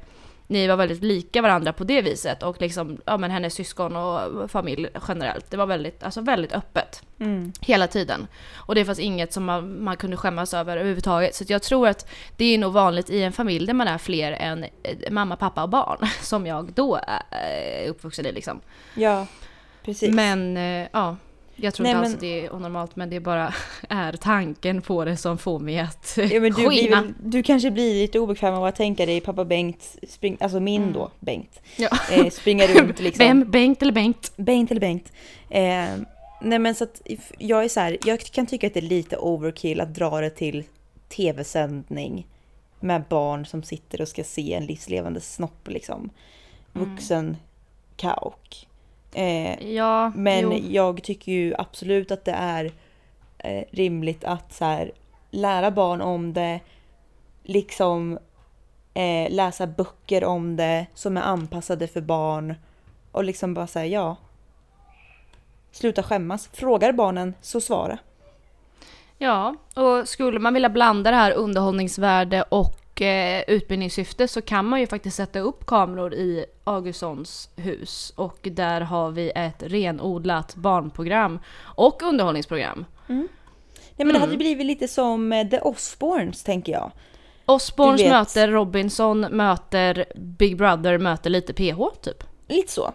ni 0.47 0.67
var 0.67 0.77
väldigt 0.77 1.03
lika 1.03 1.43
varandra 1.43 1.73
på 1.73 1.85
det 1.85 2.03
viset 2.03 2.43
och 2.43 2.61
liksom, 2.61 2.99
ja 3.05 3.17
men 3.17 3.31
hennes 3.31 3.55
syskon 3.55 3.97
och 3.97 4.51
familj 4.51 4.89
generellt. 5.09 5.51
Det 5.51 5.57
var 5.57 5.67
väldigt, 5.67 6.03
alltså 6.03 6.21
väldigt 6.21 6.53
öppet. 6.53 7.03
Hela 7.61 7.87
tiden. 7.87 8.27
Och 8.55 8.75
det 8.75 8.85
fanns 8.85 8.99
inget 8.99 9.33
som 9.33 9.45
man, 9.45 9.85
man 9.85 9.97
kunde 9.97 10.17
skämmas 10.17 10.55
över 10.55 10.77
överhuvudtaget. 10.77 11.35
Så 11.35 11.45
att 11.45 11.51
jag 11.51 11.63
tror 11.63 11.89
att 11.89 12.09
det 12.37 12.55
är 12.55 12.59
nog 12.59 12.73
vanligt 12.73 13.11
i 13.11 13.23
en 13.23 13.33
familj 13.33 13.67
där 13.67 13.75
man 13.75 13.89
är 13.89 13.99
fler 13.99 14.33
än 14.33 14.65
eh, 14.65 15.11
mamma, 15.11 15.37
pappa 15.37 15.63
och 15.63 15.69
barn. 15.69 15.99
Som 16.21 16.47
jag 16.47 16.73
då 16.73 17.01
är 17.07 17.85
eh, 17.85 17.91
uppvuxen 17.91 18.27
i 18.27 18.33
liksom. 18.33 18.61
Ja, 18.95 19.27
precis. 19.87 20.15
Men 20.15 20.57
eh, 20.57 20.89
ja, 20.93 21.17
jag 21.57 21.75
tror 21.75 21.85
Nej, 21.85 21.91
inte 21.91 21.99
alls 22.01 22.09
men- 22.09 22.15
att 22.15 22.21
det 22.21 22.47
är 22.47 22.55
onormalt. 22.55 22.97
Men 22.97 23.11
det 23.11 23.21
bara 23.21 23.55
är 23.89 24.13
tanken 24.13 24.83
på 24.83 25.05
det 25.05 25.17
som 25.17 25.39
får 25.39 25.59
mig 25.59 25.79
att 25.79 26.15
ja, 26.17 26.41
men 26.41 26.43
du, 26.43 26.51
blir 26.51 26.69
skina. 26.69 27.03
väl, 27.03 27.15
du 27.23 27.43
kanske 27.43 27.71
blir 27.71 27.95
lite 27.95 28.19
obekväm 28.19 28.55
av 28.55 28.65
att 28.65 28.77
tänka 28.77 29.07
dig 29.07 29.21
pappa 29.21 29.45
Bengt, 29.45 29.97
spring, 30.09 30.37
alltså 30.41 30.61
min 30.61 30.93
då, 30.93 31.11
Bengt, 31.21 31.61
Ja. 31.77 31.89
eh, 32.13 32.31
springa 32.31 32.67
runt 32.75 33.01
liksom. 33.01 33.27
Vem? 33.27 33.51
Bengt 33.51 33.83
eller 33.83 33.93
Bengt? 33.93 34.33
Bengt 34.37 34.71
eller 34.71 34.81
Bengt. 34.81 35.13
Eh, 35.51 35.87
nej 36.41 36.59
men 36.59 36.75
så 36.75 36.85
att 36.85 37.03
jag 37.39 37.65
är 37.65 37.69
så 37.69 37.81
här, 37.81 37.99
jag 38.05 38.21
kan 38.21 38.47
tycka 38.47 38.67
att 38.67 38.75
det 38.75 38.81
är 38.81 38.89
lite 38.89 39.17
overkill 39.17 39.81
att 39.81 39.95
dra 39.95 40.21
det 40.21 40.31
till 40.31 40.65
tv-sändning 41.09 42.27
med 42.81 43.03
barn 43.09 43.47
som 43.47 43.63
sitter 43.63 44.01
och 44.01 44.09
ska 44.09 44.25
se 44.25 44.53
en 44.55 44.67
livslevande 44.67 45.21
snopp 45.21 45.69
liksom. 45.69 46.11
Vuxen 46.73 47.37
kauk. 47.97 48.66
Eh, 49.17 49.73
Ja, 49.75 50.13
men 50.15 50.53
jo. 50.53 50.59
jag 50.71 51.03
tycker 51.03 51.33
ju 51.33 51.55
absolut 51.59 52.11
att 52.11 52.25
det 52.25 52.33
är 52.33 52.73
eh, 53.39 53.65
rimligt 53.71 54.25
att 54.25 54.55
så 54.55 54.65
här, 54.65 54.93
lära 55.31 55.71
barn 55.71 56.01
om 56.01 56.33
det, 56.33 56.61
liksom 57.43 58.19
eh, 58.95 59.31
läsa 59.31 59.67
böcker 59.67 60.25
om 60.25 60.57
det 60.57 60.87
som 60.95 61.17
är 61.17 61.23
anpassade 61.23 61.89
för 61.89 62.01
barn 62.01 62.55
och 63.13 63.25
liksom 63.25 63.55
bara 63.55 63.67
säga 63.67 63.87
ja. 63.87 64.17
Sluta 65.71 66.03
skämmas. 66.03 66.49
Frågar 66.53 66.93
barnen 66.93 67.35
så 67.41 67.61
svara. 67.61 67.99
Ja, 69.19 69.55
och 69.75 70.09
skulle 70.09 70.39
man 70.39 70.55
vilja 70.55 70.69
blanda 70.69 71.11
det 71.11 71.17
här 71.17 71.33
underhållningsvärde 71.33 72.43
och 72.43 72.86
eh, 73.03 73.45
utbildningssyfte 73.47 74.29
så 74.29 74.43
kan 74.43 74.67
man 74.67 74.81
ju 74.81 74.87
faktiskt 74.87 75.17
sätta 75.17 75.39
upp 75.39 75.67
kameror 75.67 76.15
i 76.15 76.47
Augustssons 76.65 77.51
hus 77.57 78.13
och 78.17 78.39
där 78.43 78.81
har 78.81 79.11
vi 79.11 79.33
ett 79.35 79.63
renodlat 79.63 80.55
barnprogram 80.55 81.39
och 81.61 82.03
underhållningsprogram. 82.03 82.85
Nej 83.97 84.07
men 84.07 84.13
det 84.13 84.19
hade 84.19 84.37
blivit 84.37 84.67
lite 84.67 84.89
som 84.89 85.33
eh, 85.33 85.49
The 85.49 85.59
Osbournes 85.59 86.43
tänker 86.43 86.73
jag. 86.73 86.93
Osbournes 87.47 88.01
vet. 88.01 88.11
möter 88.11 88.49
Robinson, 88.49 89.21
möter 89.21 90.05
Big 90.17 90.57
Brother, 90.57 90.99
möter 90.99 91.31
lite 91.31 91.53
PH 91.53 91.81
typ. 92.03 92.25
Lite 92.49 92.73
så. 92.73 92.93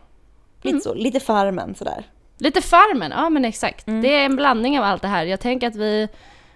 Lite 0.61 0.79
så. 0.79 0.93
Lite 0.93 1.19
Farmen 1.19 1.75
sådär. 1.75 2.03
Lite 2.37 2.61
Farmen, 2.61 3.11
ja 3.11 3.29
men 3.29 3.45
exakt. 3.45 3.87
Mm. 3.87 4.01
Det 4.01 4.15
är 4.15 4.25
en 4.25 4.35
blandning 4.35 4.79
av 4.79 4.85
allt 4.85 5.01
det 5.01 5.07
här. 5.07 5.25
Jag 5.25 5.39
tänker 5.39 5.67
att 5.67 5.75
vi 5.75 6.07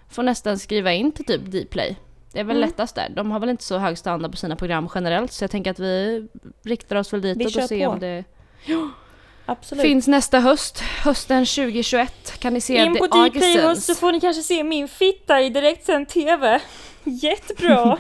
får 0.10 0.24
nästan 0.24 0.60
skriva 0.60 0.94
in 0.94 1.12
till 1.12 1.26
typ 1.26 1.42
Dplay. 1.42 1.98
Det 2.36 2.40
är 2.42 2.44
väl 2.44 2.58
Mm. 2.58 2.70
lättast 2.70 2.96
där. 2.96 3.10
De 3.16 3.32
har 3.32 3.40
väl 3.40 3.50
inte 3.50 3.64
så 3.64 3.78
hög 3.78 3.98
standard 3.98 4.32
på 4.32 4.38
sina 4.38 4.56
program 4.56 4.90
generellt 4.96 5.32
så 5.32 5.44
jag 5.44 5.52
tänker 5.52 5.72
att 5.72 5.80
vi 5.80 6.28
riktar 6.64 6.96
oss 6.96 7.14
väl 7.14 7.22
ditåt 7.22 7.46
och 7.56 7.64
ser 7.64 7.86
på. 7.86 7.92
om 7.92 8.00
det 8.00 8.24
Absolut. 9.46 9.82
finns 9.82 10.08
nästa 10.08 10.40
höst. 10.40 10.80
Hösten 10.80 11.46
2021 11.46 12.40
kan 12.40 12.54
ni 12.54 12.62
se 12.62 12.78
In 12.86 12.96
på 12.96 13.08
Dplay 13.08 13.76
så 13.76 13.96
får 13.96 14.12
ni 14.12 14.20
kanske 14.20 14.44
se 14.44 14.64
min 14.64 14.88
fitta 14.88 15.42
i 15.42 15.50
direktsänd 15.50 16.08
TV. 16.10 16.60
Jättebra! 17.04 17.98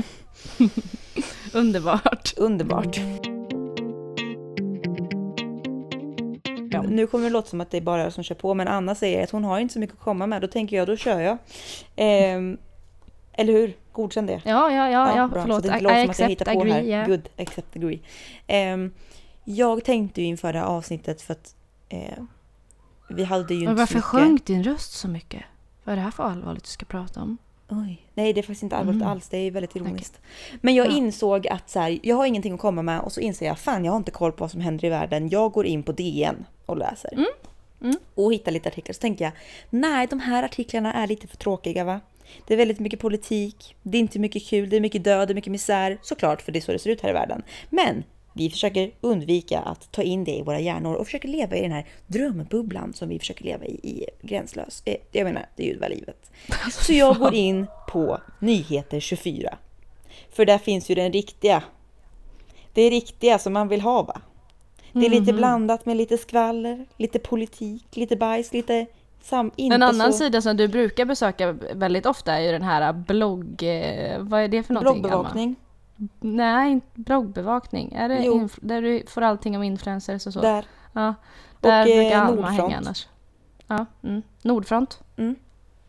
Underbart. 1.53 2.33
Underbart. 2.37 2.99
Nu 6.89 7.07
kommer 7.07 7.23
det 7.23 7.29
låta 7.33 7.47
som 7.49 7.61
att 7.61 7.71
det 7.71 7.77
är 7.77 7.81
bara 7.81 8.03
jag 8.03 8.13
som 8.13 8.23
kör 8.23 8.35
på 8.35 8.53
men 8.53 8.67
Anna 8.67 8.95
säger 8.95 9.23
att 9.23 9.31
hon 9.31 9.43
har 9.43 9.59
inte 9.59 9.73
så 9.73 9.79
mycket 9.79 9.95
att 9.95 10.01
komma 10.03 10.27
med. 10.27 10.41
Då 10.41 10.47
tänker 10.47 10.77
jag, 10.77 10.87
då 10.87 10.97
kör 10.97 11.19
jag. 11.19 11.37
Ehm, 11.95 12.57
eller 13.33 13.53
hur? 13.53 13.73
Godkänn 13.95 14.25
det. 14.25 14.41
Ja, 14.45 14.71
ja, 14.71 14.89
ja, 14.89 15.15
ja, 15.17 15.27
bra. 15.27 15.41
förlåt. 15.41 15.61
Så 15.65 15.67
det 15.71 15.73
I, 15.75 15.77
inte 15.79 15.93
I 15.93 15.97
jag 16.01 16.09
accept, 16.09 16.45
på 16.45 16.51
agree, 16.51 16.71
här. 16.71 16.81
yeah. 16.83 17.07
Good, 17.07 17.29
accept, 17.37 17.75
agree. 17.75 17.99
Ehm, 18.47 18.93
jag 19.43 19.83
tänkte 19.83 20.21
ju 20.21 20.27
inför 20.27 20.53
det 20.53 20.59
här 20.59 20.65
avsnittet 20.65 21.21
för 21.21 21.31
att 21.33 21.55
eh, 21.89 21.99
vi 23.09 23.23
hade 23.23 23.53
ju 23.53 23.59
Men 23.59 23.69
inte 23.69 23.79
varför 23.79 23.93
mycket... 23.95 24.05
sjönk 24.05 24.45
din 24.45 24.63
röst 24.63 24.91
så 24.93 25.07
mycket? 25.07 25.43
Vad 25.83 25.93
är 25.93 25.97
det 25.97 26.01
här 26.03 26.11
för 26.11 26.23
allvarligt 26.23 26.63
du 26.63 26.69
ska 26.69 26.85
prata 26.85 27.21
om? 27.21 27.37
Oj. 27.69 28.05
Nej, 28.13 28.33
det 28.33 28.39
är 28.39 28.41
faktiskt 28.41 28.63
inte 28.63 28.75
allvarligt 28.77 29.01
Mm. 29.01 29.11
alls. 29.11 29.29
Det 29.29 29.37
är 29.37 29.51
väldigt 29.51 29.75
ironiskt. 29.75 30.19
Men 30.61 30.75
jag 30.75 30.87
Ja. 30.87 30.91
insåg 30.91 31.47
att 31.47 31.69
så 31.69 31.79
här, 31.79 31.99
jag 32.03 32.15
har 32.15 32.25
ingenting 32.25 32.53
att 32.53 32.59
komma 32.59 32.81
med 32.81 32.99
och 32.99 33.11
så 33.11 33.19
inser 33.19 33.45
jag 33.45 33.59
fan 33.59 33.85
jag 33.85 33.91
har 33.91 33.97
inte 33.97 34.11
koll 34.11 34.31
på 34.31 34.43
vad 34.43 34.51
som 34.51 34.61
händer 34.61 34.85
i 34.85 34.89
världen. 34.89 35.29
Jag 35.29 35.51
går 35.51 35.65
in 35.65 35.83
på 35.83 35.91
DN 35.91 36.45
och 36.65 36.77
läser. 36.77 37.13
Mm. 37.81 37.95
Och 38.15 38.33
hittar 38.33 38.51
lite 38.51 38.69
artiklar. 38.69 38.93
Så 38.93 38.99
tänker 38.99 39.25
jag, 39.25 39.33
nej 39.69 40.07
de 40.07 40.19
här 40.19 40.43
artiklarna 40.43 40.93
är 40.93 41.07
lite 41.07 41.27
för 41.27 41.37
tråkiga 41.37 41.83
va? 41.83 41.99
Det 42.47 42.53
är 42.53 42.57
väldigt 42.57 42.79
mycket 42.79 42.99
politik, 42.99 43.75
det 43.83 43.97
är 43.97 43.99
inte 43.99 44.19
mycket 44.19 44.45
kul, 44.47 44.69
det 44.69 44.75
är 44.75 44.81
mycket 44.81 45.03
död, 45.03 45.27
det 45.27 45.31
är 45.31 45.35
mycket 45.35 45.51
misär. 45.51 45.97
Såklart, 46.01 46.41
för 46.41 46.51
det 46.51 46.59
är 46.59 46.61
så 46.61 46.71
det 46.71 46.79
ser 46.79 46.89
ut 46.89 47.01
här 47.01 47.09
i 47.09 47.13
världen. 47.13 47.43
Men 47.69 48.03
vi 48.33 48.49
försöker 48.49 48.91
undvika 49.01 49.59
att 49.59 49.91
ta 49.91 50.01
in 50.01 50.23
det 50.23 50.35
i 50.35 50.41
våra 50.41 50.59
hjärnor 50.59 50.95
och 50.95 51.05
försöker 51.05 51.27
leva 51.27 51.55
i 51.55 51.61
den 51.61 51.71
här 51.71 51.85
drömbubblan 52.07 52.93
som 52.93 53.09
vi 53.09 53.19
försöker 53.19 53.43
leva 53.45 53.65
i, 53.65 53.71
i 53.83 54.05
gränslös. 54.21 54.81
Eh, 54.85 54.95
jag 55.11 55.23
menar, 55.25 55.45
det 55.55 55.63
är 55.63 55.67
ju 55.67 55.77
väl 55.77 55.91
livet. 55.91 56.31
Så 56.71 56.93
jag 56.93 57.17
går 57.17 57.33
in 57.33 57.65
på 57.87 58.19
Nyheter 58.39 58.99
24. 58.99 59.57
För 60.31 60.45
där 60.45 60.57
finns 60.57 60.89
ju 60.89 60.95
den 60.95 61.11
riktiga. 61.11 61.63
Det 62.73 62.81
är 62.81 62.89
riktiga 62.89 63.39
som 63.39 63.53
man 63.53 63.67
vill 63.67 63.81
ha 63.81 64.03
va? 64.03 64.21
Det 64.93 65.05
är 65.05 65.09
lite 65.09 65.31
Mhm. 65.31 65.37
blandat 65.37 65.85
med 65.85 65.97
lite 65.97 66.17
skvaller, 66.17 66.85
lite 66.97 67.19
politik, 67.19 67.85
lite 67.91 68.15
bajs, 68.15 68.53
lite 68.53 68.85
sam... 69.25 69.51
En 69.57 69.83
annan 69.83 70.11
så... 70.13 70.17
sida 70.17 70.41
som 70.41 70.57
du 70.57 70.67
brukar 70.67 71.05
besöka 71.05 71.51
väldigt 71.73 72.05
ofta 72.05 72.33
är 72.33 72.39
ju 72.41 72.51
den 72.51 72.61
här 72.61 72.93
blogg... 72.93 73.63
eh, 73.63 74.19
Vad 74.19 74.41
är 74.41 74.47
det 74.47 74.63
för 74.63 74.73
någonting? 74.73 75.01
Bloggbevakning. 75.01 75.55
Nej, 76.19 76.71
inte 76.71 76.87
bloggbevakning. 76.93 77.93
Är 77.93 78.09
det 78.09 78.15
inf- 78.17 78.59
där 78.61 78.81
du 78.81 79.03
får 79.07 79.21
allting 79.21 79.55
om 79.57 79.63
influencers 79.63 80.27
och 80.27 80.33
så? 80.33 80.41
Där. 80.41 80.65
Ja. 80.93 81.13
Där 81.61 81.83
Och, 81.83 81.89
eh, 81.89 82.01
brukar 82.01 82.17
Alma 82.19 82.31
Nordfront. 82.31 82.59
hänga 82.61 82.77
annars. 82.77 83.07
Ja, 83.67 83.85
mm. 84.03 84.21
Nordfront. 84.41 84.99
Mm. 85.17 85.35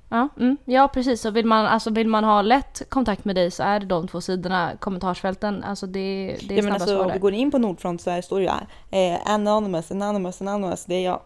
Ja, 0.09 0.29
mm. 0.39 0.57
ja, 0.65 0.89
precis. 0.89 1.21
Så 1.21 1.31
vill 1.31 1.47
man, 1.47 1.67
alltså, 1.67 1.91
vill 1.91 2.09
man 2.09 2.25
ha 2.25 2.43
lätt 2.43 2.83
kontakt 2.91 3.25
med 3.25 3.35
dig 3.35 3.51
så 3.51 3.63
är 3.63 3.81
det 3.81 3.87
de 3.87 4.09
två 4.09 4.21
sidorna, 4.21 4.73
kommentarsfälten. 4.79 5.65
Alltså 5.65 5.87
det, 5.87 6.37
det 6.49 6.55
är 6.55 6.57
Ja, 6.57 6.63
men 6.63 6.63
snabba 6.63 6.75
alltså, 6.75 6.89
svar 6.89 7.01
om 7.01 7.07
vi 7.07 7.13
där. 7.13 7.19
går 7.19 7.33
in 7.33 7.51
på 7.51 7.59
Nordfront 7.59 8.01
så 8.01 8.11
här 8.11 8.23
står 8.23 8.41
det 8.41 8.67
ju 8.93 9.13
eh, 9.15 9.21
anonymous, 9.31 9.91
anonymous, 9.91 10.41
anonymous, 10.43 10.85
det 10.85 10.95
är 10.95 11.05
jag. 11.05 11.21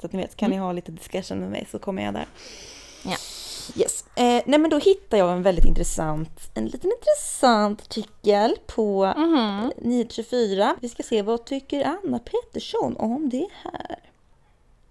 Så 0.00 0.06
att 0.06 0.12
ni 0.12 0.18
vet, 0.22 0.36
kan 0.36 0.50
ni 0.50 0.56
ha 0.56 0.72
lite 0.72 0.92
discussion 0.92 1.38
med 1.40 1.50
mig 1.50 1.66
så 1.70 1.78
kommer 1.78 2.02
jag 2.04 2.14
där. 2.14 2.26
Ja. 3.02 3.16
Yes. 3.76 4.04
Eh, 4.16 4.42
nej 4.46 4.58
men 4.58 4.70
då 4.70 4.78
hittar 4.78 5.18
jag 5.18 5.32
en 5.32 5.42
väldigt 5.42 5.64
intressant, 5.64 6.50
en 6.54 6.66
liten 6.66 6.90
intressant 6.98 7.80
artikel 7.82 8.56
på 8.66 9.14
Mhm. 9.16 9.72
924. 9.78 10.76
Vi 10.80 10.88
ska 10.88 11.02
se 11.02 11.22
vad 11.22 11.44
tycker 11.44 11.84
Anna 11.84 12.18
Pettersson 12.18 12.96
om 12.96 13.28
det 13.28 13.46
här. 13.64 13.98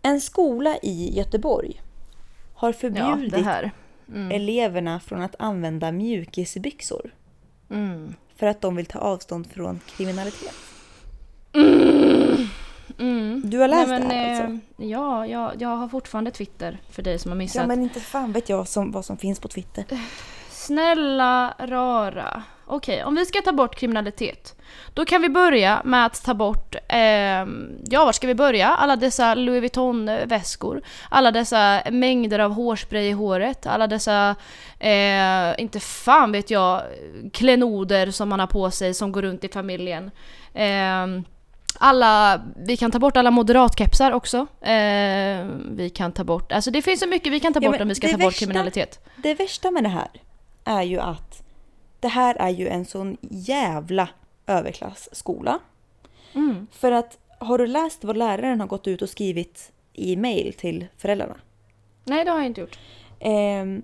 En 0.02 0.22
skola 0.22 0.78
i 0.82 1.18
Göteborg 1.18 1.82
har 2.56 2.70
Ja, 2.70 2.74
förbjudit 2.74 3.46
här. 3.46 3.72
Mm. 4.10 4.32
eleverna 4.32 5.00
från 5.00 5.22
att 5.22 5.36
använda 5.40 5.92
mjukisbyxor 5.92 7.14
Mm. 7.70 8.14
för 8.36 8.48
att 8.48 8.62
de 8.62 8.76
vill 8.76 8.86
ta 8.86 9.00
avstånd 9.00 9.48
från 9.52 9.80
kriminalitet. 9.98 10.54
Mm. 11.54 12.19
Du 13.44 13.58
har 13.58 13.68
läst 13.68 13.90
Nej, 13.90 14.00
men, 14.00 14.10
det 14.10 14.16
här 14.16 14.44
alltså? 14.44 14.60
eh, 14.84 14.88
Ja, 14.90 15.28
jag, 15.28 15.52
jag 15.62 15.70
har 15.70 15.88
fortfarande 15.88 16.32
Twitter 16.32 16.78
för 16.92 17.02
dig 17.02 17.20
som 17.20 17.32
har 17.32 17.38
missat. 17.38 17.62
Ja 17.62 17.68
men 17.68 17.84
inte 17.84 18.00
fan 18.00 18.32
vet 18.32 18.50
jag 18.50 18.68
som, 18.68 18.92
vad 18.92 19.06
som 19.06 19.18
finns 19.18 19.40
på 19.40 19.48
Twitter. 19.48 19.86
Snälla 20.50 21.54
rara. 21.60 22.44
Okej, 22.72 23.04
om 23.04 23.16
vi 23.16 23.26
ska 23.26 23.42
ta 23.42 23.52
bort 23.52 23.76
kriminalitet. 23.76 24.56
Då 24.94 25.06
kan 25.06 25.22
vi 25.22 25.30
börja 25.30 25.82
med 25.86 26.06
att 26.06 26.24
ta 26.24 26.34
bort, 26.34 26.76
ehm, 26.88 27.78
ja 27.86 28.06
var 28.06 28.12
ska 28.12 28.28
vi 28.28 28.36
börja? 28.36 28.68
Alla 28.68 28.96
dessa 28.96 29.36
Louis 29.36 29.62
Vuitton-väskor. 29.62 30.82
Alla 31.10 31.32
dessa 31.32 31.82
mängder 31.92 32.40
av 32.40 32.52
hårspray 32.52 33.08
i 33.08 33.12
håret. 33.12 33.66
Alla 33.66 33.88
dessa, 33.88 34.36
eh, 34.80 35.62
inte 35.62 35.80
fan 35.80 36.32
vet 36.32 36.52
jag, 36.52 36.82
klenoder 37.34 38.12
som 38.12 38.30
man 38.30 38.40
har 38.40 38.48
på 38.48 38.72
sig 38.72 38.94
som 38.94 39.12
går 39.12 39.22
runt 39.22 39.44
i 39.44 39.50
familjen. 39.50 40.12
Ehm, 40.54 41.24
alla, 41.80 42.42
vi 42.56 42.78
kan 42.78 42.92
ta 42.92 43.00
bort 43.00 43.18
alla 43.18 43.32
moderatkepsar 43.32 44.12
också. 44.12 44.38
Eh, 44.62 45.46
vi 45.72 45.92
kan 45.96 46.12
ta 46.12 46.24
bort, 46.24 46.52
alltså 46.52 46.72
det 46.72 46.82
finns 46.82 47.00
så 47.00 47.08
mycket 47.08 47.34
vi 47.34 47.40
kan 47.40 47.54
ta 47.54 47.60
Ja, 47.64 47.70
bort 47.70 47.76
men 47.80 47.82
om 47.82 47.88
vi 47.90 47.96
ska 47.96 48.08
ta 48.08 48.18
bort 48.18 48.24
värsta- 48.34 48.40
kriminalitet. 48.46 49.00
Det 49.24 49.34
värsta 49.34 49.72
med 49.72 49.84
det 49.84 49.90
här 49.90 50.10
är 50.64 50.84
ju 50.84 51.00
att 51.00 51.44
det 52.00 52.08
här 52.08 52.36
är 52.36 52.50
ju 52.50 52.68
en 52.68 52.86
sån 52.86 53.18
jävla 53.22 54.08
överklassskola. 54.48 55.60
Mm. 56.34 56.68
För 56.72 56.92
att 56.92 57.18
har 57.40 57.58
du 57.58 57.68
läst 57.68 58.04
vad 58.04 58.18
läraren 58.18 58.60
har 58.60 58.68
gått 58.68 58.88
ut 58.88 59.02
och 59.02 59.10
skrivit 59.10 59.72
i 59.94 60.16
mail 60.16 60.54
till 60.54 60.88
föräldrarna? 60.98 61.36
Nej 62.04 62.26
det 62.26 62.32
har 62.32 62.38
jag 62.38 62.46
inte 62.46 62.62
gjort. 62.62 62.80
Ehm, 63.20 63.82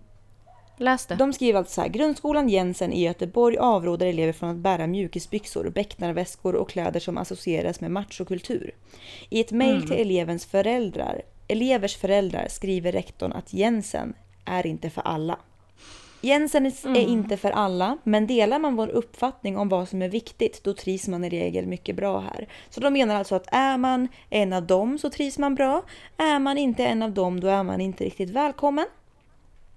Läs 0.77 1.05
det. 1.05 1.15
De 1.15 1.33
skriver 1.33 1.59
alltså 1.59 1.73
så 1.73 1.81
här. 1.81 1.87
Grundskolan 1.87 2.49
Jensen 2.49 2.93
i 2.93 3.03
Göteborg 3.03 3.57
avråder 3.57 4.05
elever 4.05 4.33
från 4.33 4.49
att 4.49 4.55
bära 4.57 4.87
mjukisbyxor, 4.87 5.69
becknarväskor 5.69 6.55
och 6.55 6.69
kläder 6.69 6.99
som 6.99 7.17
associeras 7.17 7.81
med 7.81 7.91
machokultur. 7.91 8.71
I 9.29 9.39
ett 9.41 9.51
mejl 9.51 9.75
Mm. 9.75 9.87
till 9.87 9.97
elevens 10.01 10.45
föräldrar, 10.45 11.21
elevers 11.47 11.95
föräldrar 11.97 12.47
skriver 12.49 12.91
rektorn 12.91 13.31
att 13.31 13.53
Jensen 13.53 14.13
är 14.45 14.67
inte 14.67 14.89
för 14.89 15.01
alla. 15.01 15.37
Jensen 16.21 16.65
är 16.65 16.85
Mm. 16.85 17.09
inte 17.09 17.37
för 17.37 17.51
alla, 17.51 17.97
men 18.03 18.27
delar 18.27 18.59
man 18.59 18.75
vår 18.75 18.87
uppfattning 18.87 19.57
om 19.57 19.69
vad 19.69 19.89
som 19.89 20.01
är 20.01 20.09
viktigt, 20.09 20.63
då 20.63 20.73
trivs 20.73 21.07
man 21.07 21.23
i 21.23 21.29
regel 21.29 21.65
mycket 21.67 21.95
bra 21.95 22.19
här. 22.19 22.47
Så 22.69 22.79
de 22.79 22.93
menar 22.93 23.15
alltså 23.15 23.35
att 23.35 23.47
är 23.51 23.77
man 23.77 24.07
en 24.29 24.53
av 24.53 24.63
dem 24.67 24.97
så 24.97 25.09
trivs 25.09 25.37
man 25.37 25.55
bra. 25.55 25.81
Är 26.17 26.39
man 26.39 26.57
inte 26.57 26.85
en 26.85 27.01
av 27.01 27.11
dem, 27.11 27.39
då 27.39 27.47
är 27.47 27.63
man 27.63 27.81
inte 27.81 28.03
riktigt 28.03 28.29
välkommen. 28.29 28.85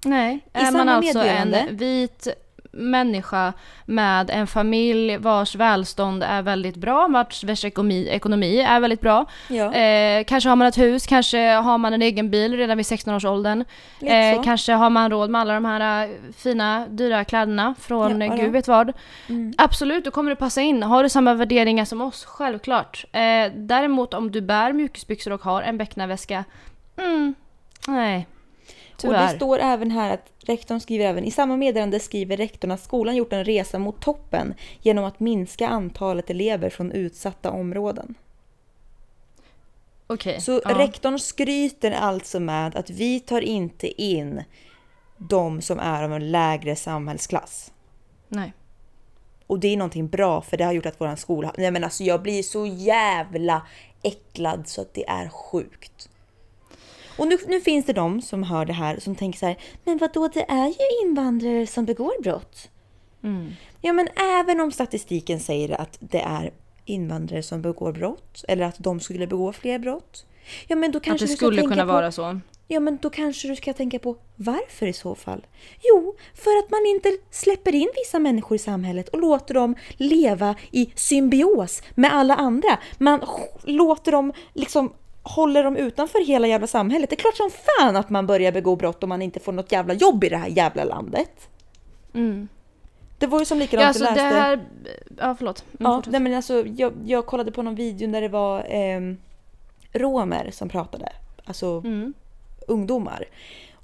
Nej, 0.04 0.40
är 0.52 0.64
samma 0.64 0.84
man 0.84 0.88
alltså 0.88 1.18
en 1.18 1.76
vit 1.76 2.28
människa 2.72 3.52
med 3.84 4.30
en 4.30 4.46
familj 4.46 5.16
vars 5.16 5.54
välstånd 5.54 6.22
är 6.22 6.42
väldigt 6.42 6.76
bra, 6.76 7.08
vars 7.08 7.44
vars 7.44 7.64
ekonomi, 7.64 8.08
ekonomi 8.08 8.60
är 8.60 8.80
väldigt 8.80 9.00
bra. 9.00 9.26
Ja, 9.48 9.74
Eh, 9.74 10.24
kanske 10.24 10.48
har 10.48 10.56
man 10.56 10.66
ett 10.66 10.78
hus, 10.78 11.06
kanske 11.06 11.38
har 11.38 11.78
man 11.78 11.92
en 11.92 12.02
egen 12.02 12.30
bil 12.30 12.56
redan 12.56 12.76
vid 12.76 12.86
16-årsåldern. 12.86 13.64
lite 14.00 14.14
Eh, 14.14 14.42
kanske 14.42 14.72
har 14.72 14.90
man 14.90 15.10
råd 15.10 15.30
med 15.30 15.40
alla 15.40 15.54
de 15.54 15.64
här 15.64 16.04
eh, 16.04 16.10
fina, 16.36 16.86
dyra 16.88 17.24
kläderna 17.24 17.74
från 17.80 18.20
ja. 18.20 18.34
gud 18.36 18.52
vet 18.52 18.68
vad. 18.68 18.92
Mm. 19.28 19.52
Absolut, 19.58 20.04
då 20.04 20.10
kommer 20.10 20.30
du 20.30 20.36
passa 20.36 20.60
in. 20.60 20.82
Har 20.82 21.02
du 21.02 21.08
samma 21.08 21.34
värderingar 21.34 21.84
som 21.84 22.00
oss? 22.00 22.24
Självklart. 22.24 23.04
Eh, 23.12 23.52
däremot 23.54 24.14
om 24.14 24.30
du 24.30 24.40
bär 24.40 24.72
mjukisbyxor 24.72 25.32
och 25.32 25.42
har 25.42 25.62
en 25.62 25.78
becknarväska, 25.78 26.44
mm, 26.96 27.34
nej. 27.86 28.26
Och 28.98 29.02
Tyvärr. 29.02 29.32
det 29.32 29.36
står 29.36 29.58
även 29.58 29.90
här 29.90 30.14
att 30.14 30.32
rektorn 30.38 30.80
skriver 30.80 31.04
även 31.04 31.24
i 31.24 31.30
samma 31.30 31.56
meddelande 31.56 32.00
skriver 32.00 32.36
rektorn 32.36 32.70
att 32.70 32.82
skolan 32.82 33.16
gjort 33.16 33.32
en 33.32 33.44
resa 33.44 33.78
mot 33.78 34.02
toppen 34.02 34.54
genom 34.82 35.04
att 35.04 35.20
minska 35.20 35.68
antalet 35.68 36.30
elever 36.30 36.70
från 36.70 36.92
utsatta 36.92 37.50
områden. 37.50 38.14
Okej. 40.06 40.40
Så 40.40 40.60
ja. 40.64 40.78
rektorn 40.78 41.18
skryter 41.18 41.90
alltså 41.90 42.40
med 42.40 42.76
att 42.76 42.90
vi 42.90 43.20
tar 43.20 43.40
inte 43.40 44.02
in 44.02 44.44
de 45.16 45.62
som 45.62 45.78
är 45.78 46.02
av 46.02 46.12
en 46.12 46.30
lägre 46.30 46.76
samhällsklass. 46.76 47.72
Nej. 48.28 48.52
Och 49.46 49.58
det 49.58 49.68
är 49.68 49.76
någonting 49.76 50.08
bra 50.08 50.40
för 50.42 50.56
det 50.56 50.64
har 50.64 50.72
gjort 50.72 50.86
att 50.86 51.00
våran 51.00 51.16
skola... 51.16 51.54
Nej 51.58 51.70
men 51.70 51.84
alltså 51.84 52.04
jag 52.04 52.22
blir 52.22 52.42
så 52.42 52.66
jävla 52.66 53.62
äcklad 54.02 54.68
så 54.68 54.80
att 54.80 54.94
det 54.94 55.08
är 55.08 55.28
sjukt. 55.28 56.08
Och 57.18 57.28
nu, 57.28 57.38
nu 57.46 57.60
finns 57.60 57.86
det 57.86 57.92
de 57.92 58.22
som 58.22 58.42
hör 58.42 58.64
det 58.64 58.72
här 58.72 58.98
som 58.98 59.14
tänker 59.14 59.38
så 59.38 59.46
här, 59.46 59.58
men 59.84 59.98
vadå 59.98 60.28
det 60.28 60.50
är 60.50 60.66
ju 60.66 61.06
invandrare 61.06 61.66
som 61.66 61.84
begår 61.84 62.22
brott. 62.22 62.70
Mm. 63.22 63.52
Ja 63.80 63.92
men 63.92 64.08
även 64.40 64.60
om 64.60 64.72
statistiken 64.72 65.40
säger 65.40 65.80
att 65.80 65.96
det 66.00 66.20
är 66.20 66.52
invandrare 66.84 67.42
som 67.42 67.62
begår 67.62 67.92
brott 67.92 68.44
eller 68.48 68.64
att 68.64 68.78
de 68.78 69.00
skulle 69.00 69.26
begå 69.26 69.52
fler 69.52 69.78
brott. 69.78 70.26
Ja 70.68 70.76
men 70.76 70.92
då 70.92 70.98
Att 70.98 71.04
kanske 71.04 71.26
det 71.26 71.32
du 71.32 71.36
ska 71.36 71.46
skulle 71.46 71.62
kunna 71.62 71.86
på, 71.86 71.92
vara 71.92 72.12
så. 72.12 72.40
Ja 72.68 72.80
men 72.80 72.98
då 73.02 73.10
kanske 73.10 73.48
du 73.48 73.56
ska 73.56 73.72
tänka 73.72 73.98
på 73.98 74.16
varför 74.36 74.86
i 74.86 74.92
så 74.92 75.14
fall? 75.14 75.46
Jo, 75.82 76.16
för 76.34 76.58
att 76.58 76.70
man 76.70 76.86
inte 76.86 77.18
släpper 77.30 77.74
in 77.74 77.88
vissa 77.96 78.18
människor 78.18 78.54
i 78.54 78.58
samhället 78.58 79.08
och 79.08 79.20
låter 79.20 79.54
dem 79.54 79.74
leva 79.96 80.54
i 80.70 80.92
symbios 80.94 81.82
med 81.94 82.14
alla 82.14 82.34
andra. 82.34 82.78
Man 82.98 83.20
låter 83.64 84.12
dem 84.12 84.32
liksom 84.54 84.92
håller 85.28 85.64
dem 85.64 85.76
utanför 85.76 86.26
hela 86.26 86.46
jävla 86.46 86.66
samhället. 86.66 87.10
Det 87.10 87.14
är 87.16 87.20
klart 87.20 87.36
som 87.36 87.50
fan 87.50 87.96
att 87.96 88.10
man 88.10 88.26
börjar 88.26 88.52
begå 88.52 88.76
brott 88.76 89.02
om 89.02 89.08
man 89.08 89.22
inte 89.22 89.40
får 89.40 89.52
något 89.52 89.72
jävla 89.72 89.94
jobb 89.94 90.24
i 90.24 90.28
det 90.28 90.36
här 90.36 90.48
jävla 90.48 90.84
landet. 90.84 91.48
Mm. 92.14 92.48
Det 93.18 93.26
var 93.26 93.38
ju 93.38 93.44
som 93.44 93.58
likadant 93.58 93.82
Ja, 93.82 93.88
alltså 93.88 94.04
det 94.04 94.10
läste. 94.30 94.38
här... 94.40 94.60
Ja, 95.18 95.34
förlåt. 95.38 95.64
Mm, 95.80 95.92
Ja, 95.92 96.02
nej 96.06 96.20
men 96.20 96.34
alltså, 96.34 96.66
jag, 96.66 96.92
jag 97.04 97.26
kollade 97.26 97.52
på 97.52 97.62
någon 97.62 97.74
video 97.74 98.10
där 98.12 98.20
det 98.20 98.28
var 98.28 98.58
eh, 98.74 99.00
romer 99.92 100.50
som 100.52 100.68
pratade, 100.68 101.12
alltså 101.44 101.82
Mm. 101.84 102.14
ungdomar. 102.66 103.24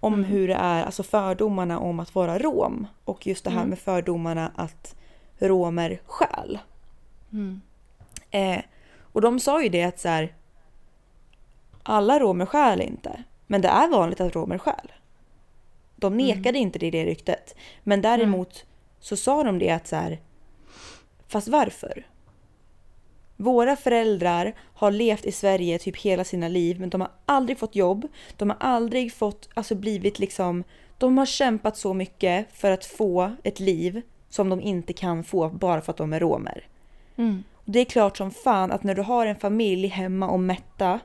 Om 0.01 0.15
Mm. 0.15 0.25
hur 0.25 0.49
det 0.49 0.55
är, 0.55 0.85
alltså 0.85 1.03
fördomarna 1.03 1.79
om 1.79 2.01
att 2.01 2.15
vara 2.15 2.39
rom. 2.39 2.87
Och 3.05 3.27
just 3.27 3.45
det 3.45 3.51
här 3.51 3.59
Mm. 3.59 3.69
med 3.71 3.79
fördomarna 3.79 4.53
att 4.57 4.95
romer 5.39 6.01
stjäl. 6.07 6.59
Mm. 7.33 7.61
Eh, 8.31 8.59
och 9.13 9.21
de 9.21 9.41
sa 9.41 9.63
ju 9.63 9.69
det 9.69 9.83
att 9.85 10.01
så 10.01 10.09
här, 10.09 10.33
alla 11.85 12.20
romer 12.20 12.47
stjäl 12.47 12.80
inte. 12.80 13.24
Men 13.47 13.61
det 13.61 13.68
är 13.68 13.89
vanligt 13.89 14.20
att 14.20 14.35
romer 14.35 14.59
stjäl. 14.59 14.93
De 15.97 16.16
nekade 16.16 16.59
inte 16.59 16.78
det, 16.78 16.91
det 16.91 17.05
ryktet. 17.05 17.55
Men 17.82 18.03
däremot 18.03 18.64
så 19.01 19.16
sa 19.16 19.45
de 19.45 19.59
det 19.59 19.70
att 19.70 19.87
så 19.87 19.97
här, 19.97 20.20
fast 21.28 21.49
varför? 21.49 22.07
Våra 23.37 23.76
föräldrar 23.76 24.55
har 24.74 24.91
levt 24.91 25.24
i 25.24 25.32
Sverige 25.32 25.78
typ 25.78 25.97
hela 25.97 26.24
sina 26.24 26.49
liv 26.49 26.80
men 26.80 26.91
de 26.91 27.01
har 27.01 27.11
aldrig 27.26 27.59
fått 27.59 27.76
jobb. 27.76 28.09
De 28.37 28.51
har 28.51 28.57
aldrig 28.61 29.12
fått, 29.12 29.49
alltså 29.55 29.74
blivit 29.74 30.18
liksom, 30.18 30.64
de 30.99 31.18
har 31.18 31.26
kämpat 31.26 31.76
så 31.76 31.95
mycket 31.95 32.47
för 32.53 32.70
att 32.70 32.85
få 32.85 33.32
ett 33.43 33.61
liv 33.61 34.03
som 34.28 34.49
de 34.49 34.61
inte 34.61 34.93
kan 34.93 35.24
få 35.24 35.49
bara 35.49 35.80
för 35.80 35.93
att 35.93 35.97
de 35.97 36.12
är 36.12 36.20
romer. 36.20 36.66
Mm. 37.16 37.45
Det 37.64 37.80
är 37.80 37.85
klart 37.85 38.16
som 38.16 38.30
fan 38.30 38.72
att 38.72 38.82
när 38.82 38.95
du 38.95 39.03
har 39.03 39.26
en 39.26 39.37
familj 39.37 39.87
hemma 39.87 40.28
och 40.28 40.41
mätta 40.41 41.01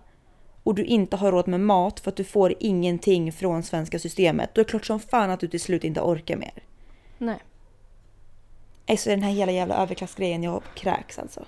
och 0.69 0.75
du 0.75 0.83
inte 0.83 1.15
har 1.15 1.31
råd 1.31 1.47
med 1.47 1.59
mat 1.59 1.99
för 1.99 2.11
att 2.11 2.15
du 2.15 2.23
får 2.23 2.53
ingenting 2.59 3.31
från 3.31 3.63
svenska 3.63 3.99
systemet, 3.99 4.49
då 4.53 4.61
är 4.61 4.65
det 4.65 4.69
klart 4.69 4.85
som 4.85 4.99
fan 4.99 5.29
att 5.29 5.39
du 5.39 5.47
till 5.47 5.59
slut 5.59 5.83
inte 5.83 6.01
orkar 6.01 6.37
mer. 6.37 6.63
Nej. 7.17 7.37
Alltså 8.87 9.09
den 9.09 9.23
här 9.23 9.31
hela 9.31 9.51
jävla 9.51 9.75
överklassgrejen, 9.75 10.43
jag 10.43 10.61
kräks 10.75 11.19
alltså. 11.19 11.45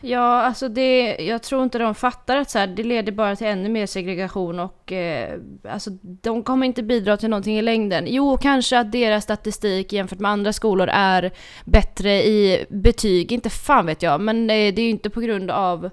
Ja, 0.00 0.42
alltså 0.42 0.68
det, 0.68 1.16
jag 1.16 1.42
tror 1.42 1.62
inte 1.62 1.78
de 1.78 1.94
fattar 1.94 2.36
att 2.36 2.50
så 2.50 2.58
här, 2.58 2.66
det 2.66 2.84
leder 2.84 3.12
bara 3.12 3.36
till 3.36 3.46
ännu 3.46 3.68
mer 3.68 3.86
segregation 3.86 4.60
och 4.60 4.92
eh, 4.92 5.38
alltså 5.68 5.90
de 6.02 6.42
kommer 6.42 6.66
inte 6.66 6.82
bidra 6.82 7.16
till 7.16 7.30
någonting 7.30 7.58
i 7.58 7.62
längden. 7.62 8.04
Jo, 8.08 8.36
kanske 8.36 8.78
att 8.78 8.92
deras 8.92 9.24
statistik 9.24 9.92
jämfört 9.92 10.18
med 10.18 10.30
andra 10.30 10.52
skolor 10.52 10.88
är 10.88 11.30
bättre 11.64 12.26
i 12.26 12.66
betyg, 12.68 13.32
inte 13.32 13.50
fan 13.50 13.86
vet 13.86 14.02
jag, 14.02 14.20
men 14.20 14.50
eh, 14.50 14.74
det 14.74 14.82
är 14.82 14.84
ju 14.84 14.90
inte 14.90 15.10
på 15.10 15.20
grund 15.20 15.50
av, 15.50 15.90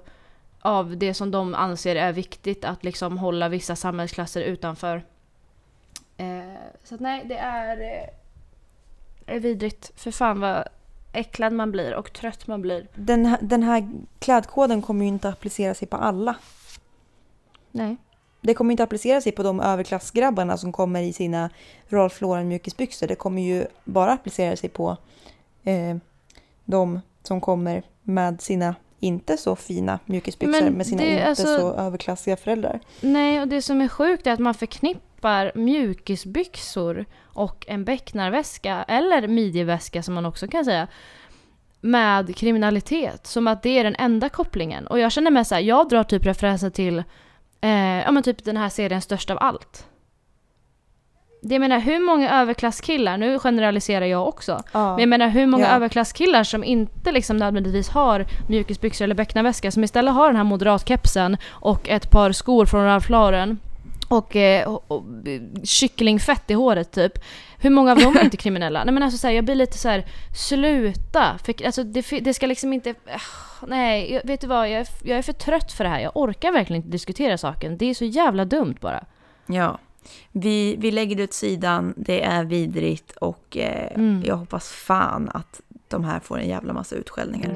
av 0.66 0.96
det 0.96 1.14
som 1.14 1.30
de 1.30 1.54
anser 1.54 1.96
är 1.96 2.12
viktigt 2.12 2.64
att 2.64 2.84
liksom 2.84 3.18
hålla 3.18 3.48
vissa 3.48 3.76
samhällsklasser 3.76 4.40
utanför. 4.42 5.02
Eh, 6.16 6.26
så 6.84 6.94
att 6.94 7.00
nej, 7.00 7.24
det 7.26 7.36
är, 7.36 7.80
eh, 7.80 9.34
är 9.36 9.40
vidrigt. 9.40 9.92
För 9.96 10.10
fan 10.10 10.40
vad 10.40 10.64
äcklad 11.12 11.52
man 11.52 11.72
blir 11.72 11.94
och 11.94 12.12
trött 12.12 12.46
man 12.46 12.62
blir. 12.62 12.86
Den, 12.94 13.26
här- 13.26 13.38
den 13.42 13.62
här 13.62 13.88
klädkoden 14.18 14.82
kommer 14.82 15.04
ju 15.04 15.08
inte 15.08 15.28
applicera 15.28 15.74
sig 15.74 15.88
på 15.88 15.96
alla. 15.96 16.36
Nej. 17.70 17.96
Det 18.40 18.54
kommer 18.54 18.70
inte 18.70 18.82
applicera 18.82 19.20
sig 19.20 19.32
på 19.32 19.42
de 19.42 19.60
överklassgrabbarna 19.60 20.56
som 20.56 20.72
kommer 20.72 21.02
i 21.02 21.12
sina 21.12 21.50
Ralph 21.88 22.22
Lauren 22.22 22.48
mjukisbyxor. 22.48 23.06
Det 23.06 23.14
kommer 23.14 23.42
ju 23.42 23.66
bara 23.84 24.12
applicera 24.12 24.56
sig 24.56 24.68
på 24.68 24.96
eh, 25.64 25.96
de 26.64 27.00
som 27.22 27.40
kommer 27.40 27.82
med 28.02 28.40
sina 28.40 28.74
inte 29.00 29.36
så 29.36 29.56
fina 29.56 29.98
mjukisbyxor 30.06 30.60
Men 30.62 30.72
med 30.72 30.86
sina 30.86 31.02
det- 31.02 31.10
inte 31.12 31.26
alltså- 31.28 31.44
så 31.58 31.72
överklassiga 31.74 32.36
föräldrar. 32.36 32.80
Nej, 33.00 33.40
och 33.40 33.48
det 33.48 33.62
som 33.62 33.80
är 33.80 33.88
sjukt 33.88 34.26
är 34.26 34.32
att 34.32 34.38
man 34.38 34.54
förknippar 34.54 35.52
mjukisbyxor 35.54 37.04
och 37.24 37.64
en 37.68 37.84
becknarväska, 37.84 38.84
eller 38.88 39.28
midjeväska 39.28 40.02
som 40.02 40.14
man 40.14 40.26
också 40.26 40.48
kan 40.48 40.64
säga, 40.64 40.88
med 41.80 42.36
kriminalitet. 42.36 43.26
Som 43.26 43.46
att 43.46 43.62
det 43.62 43.78
är 43.78 43.84
den 43.84 43.96
enda 43.98 44.28
kopplingen. 44.28 44.86
Och 44.86 44.98
jag 44.98 45.12
känner 45.12 45.30
mig 45.30 45.44
så 45.44 45.54
här, 45.54 45.62
jag 45.62 45.88
drar 45.88 46.04
typ 46.04 46.26
referenser 46.26 46.70
till, 46.70 46.98
eh, 47.60 47.70
ja 48.02 48.10
men 48.10 48.22
typ 48.22 48.44
den 48.44 48.56
här 48.56 48.68
serien 48.68 49.02
Störst 49.02 49.30
av 49.30 49.38
allt. 49.40 49.86
Det 51.48 51.54
jag 51.54 51.60
menar, 51.60 51.78
hur 51.78 52.00
många 52.00 52.40
överklasskillar, 52.40 53.16
nu 53.16 53.38
generaliserar 53.38 54.06
jag 54.06 54.28
också, 54.28 54.62
Ja. 54.72 54.90
men 54.92 55.00
jag 55.00 55.08
menar 55.08 55.28
hur 55.28 55.46
många 55.46 55.64
Ja. 55.64 55.70
överklasskillar 55.76 56.44
som 56.44 56.64
inte 56.64 57.12
liksom 57.12 57.36
nödvändigtvis 57.36 57.88
har 57.88 58.26
mjukisbyxor 58.48 59.04
eller 59.04 59.14
becknarväska 59.14 59.70
som 59.70 59.84
istället 59.84 60.14
har 60.14 60.26
den 60.26 60.36
här 60.36 60.44
moderatkepsen 60.44 61.36
och 61.50 61.88
ett 61.88 62.10
par 62.10 62.32
skor 62.32 62.66
från 62.66 62.84
Ralph 62.84 63.10
Lauren 63.10 63.58
och, 64.08 64.36
eh, 64.36 64.68
och, 64.74 64.84
och 64.90 65.02
kycklingfett 65.64 66.50
i 66.50 66.54
håret 66.54 66.92
typ. 66.92 67.12
Hur 67.58 67.70
många 67.70 67.92
av 67.92 67.98
dem 67.98 68.16
är 68.16 68.24
inte 68.24 68.36
kriminella? 68.36 68.84
Nej 68.84 68.94
men 68.94 69.02
alltså 69.02 69.18
så 69.18 69.26
här, 69.26 69.34
jag 69.34 69.44
blir 69.44 69.54
lite 69.54 69.78
så 69.78 69.88
här, 69.88 70.04
sluta! 70.36 71.38
För, 71.44 71.66
alltså, 71.66 71.82
det, 71.84 72.20
det 72.20 72.34
ska 72.34 72.46
liksom 72.46 72.72
inte... 72.72 72.90
ah, 72.90 73.66
nej, 73.66 74.12
jag, 74.12 74.20
vet 74.24 74.40
du 74.40 74.46
vad? 74.46 74.68
Jag 74.70 74.80
är, 74.80 74.86
jag 75.04 75.18
är 75.18 75.22
för 75.22 75.32
trött 75.32 75.72
för 75.72 75.84
det 75.84 75.90
här. 75.90 76.00
Jag 76.00 76.12
orkar 76.14 76.52
verkligen 76.52 76.82
inte 76.82 76.92
diskutera 76.92 77.38
saken. 77.38 77.78
Det 77.78 77.90
är 77.90 77.94
så 77.94 78.04
jävla 78.04 78.44
dumt 78.44 78.76
bara. 78.80 79.04
Ja. 79.46 79.78
Vi, 80.32 80.76
vi 80.78 80.90
lägger 80.90 81.16
det 81.16 81.24
åt 81.24 81.32
sidan, 81.32 81.94
det 81.96 82.22
är 82.22 82.44
vidrigt 82.44 83.10
och 83.16 83.56
eh, 83.56 83.92
Mm. 83.96 84.22
jag 84.26 84.36
hoppas 84.36 84.68
fan 84.68 85.30
att 85.34 85.60
de 85.88 86.04
här 86.04 86.20
får 86.20 86.38
en 86.38 86.48
jävla 86.48 86.72
massa 86.72 86.96
utskällningar. 86.96 87.54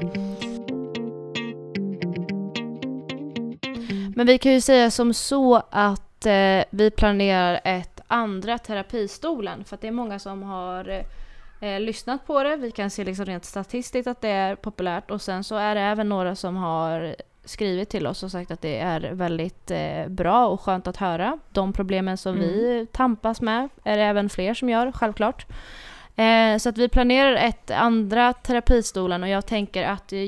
Men 4.15 4.25
vi 4.27 4.37
kan 4.37 4.53
ju 4.53 4.61
säga 4.61 4.91
som 4.91 5.13
så 5.13 5.63
att 5.69 6.25
eh, 6.25 6.63
vi 6.69 6.91
planerar 6.97 7.59
ett 7.63 8.01
andra 8.07 8.57
terapistolen 8.57 9.63
för 9.63 9.75
att 9.75 9.81
det 9.81 9.87
är 9.87 9.91
många 9.91 10.19
som 10.19 10.43
har 10.43 11.03
eh, 11.61 11.79
lyssnat 11.79 12.27
på 12.27 12.43
det. 12.43 12.55
Vi 12.55 12.71
kan 12.71 12.89
se 12.89 13.03
liksom 13.03 13.25
rent 13.25 13.45
statistiskt 13.45 14.07
att 14.07 14.21
det 14.21 14.29
är 14.29 14.55
populärt 14.55 15.11
och 15.11 15.21
sen 15.21 15.43
så 15.43 15.55
är 15.55 15.75
det 15.75 15.81
även 15.81 16.09
några 16.09 16.35
som 16.35 16.55
har 16.55 17.15
skrivit 17.45 17.89
till 17.89 18.07
oss 18.07 18.23
och 18.23 18.31
sagt 18.31 18.51
att 18.51 18.61
det 18.61 18.79
är 18.79 19.11
väldigt 19.13 19.71
eh, 19.71 20.07
bra 20.07 20.47
och 20.47 20.61
skönt 20.61 20.87
att 20.87 20.97
höra. 20.97 21.39
De 21.49 21.73
problemen 21.73 22.17
som 22.17 22.35
vi 22.35 22.87
tampas 22.91 23.41
med 23.41 23.69
är 23.83 23.97
det 23.97 24.03
även 24.03 24.29
fler 24.29 24.53
som 24.53 24.69
gör, 24.69 24.91
självklart. 24.91 25.45
Eh, 26.15 26.57
så 26.57 26.69
att 26.69 26.77
vi 26.77 26.89
planerar 26.89 27.35
ett 27.35 27.71
andra 27.71 28.33
terapistolen 28.33 29.23
och 29.23 29.29
jag 29.29 29.45
tänker 29.45 29.83
att 29.83 30.13
eh, 30.13 30.19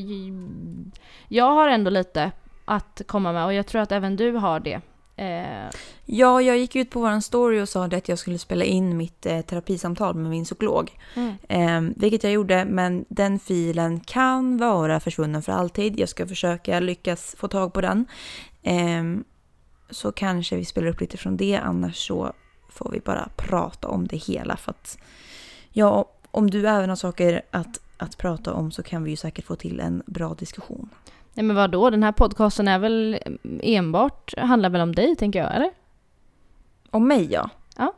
jag 1.28 1.51
har 1.51 1.70
ändå 1.70 1.89
lite 1.89 2.32
att 2.66 3.01
komma 3.07 3.34
med 3.34 3.45
och 3.45 3.53
jag 3.53 3.68
tror 3.68 3.82
att 3.82 3.91
även 3.91 4.16
du 4.16 4.32
har 4.32 4.59
det. 4.59 4.82
Eh, 5.16 5.70
Ja, 6.05 6.41
jag 6.41 6.57
gick 6.57 6.76
ut 6.76 6.89
på 6.89 6.99
vår 6.99 7.20
story 7.20 7.61
och 7.61 7.70
sa 7.70 7.86
att 7.86 8.09
jag 8.09 8.20
skulle 8.20 8.38
spela 8.38 8.66
in 8.66 8.97
mitt 8.97 9.26
eh, 9.26 9.41
terapisamtal 9.41 10.16
med 10.16 10.30
min 10.30 10.43
psykolog. 10.43 10.99
mm. 11.16 11.36
Eh, 11.49 11.95
vilket 11.95 12.24
jag 12.24 12.34
gjorde, 12.34 12.66
men 12.66 13.05
den 13.09 13.39
filen 13.39 13.99
kan 13.99 14.57
vara 14.57 14.99
försvunnen 14.99 15.41
för 15.41 15.51
alltid. 15.51 15.99
Jag 15.99 16.09
ska 16.09 16.28
försöka 16.28 16.80
lyckas 16.80 17.36
få 17.38 17.47
tag 17.47 17.74
på 17.74 17.82
den. 17.82 18.05
Eh, 18.64 19.03
så 19.89 20.11
kanske 20.11 20.55
vi 20.55 20.66
spelar 20.66 20.88
upp 20.88 21.01
lite 21.01 21.18
från 21.18 21.38
det, 21.38 21.55
annars 21.55 22.07
så 22.07 22.34
får 22.70 22.91
vi 22.91 22.99
bara 22.99 23.30
prata 23.36 23.88
om 23.88 24.07
det 24.07 24.18
hela. 24.18 24.57
För 24.57 24.72
att, 24.72 24.97
ja, 25.72 26.09
om 26.32 26.49
du 26.49 26.68
även 26.68 26.89
har 26.89 26.95
saker 26.95 27.41
att, 27.51 27.80
att 27.97 28.18
prata 28.18 28.53
om 28.53 28.72
så 28.72 28.84
kan 28.84 29.03
vi 29.03 29.09
ju 29.09 29.18
säkert 29.18 29.45
få 29.45 29.55
till 29.55 29.80
en 29.80 30.03
bra 30.05 30.34
diskussion. 30.34 30.89
Nej 31.34 31.43
men 31.45 31.55
vadå, 31.55 31.89
den 31.89 32.03
här 32.03 32.11
podcasten 32.11 32.67
är 32.67 32.79
väl 32.79 33.19
enbart, 33.63 34.34
handlar 34.38 34.69
väl 34.69 34.81
om 34.81 34.95
dig 34.95 35.15
tänker 35.15 35.39
jag, 35.43 35.55
eller? 35.55 35.71
Om 36.89 37.07
mig 37.07 37.31
ja. 37.31 37.49
Ja. 37.77 37.93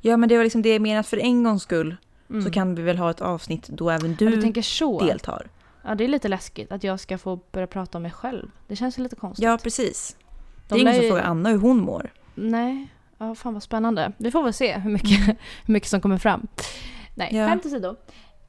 Ja 0.00 0.16
men 0.16 0.28
det 0.28 0.36
var 0.36 0.44
liksom 0.44 0.62
det 0.62 0.72
jag 0.72 0.82
menat 0.82 1.06
för 1.06 1.16
en 1.16 1.42
gångs 1.44 1.62
skull. 1.62 1.96
Mm. 2.30 2.42
Så 2.42 2.50
kan 2.50 2.74
vi 2.74 2.82
väl 2.82 2.98
ha 2.98 3.10
ett 3.10 3.20
avsnitt 3.20 3.68
då 3.68 3.90
även 3.90 4.10
Ja, 4.10 4.16
du, 4.18 4.28
du 4.30 4.42
tänker 4.42 4.62
så? 4.62 5.00
deltar. 5.04 5.46
Ja 5.84 5.94
det 5.94 6.04
är 6.04 6.08
lite 6.08 6.28
läskigt 6.28 6.72
att 6.72 6.84
jag 6.84 7.00
ska 7.00 7.18
få 7.18 7.36
börja 7.52 7.66
prata 7.66 7.98
om 7.98 8.02
mig 8.02 8.12
själv. 8.12 8.50
Det 8.68 8.76
känns 8.76 8.98
lite 8.98 9.16
konstigt. 9.16 9.44
Ja 9.44 9.58
precis. 9.62 10.16
Det 10.68 10.74
De 10.74 10.74
är 10.74 10.80
ingen 10.80 10.94
som 10.94 11.02
ju- 11.02 11.08
frågar 11.10 11.24
Anna 11.24 11.48
hur 11.48 11.58
hon 11.58 11.78
mår. 11.80 12.12
Nej, 12.34 12.88
ja 13.18 13.34
fan 13.34 13.54
vad 13.54 13.62
spännande. 13.62 14.12
Vi 14.18 14.30
får 14.30 14.42
väl 14.42 14.52
se 14.52 14.78
hur 14.78 14.90
mycket, 14.90 15.26
hur 15.66 15.72
mycket 15.72 15.88
som 15.88 16.00
kommer 16.00 16.18
fram. 16.18 16.46
Nej, 17.14 17.28
Ja. 17.36 17.48
skämt 17.48 17.66
åsido. 17.66 17.96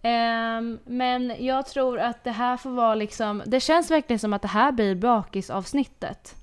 Ehm, 0.01 0.79
men 0.85 1.33
jag 1.39 1.65
tror 1.65 1.99
att 1.99 2.23
det 2.23 2.31
här 2.31 2.57
får 2.57 2.69
vara 2.69 2.95
liksom, 2.95 3.43
det 3.45 3.59
känns 3.59 3.91
verkligen 3.91 4.19
som 4.19 4.33
att 4.33 4.41
det 4.41 4.47
här 4.47 4.71
blir 4.71 4.95
bakisavsnittet. 4.95 6.35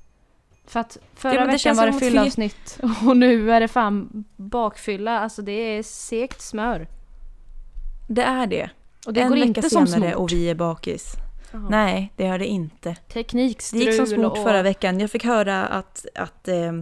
För 0.66 0.80
att 0.80 0.98
förra 1.14 1.34
Ja, 1.34 1.44
det 1.44 1.52
veckan 1.52 1.76
var 1.76 1.86
det 1.86 1.92
fyllavsnitt 1.92 2.80
och 3.06 3.16
nu 3.16 3.52
är 3.52 3.60
det 3.60 3.68
fan 3.68 4.24
bakfylla. 4.36 5.18
Alltså 5.18 5.42
det 5.42 5.52
är 5.52 5.82
segt 5.82 6.40
smör. 6.40 6.86
Det 8.08 8.22
är 8.22 8.46
det. 8.46 8.70
Och 9.06 9.12
det 9.12 9.20
en 9.20 9.28
går 9.28 9.36
vecka 9.36 9.46
inte 9.46 9.70
som 9.70 9.86
senare 9.86 10.14
och 10.14 10.32
vi 10.32 10.50
är 10.50 10.54
bakis. 10.54 11.14
Jaha. 11.52 11.66
Nej, 11.70 12.12
det 12.16 12.26
gör 12.26 12.38
det 12.38 12.46
inte. 12.46 12.88
Det 12.88 13.12
Teknikstrul 13.12 13.82
gick 13.82 13.94
som 13.94 14.06
smort 14.06 14.38
och... 14.38 14.42
förra 14.44 14.62
veckan. 14.62 15.00
Jag 15.00 15.10
fick 15.10 15.24
höra 15.24 15.66
att, 15.66 16.06
att 16.14 16.48
eh, 16.48 16.72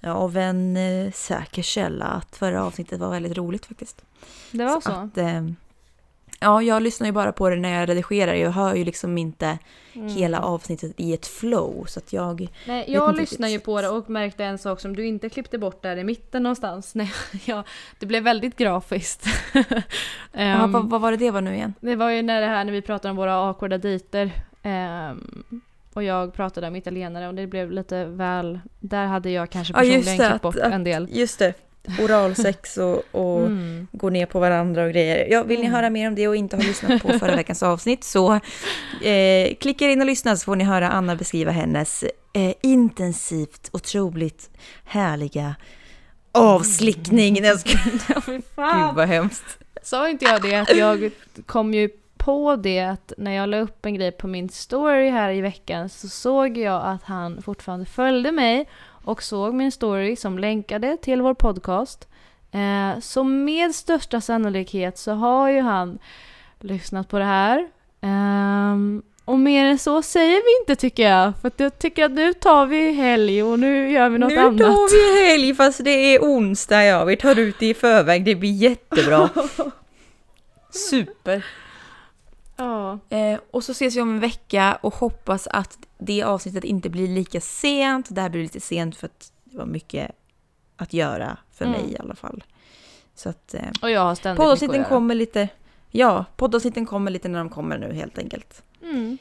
ja, 0.00 0.12
av 0.12 0.36
en 0.36 0.76
eh, 0.76 1.12
säker 1.12 1.62
källa 1.62 2.04
att 2.04 2.36
förra 2.36 2.64
avsnittet 2.64 3.00
var 3.00 3.10
väldigt 3.10 3.36
roligt 3.36 3.66
faktiskt. 3.66 4.04
Det 4.50 4.64
var 4.64 4.80
så? 4.80 4.90
Att, 4.90 5.18
eh, 5.18 5.42
ja, 6.40 6.62
jag 6.62 6.82
lyssnar 6.82 7.06
ju 7.06 7.12
bara 7.12 7.32
på 7.32 7.48
det 7.48 7.56
när 7.56 7.80
jag 7.80 7.88
redigerar. 7.88 8.34
Jag 8.34 8.50
hör 8.50 8.74
ju 8.74 8.84
liksom 8.84 9.18
inte 9.18 9.58
Mm. 9.94 10.08
hela 10.08 10.40
avsnittet 10.40 10.92
i 10.96 11.12
ett 11.14 11.26
flow. 11.26 11.84
Så 11.88 11.98
att 11.98 12.12
jag... 12.12 12.48
Nej, 12.66 12.84
jag 12.88 13.16
lyssnar 13.16 13.48
ju 13.48 13.58
på 13.60 13.80
det 13.82 13.88
och 13.88 14.10
märkte 14.10 14.44
en 14.44 14.58
sak 14.58 14.80
som 14.80 14.96
du 14.96 15.06
inte 15.06 15.28
klippte 15.28 15.58
bort 15.58 15.82
där 15.82 15.96
i 15.96 16.04
mitten 16.04 16.42
någonstans. 16.42 16.94
Nej, 16.94 17.12
ja, 17.44 17.64
det 17.98 18.06
blev 18.06 18.22
väldigt 18.22 18.56
grafiskt. 18.56 19.26
Ja, 19.52 19.82
Ehm, 20.32 20.72
vad, 20.72 20.90
vad 20.90 21.00
var 21.00 21.10
det 21.10 21.16
det 21.16 21.30
var 21.30 21.40
nu 21.40 21.54
igen? 21.54 21.74
det 21.80 21.96
var 21.96 22.10
ju 22.10 22.22
när 22.22 22.40
det 22.40 22.46
här 22.46 22.64
när 22.64 22.72
vi 22.72 22.82
pratade 22.82 23.10
om 23.10 23.16
våra 23.16 23.34
awkwarda 23.34 23.78
dejter. 23.78 24.30
ehm, 24.62 25.42
och 25.92 26.02
jag 26.02 26.34
pratade 26.34 26.68
om 26.68 26.76
italienare 26.76 27.28
och 27.28 27.34
det 27.34 27.46
blev 27.46 27.70
lite 27.72 28.04
väl... 28.04 28.60
Där 28.80 29.06
hade 29.06 29.30
jag 29.30 29.50
kanske 29.50 29.72
Ja, 29.74 29.78
personligen 29.78 30.18
det, 30.18 30.28
klippt 30.28 30.42
bort 30.42 30.56
en 30.56 30.84
del. 30.84 31.08
Just 31.12 31.38
det. 31.38 31.54
Oralsex 32.00 32.76
och, 32.76 33.02
och 33.10 33.40
Mm. 33.46 33.86
gå 33.92 34.10
ner 34.10 34.26
på 34.26 34.40
varandra 34.40 34.84
och 34.84 34.90
grejer. 34.90 35.26
Ja, 35.30 35.42
vill 35.42 35.60
ni 35.60 35.66
Mm. 35.66 35.74
höra 35.76 35.90
mer 35.90 36.08
om 36.08 36.14
det 36.14 36.28
och 36.28 36.36
inte 36.36 36.56
ha 36.56 36.62
lyssnat 36.62 37.02
på 37.02 37.18
förra 37.18 37.36
veckans 37.36 37.62
avsnitt 37.62 38.04
så 38.04 38.32
eh, 39.02 39.54
klicka 39.60 39.90
in 39.90 40.00
och 40.00 40.06
lyssna 40.06 40.36
så 40.36 40.44
får 40.44 40.56
ni 40.56 40.64
höra 40.64 40.88
Anna 40.90 41.16
beskriva 41.16 41.50
hennes 41.50 42.02
eh, 42.34 42.52
intensivt, 42.62 43.68
otroligt 43.72 44.50
härliga 44.84 45.54
avslickning. 46.32 47.44
Jag 47.44 47.60
fan. 48.54 48.86
Gud 48.86 48.96
vad 48.96 49.08
hemskt. 49.08 49.58
Sa 49.82 50.08
inte 50.08 50.24
jag 50.24 50.42
det 50.42 50.54
att 50.56 50.76
jag 50.76 51.10
kom 51.46 51.74
ju 51.74 51.88
på 52.16 52.56
det 52.56 52.80
att 52.80 53.12
när 53.18 53.32
jag 53.32 53.48
la 53.48 53.58
upp 53.58 53.86
en 53.86 53.94
grej 53.94 54.12
på 54.12 54.26
min 54.26 54.48
story 54.48 55.08
här 55.10 55.30
i 55.32 55.40
veckan 55.40 55.88
så 55.88 56.08
såg 56.08 56.58
jag 56.58 56.82
att 56.84 57.02
han 57.02 57.42
fortfarande 57.42 57.86
följde 57.86 58.32
mig 58.32 58.68
och 59.10 59.22
såg 59.22 59.54
min 59.54 59.72
story 59.72 60.16
som 60.16 60.38
länkade 60.38 60.96
till 60.96 61.22
vår 61.22 61.34
podcast. 61.34 62.08
Eh, 62.52 63.00
så 63.00 63.24
med 63.24 63.74
största 63.74 64.20
sannolikhet 64.20 64.98
så 64.98 65.12
har 65.12 65.48
ju 65.48 65.60
han 65.60 65.98
lyssnat 66.60 67.08
på 67.08 67.18
det 67.18 67.24
här. 67.24 67.68
Ehm, 68.00 69.02
och 69.24 69.38
mer 69.38 69.64
än 69.64 69.78
så 69.78 70.02
säger 70.02 70.36
vi 70.36 70.60
inte 70.62 70.80
tycker 70.80 71.02
jag. 71.10 71.32
För 71.40 71.48
att 71.48 71.60
jag 71.60 71.78
tycker 71.78 72.04
att 72.04 72.10
nu 72.10 72.32
tar 72.32 72.66
vi 72.66 72.92
helg 72.92 73.42
och 73.42 73.58
nu 73.58 73.90
gör 73.90 74.08
vi 74.08 74.18
något 74.18 74.32
nu 74.32 74.38
annat. 74.38 74.58
tar 74.58 74.92
vi 74.92 75.30
helg 75.30 75.54
fast 75.54 75.84
det 75.84 75.90
är 75.90 76.20
onsdag 76.20 76.84
ja. 76.84 77.04
Vi 77.04 77.16
tar 77.16 77.38
ut 77.38 77.58
det 77.58 77.66
i 77.66 77.74
förväg. 77.74 78.24
Det 78.24 78.34
blir 78.34 78.52
jättebra. 78.52 79.28
Super. 80.70 81.44
Ja. 82.56 82.98
Eh, 83.08 83.38
och 83.50 83.64
så 83.64 83.72
ses 83.72 83.96
vi 83.96 84.00
om 84.00 84.10
en 84.10 84.20
vecka 84.20 84.78
och 84.80 84.94
hoppas 84.94 85.46
att 85.46 85.78
det 86.00 86.22
avsnittet 86.22 86.64
inte 86.64 86.90
blir 86.90 87.08
lika 87.08 87.40
sent. 87.40 88.06
Det 88.10 88.20
här 88.20 88.28
blir 88.28 88.42
lite 88.42 88.60
sent 88.60 88.96
för 88.96 89.06
att 89.06 89.32
det 89.44 89.58
var 89.58 89.66
mycket 89.66 90.10
att 90.76 90.92
göra 90.92 91.36
för 91.52 91.64
Mm. 91.64 91.80
mig 91.80 91.92
i 91.92 91.98
alla 91.98 92.14
fall. 92.14 92.44
Så 93.14 93.28
att 93.28 93.54
eh, 93.54 93.60
Och 93.82 93.90
jag 93.90 94.00
har 94.00 94.14
ständigt 94.14 94.46
mycket 94.50 94.70
att 94.70 94.76
göra. 94.76 94.84
kommer 94.84 95.14
lite... 95.14 95.48
Ja, 95.90 96.24
poddavsnitten 96.36 96.86
kommer 96.86 97.10
lite 97.10 97.28
när 97.28 97.38
de 97.38 97.48
kommer 97.48 97.78
nu 97.78 97.92
helt 97.94 98.18
enkelt. 98.18 98.62
Mm. 98.82 99.18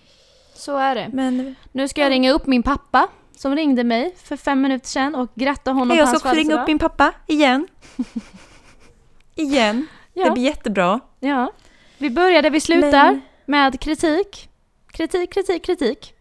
Så 0.53 0.77
är 0.77 0.95
det. 0.95 1.09
Men 1.13 1.55
Nu 1.71 1.87
ska 1.87 2.01
jag 2.01 2.09
ringa 2.09 2.31
upp 2.31 2.45
min 2.47 2.63
pappa 2.63 3.07
som 3.35 3.55
ringde 3.55 3.83
mig 3.83 4.15
för 4.23 4.37
fem 4.37 4.61
minuter 4.61 4.87
sedan 4.87 5.15
och 5.15 5.29
gratta 5.35 5.71
honom 5.71 5.97
jag 5.97 6.05
på 6.05 6.07
ska 6.07 6.13
hans 6.13 6.23
också 6.23 6.29
ringa 6.35 6.53
upp 6.53 6.59
födelsedag. 6.59 6.67
min 6.67 6.79
pappa 6.79 7.13
igen. 7.27 7.67
igen. 9.35 9.87
Det 10.13 10.19
Ja, 10.21 10.31
blir 10.33 10.43
jättebra. 10.43 10.99
ja. 11.19 11.51
Vi 11.97 12.09
börjar 12.09 12.41
där 12.41 12.49
vi 12.49 12.59
slutar 12.59 13.11
Men 13.11 13.21
med 13.45 13.79
kritik. 13.79 14.49
Kritik, 14.91 15.33
kritik, 15.33 15.65
kritik. 15.65 16.13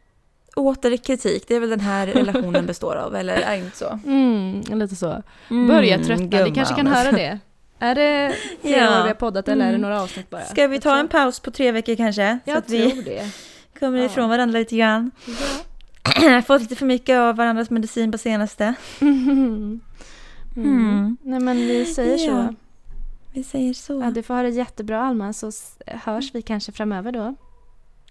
Åter 0.59 0.97
kritik, 0.97 1.45
det 1.49 1.55
är 1.55 1.61
väl 1.61 1.71
den 1.71 1.81
här 1.81 2.07
relationen 2.15 2.67
består 2.67 2.97
av, 2.97 3.17
eller 3.17 3.37
är 3.37 3.51
det 3.59 3.65
inte 3.65 3.77
så? 3.77 3.99
Mm, 4.07 4.61
lite 4.61 4.97
så. 4.97 5.23
Börjar 5.49 5.99
tröttna, 5.99 6.45
ni 6.45 6.51
kanske 6.55 6.75
kan 6.75 6.87
höra 6.87 7.13
det. 7.13 7.39
Är 7.79 7.95
det 7.95 8.35
flera 8.63 8.81
Ja. 8.85 8.99
år 8.99 9.03
vi 9.03 9.09
har 9.09 9.15
poddat 9.15 9.49
eller 9.49 9.65
är 9.65 9.69
det 9.69 9.75
Mm. 9.75 9.81
några 9.81 10.03
avsnitt 10.03 10.31
bara? 10.31 10.43
Ska 10.45 10.67
vi 10.67 10.81
ta 10.81 10.97
en 10.99 11.09
paus 11.09 11.41
på 11.41 11.51
tre 11.51 11.73
veckor 11.73 11.95
kanske? 11.97 12.39
Så 12.45 12.51
Jag 12.51 12.59
att 12.59 12.69
tror 12.69 12.79
vi 12.79 13.03
det. 13.03 13.31
kommer 13.81 13.99
Ja. 13.99 14.05
ifrån 14.05 14.29
varandra 14.29 14.59
lite 14.59 14.77
grann. 14.77 15.11
Ja. 16.23 16.43
Fått 16.47 16.61
lite 16.61 16.77
för 16.77 16.87
mycket 16.87 17.19
av 17.19 17.37
varandras 17.37 17.71
medicin 17.71 18.13
på 18.13 18.19
senaste. 18.19 18.75
Mm. 19.01 19.81
Mm. 20.57 21.17
Nej 21.23 21.41
men 21.41 21.57
vi 21.57 21.85
säger 21.85 22.27
Ja. 22.29 22.47
så. 22.49 22.55
Vi 23.33 23.43
säger 23.45 23.75
så. 23.75 24.01
Ja, 24.01 24.11
du 24.11 24.23
får 24.23 24.35
ha 24.35 24.43
det 24.43 24.49
jättebra 24.49 25.03
Alma 25.03 25.33
så 25.33 25.51
hörs 25.87 26.35
vi 26.35 26.43
kanske 26.43 26.73
framöver 26.73 27.13
då. 27.13 27.35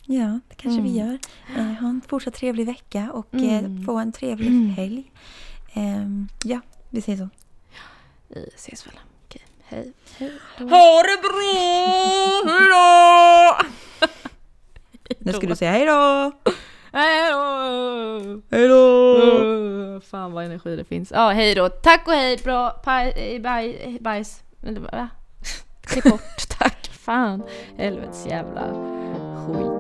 Ja, 0.10 0.40
det 0.50 0.56
kanske 0.56 0.82
vi 0.82 1.00
Mm. 1.00 1.08
gör. 1.08 1.20
Eh, 1.58 1.64
ha 1.82 1.90
en 1.90 2.02
fortsatt 2.08 2.34
trevlig 2.34 2.66
vecka 2.66 3.10
och 3.14 3.34
Mm. 3.34 3.80
eh, 3.80 3.86
få 3.86 3.98
en 3.98 4.12
trevlig 4.12 4.48
Mm. 4.48 4.70
helg. 4.70 5.12
Ehm, 5.74 6.28
ja, 6.44 6.60
vi 6.90 7.02
säger 7.02 7.18
så. 7.18 7.30
Vi 8.28 8.50
ses 8.56 8.88
väl. 8.88 8.94
Okej, 9.26 9.42
hej. 9.64 9.94
Ha 10.60 11.04
det 11.04 11.22
bra! 11.22 12.52
Hejdå! 12.54 13.56
Nu 15.20 15.34
ska 15.34 15.48
du 15.48 15.56
säga 15.56 15.72
hejdå! 15.72 16.32
Hej 16.92 17.32
då! 17.32 18.42
Hejdå! 18.56 20.02
Fan 20.02 20.32
vad 20.32 20.46
energi 20.46 20.76
det 20.76 20.84
finns. 20.84 21.12
Ja, 21.12 21.30
hej 21.30 21.56
då. 21.56 21.70
Tack 21.70 22.08
och 22.08 22.14
hej. 22.14 22.38
Bra. 22.44 22.70
Paj, 22.70 23.40
baj, 23.44 23.98
bajs. 24.02 24.42
Eller 24.64 24.80
va? 24.80 25.10
Klipp 25.82 26.04
bort. 26.04 26.22
Tack. 26.60 26.90
Fan. 26.92 27.44
Helvetes 27.78 28.26
jävla 28.26 28.62
skit. 29.48 29.77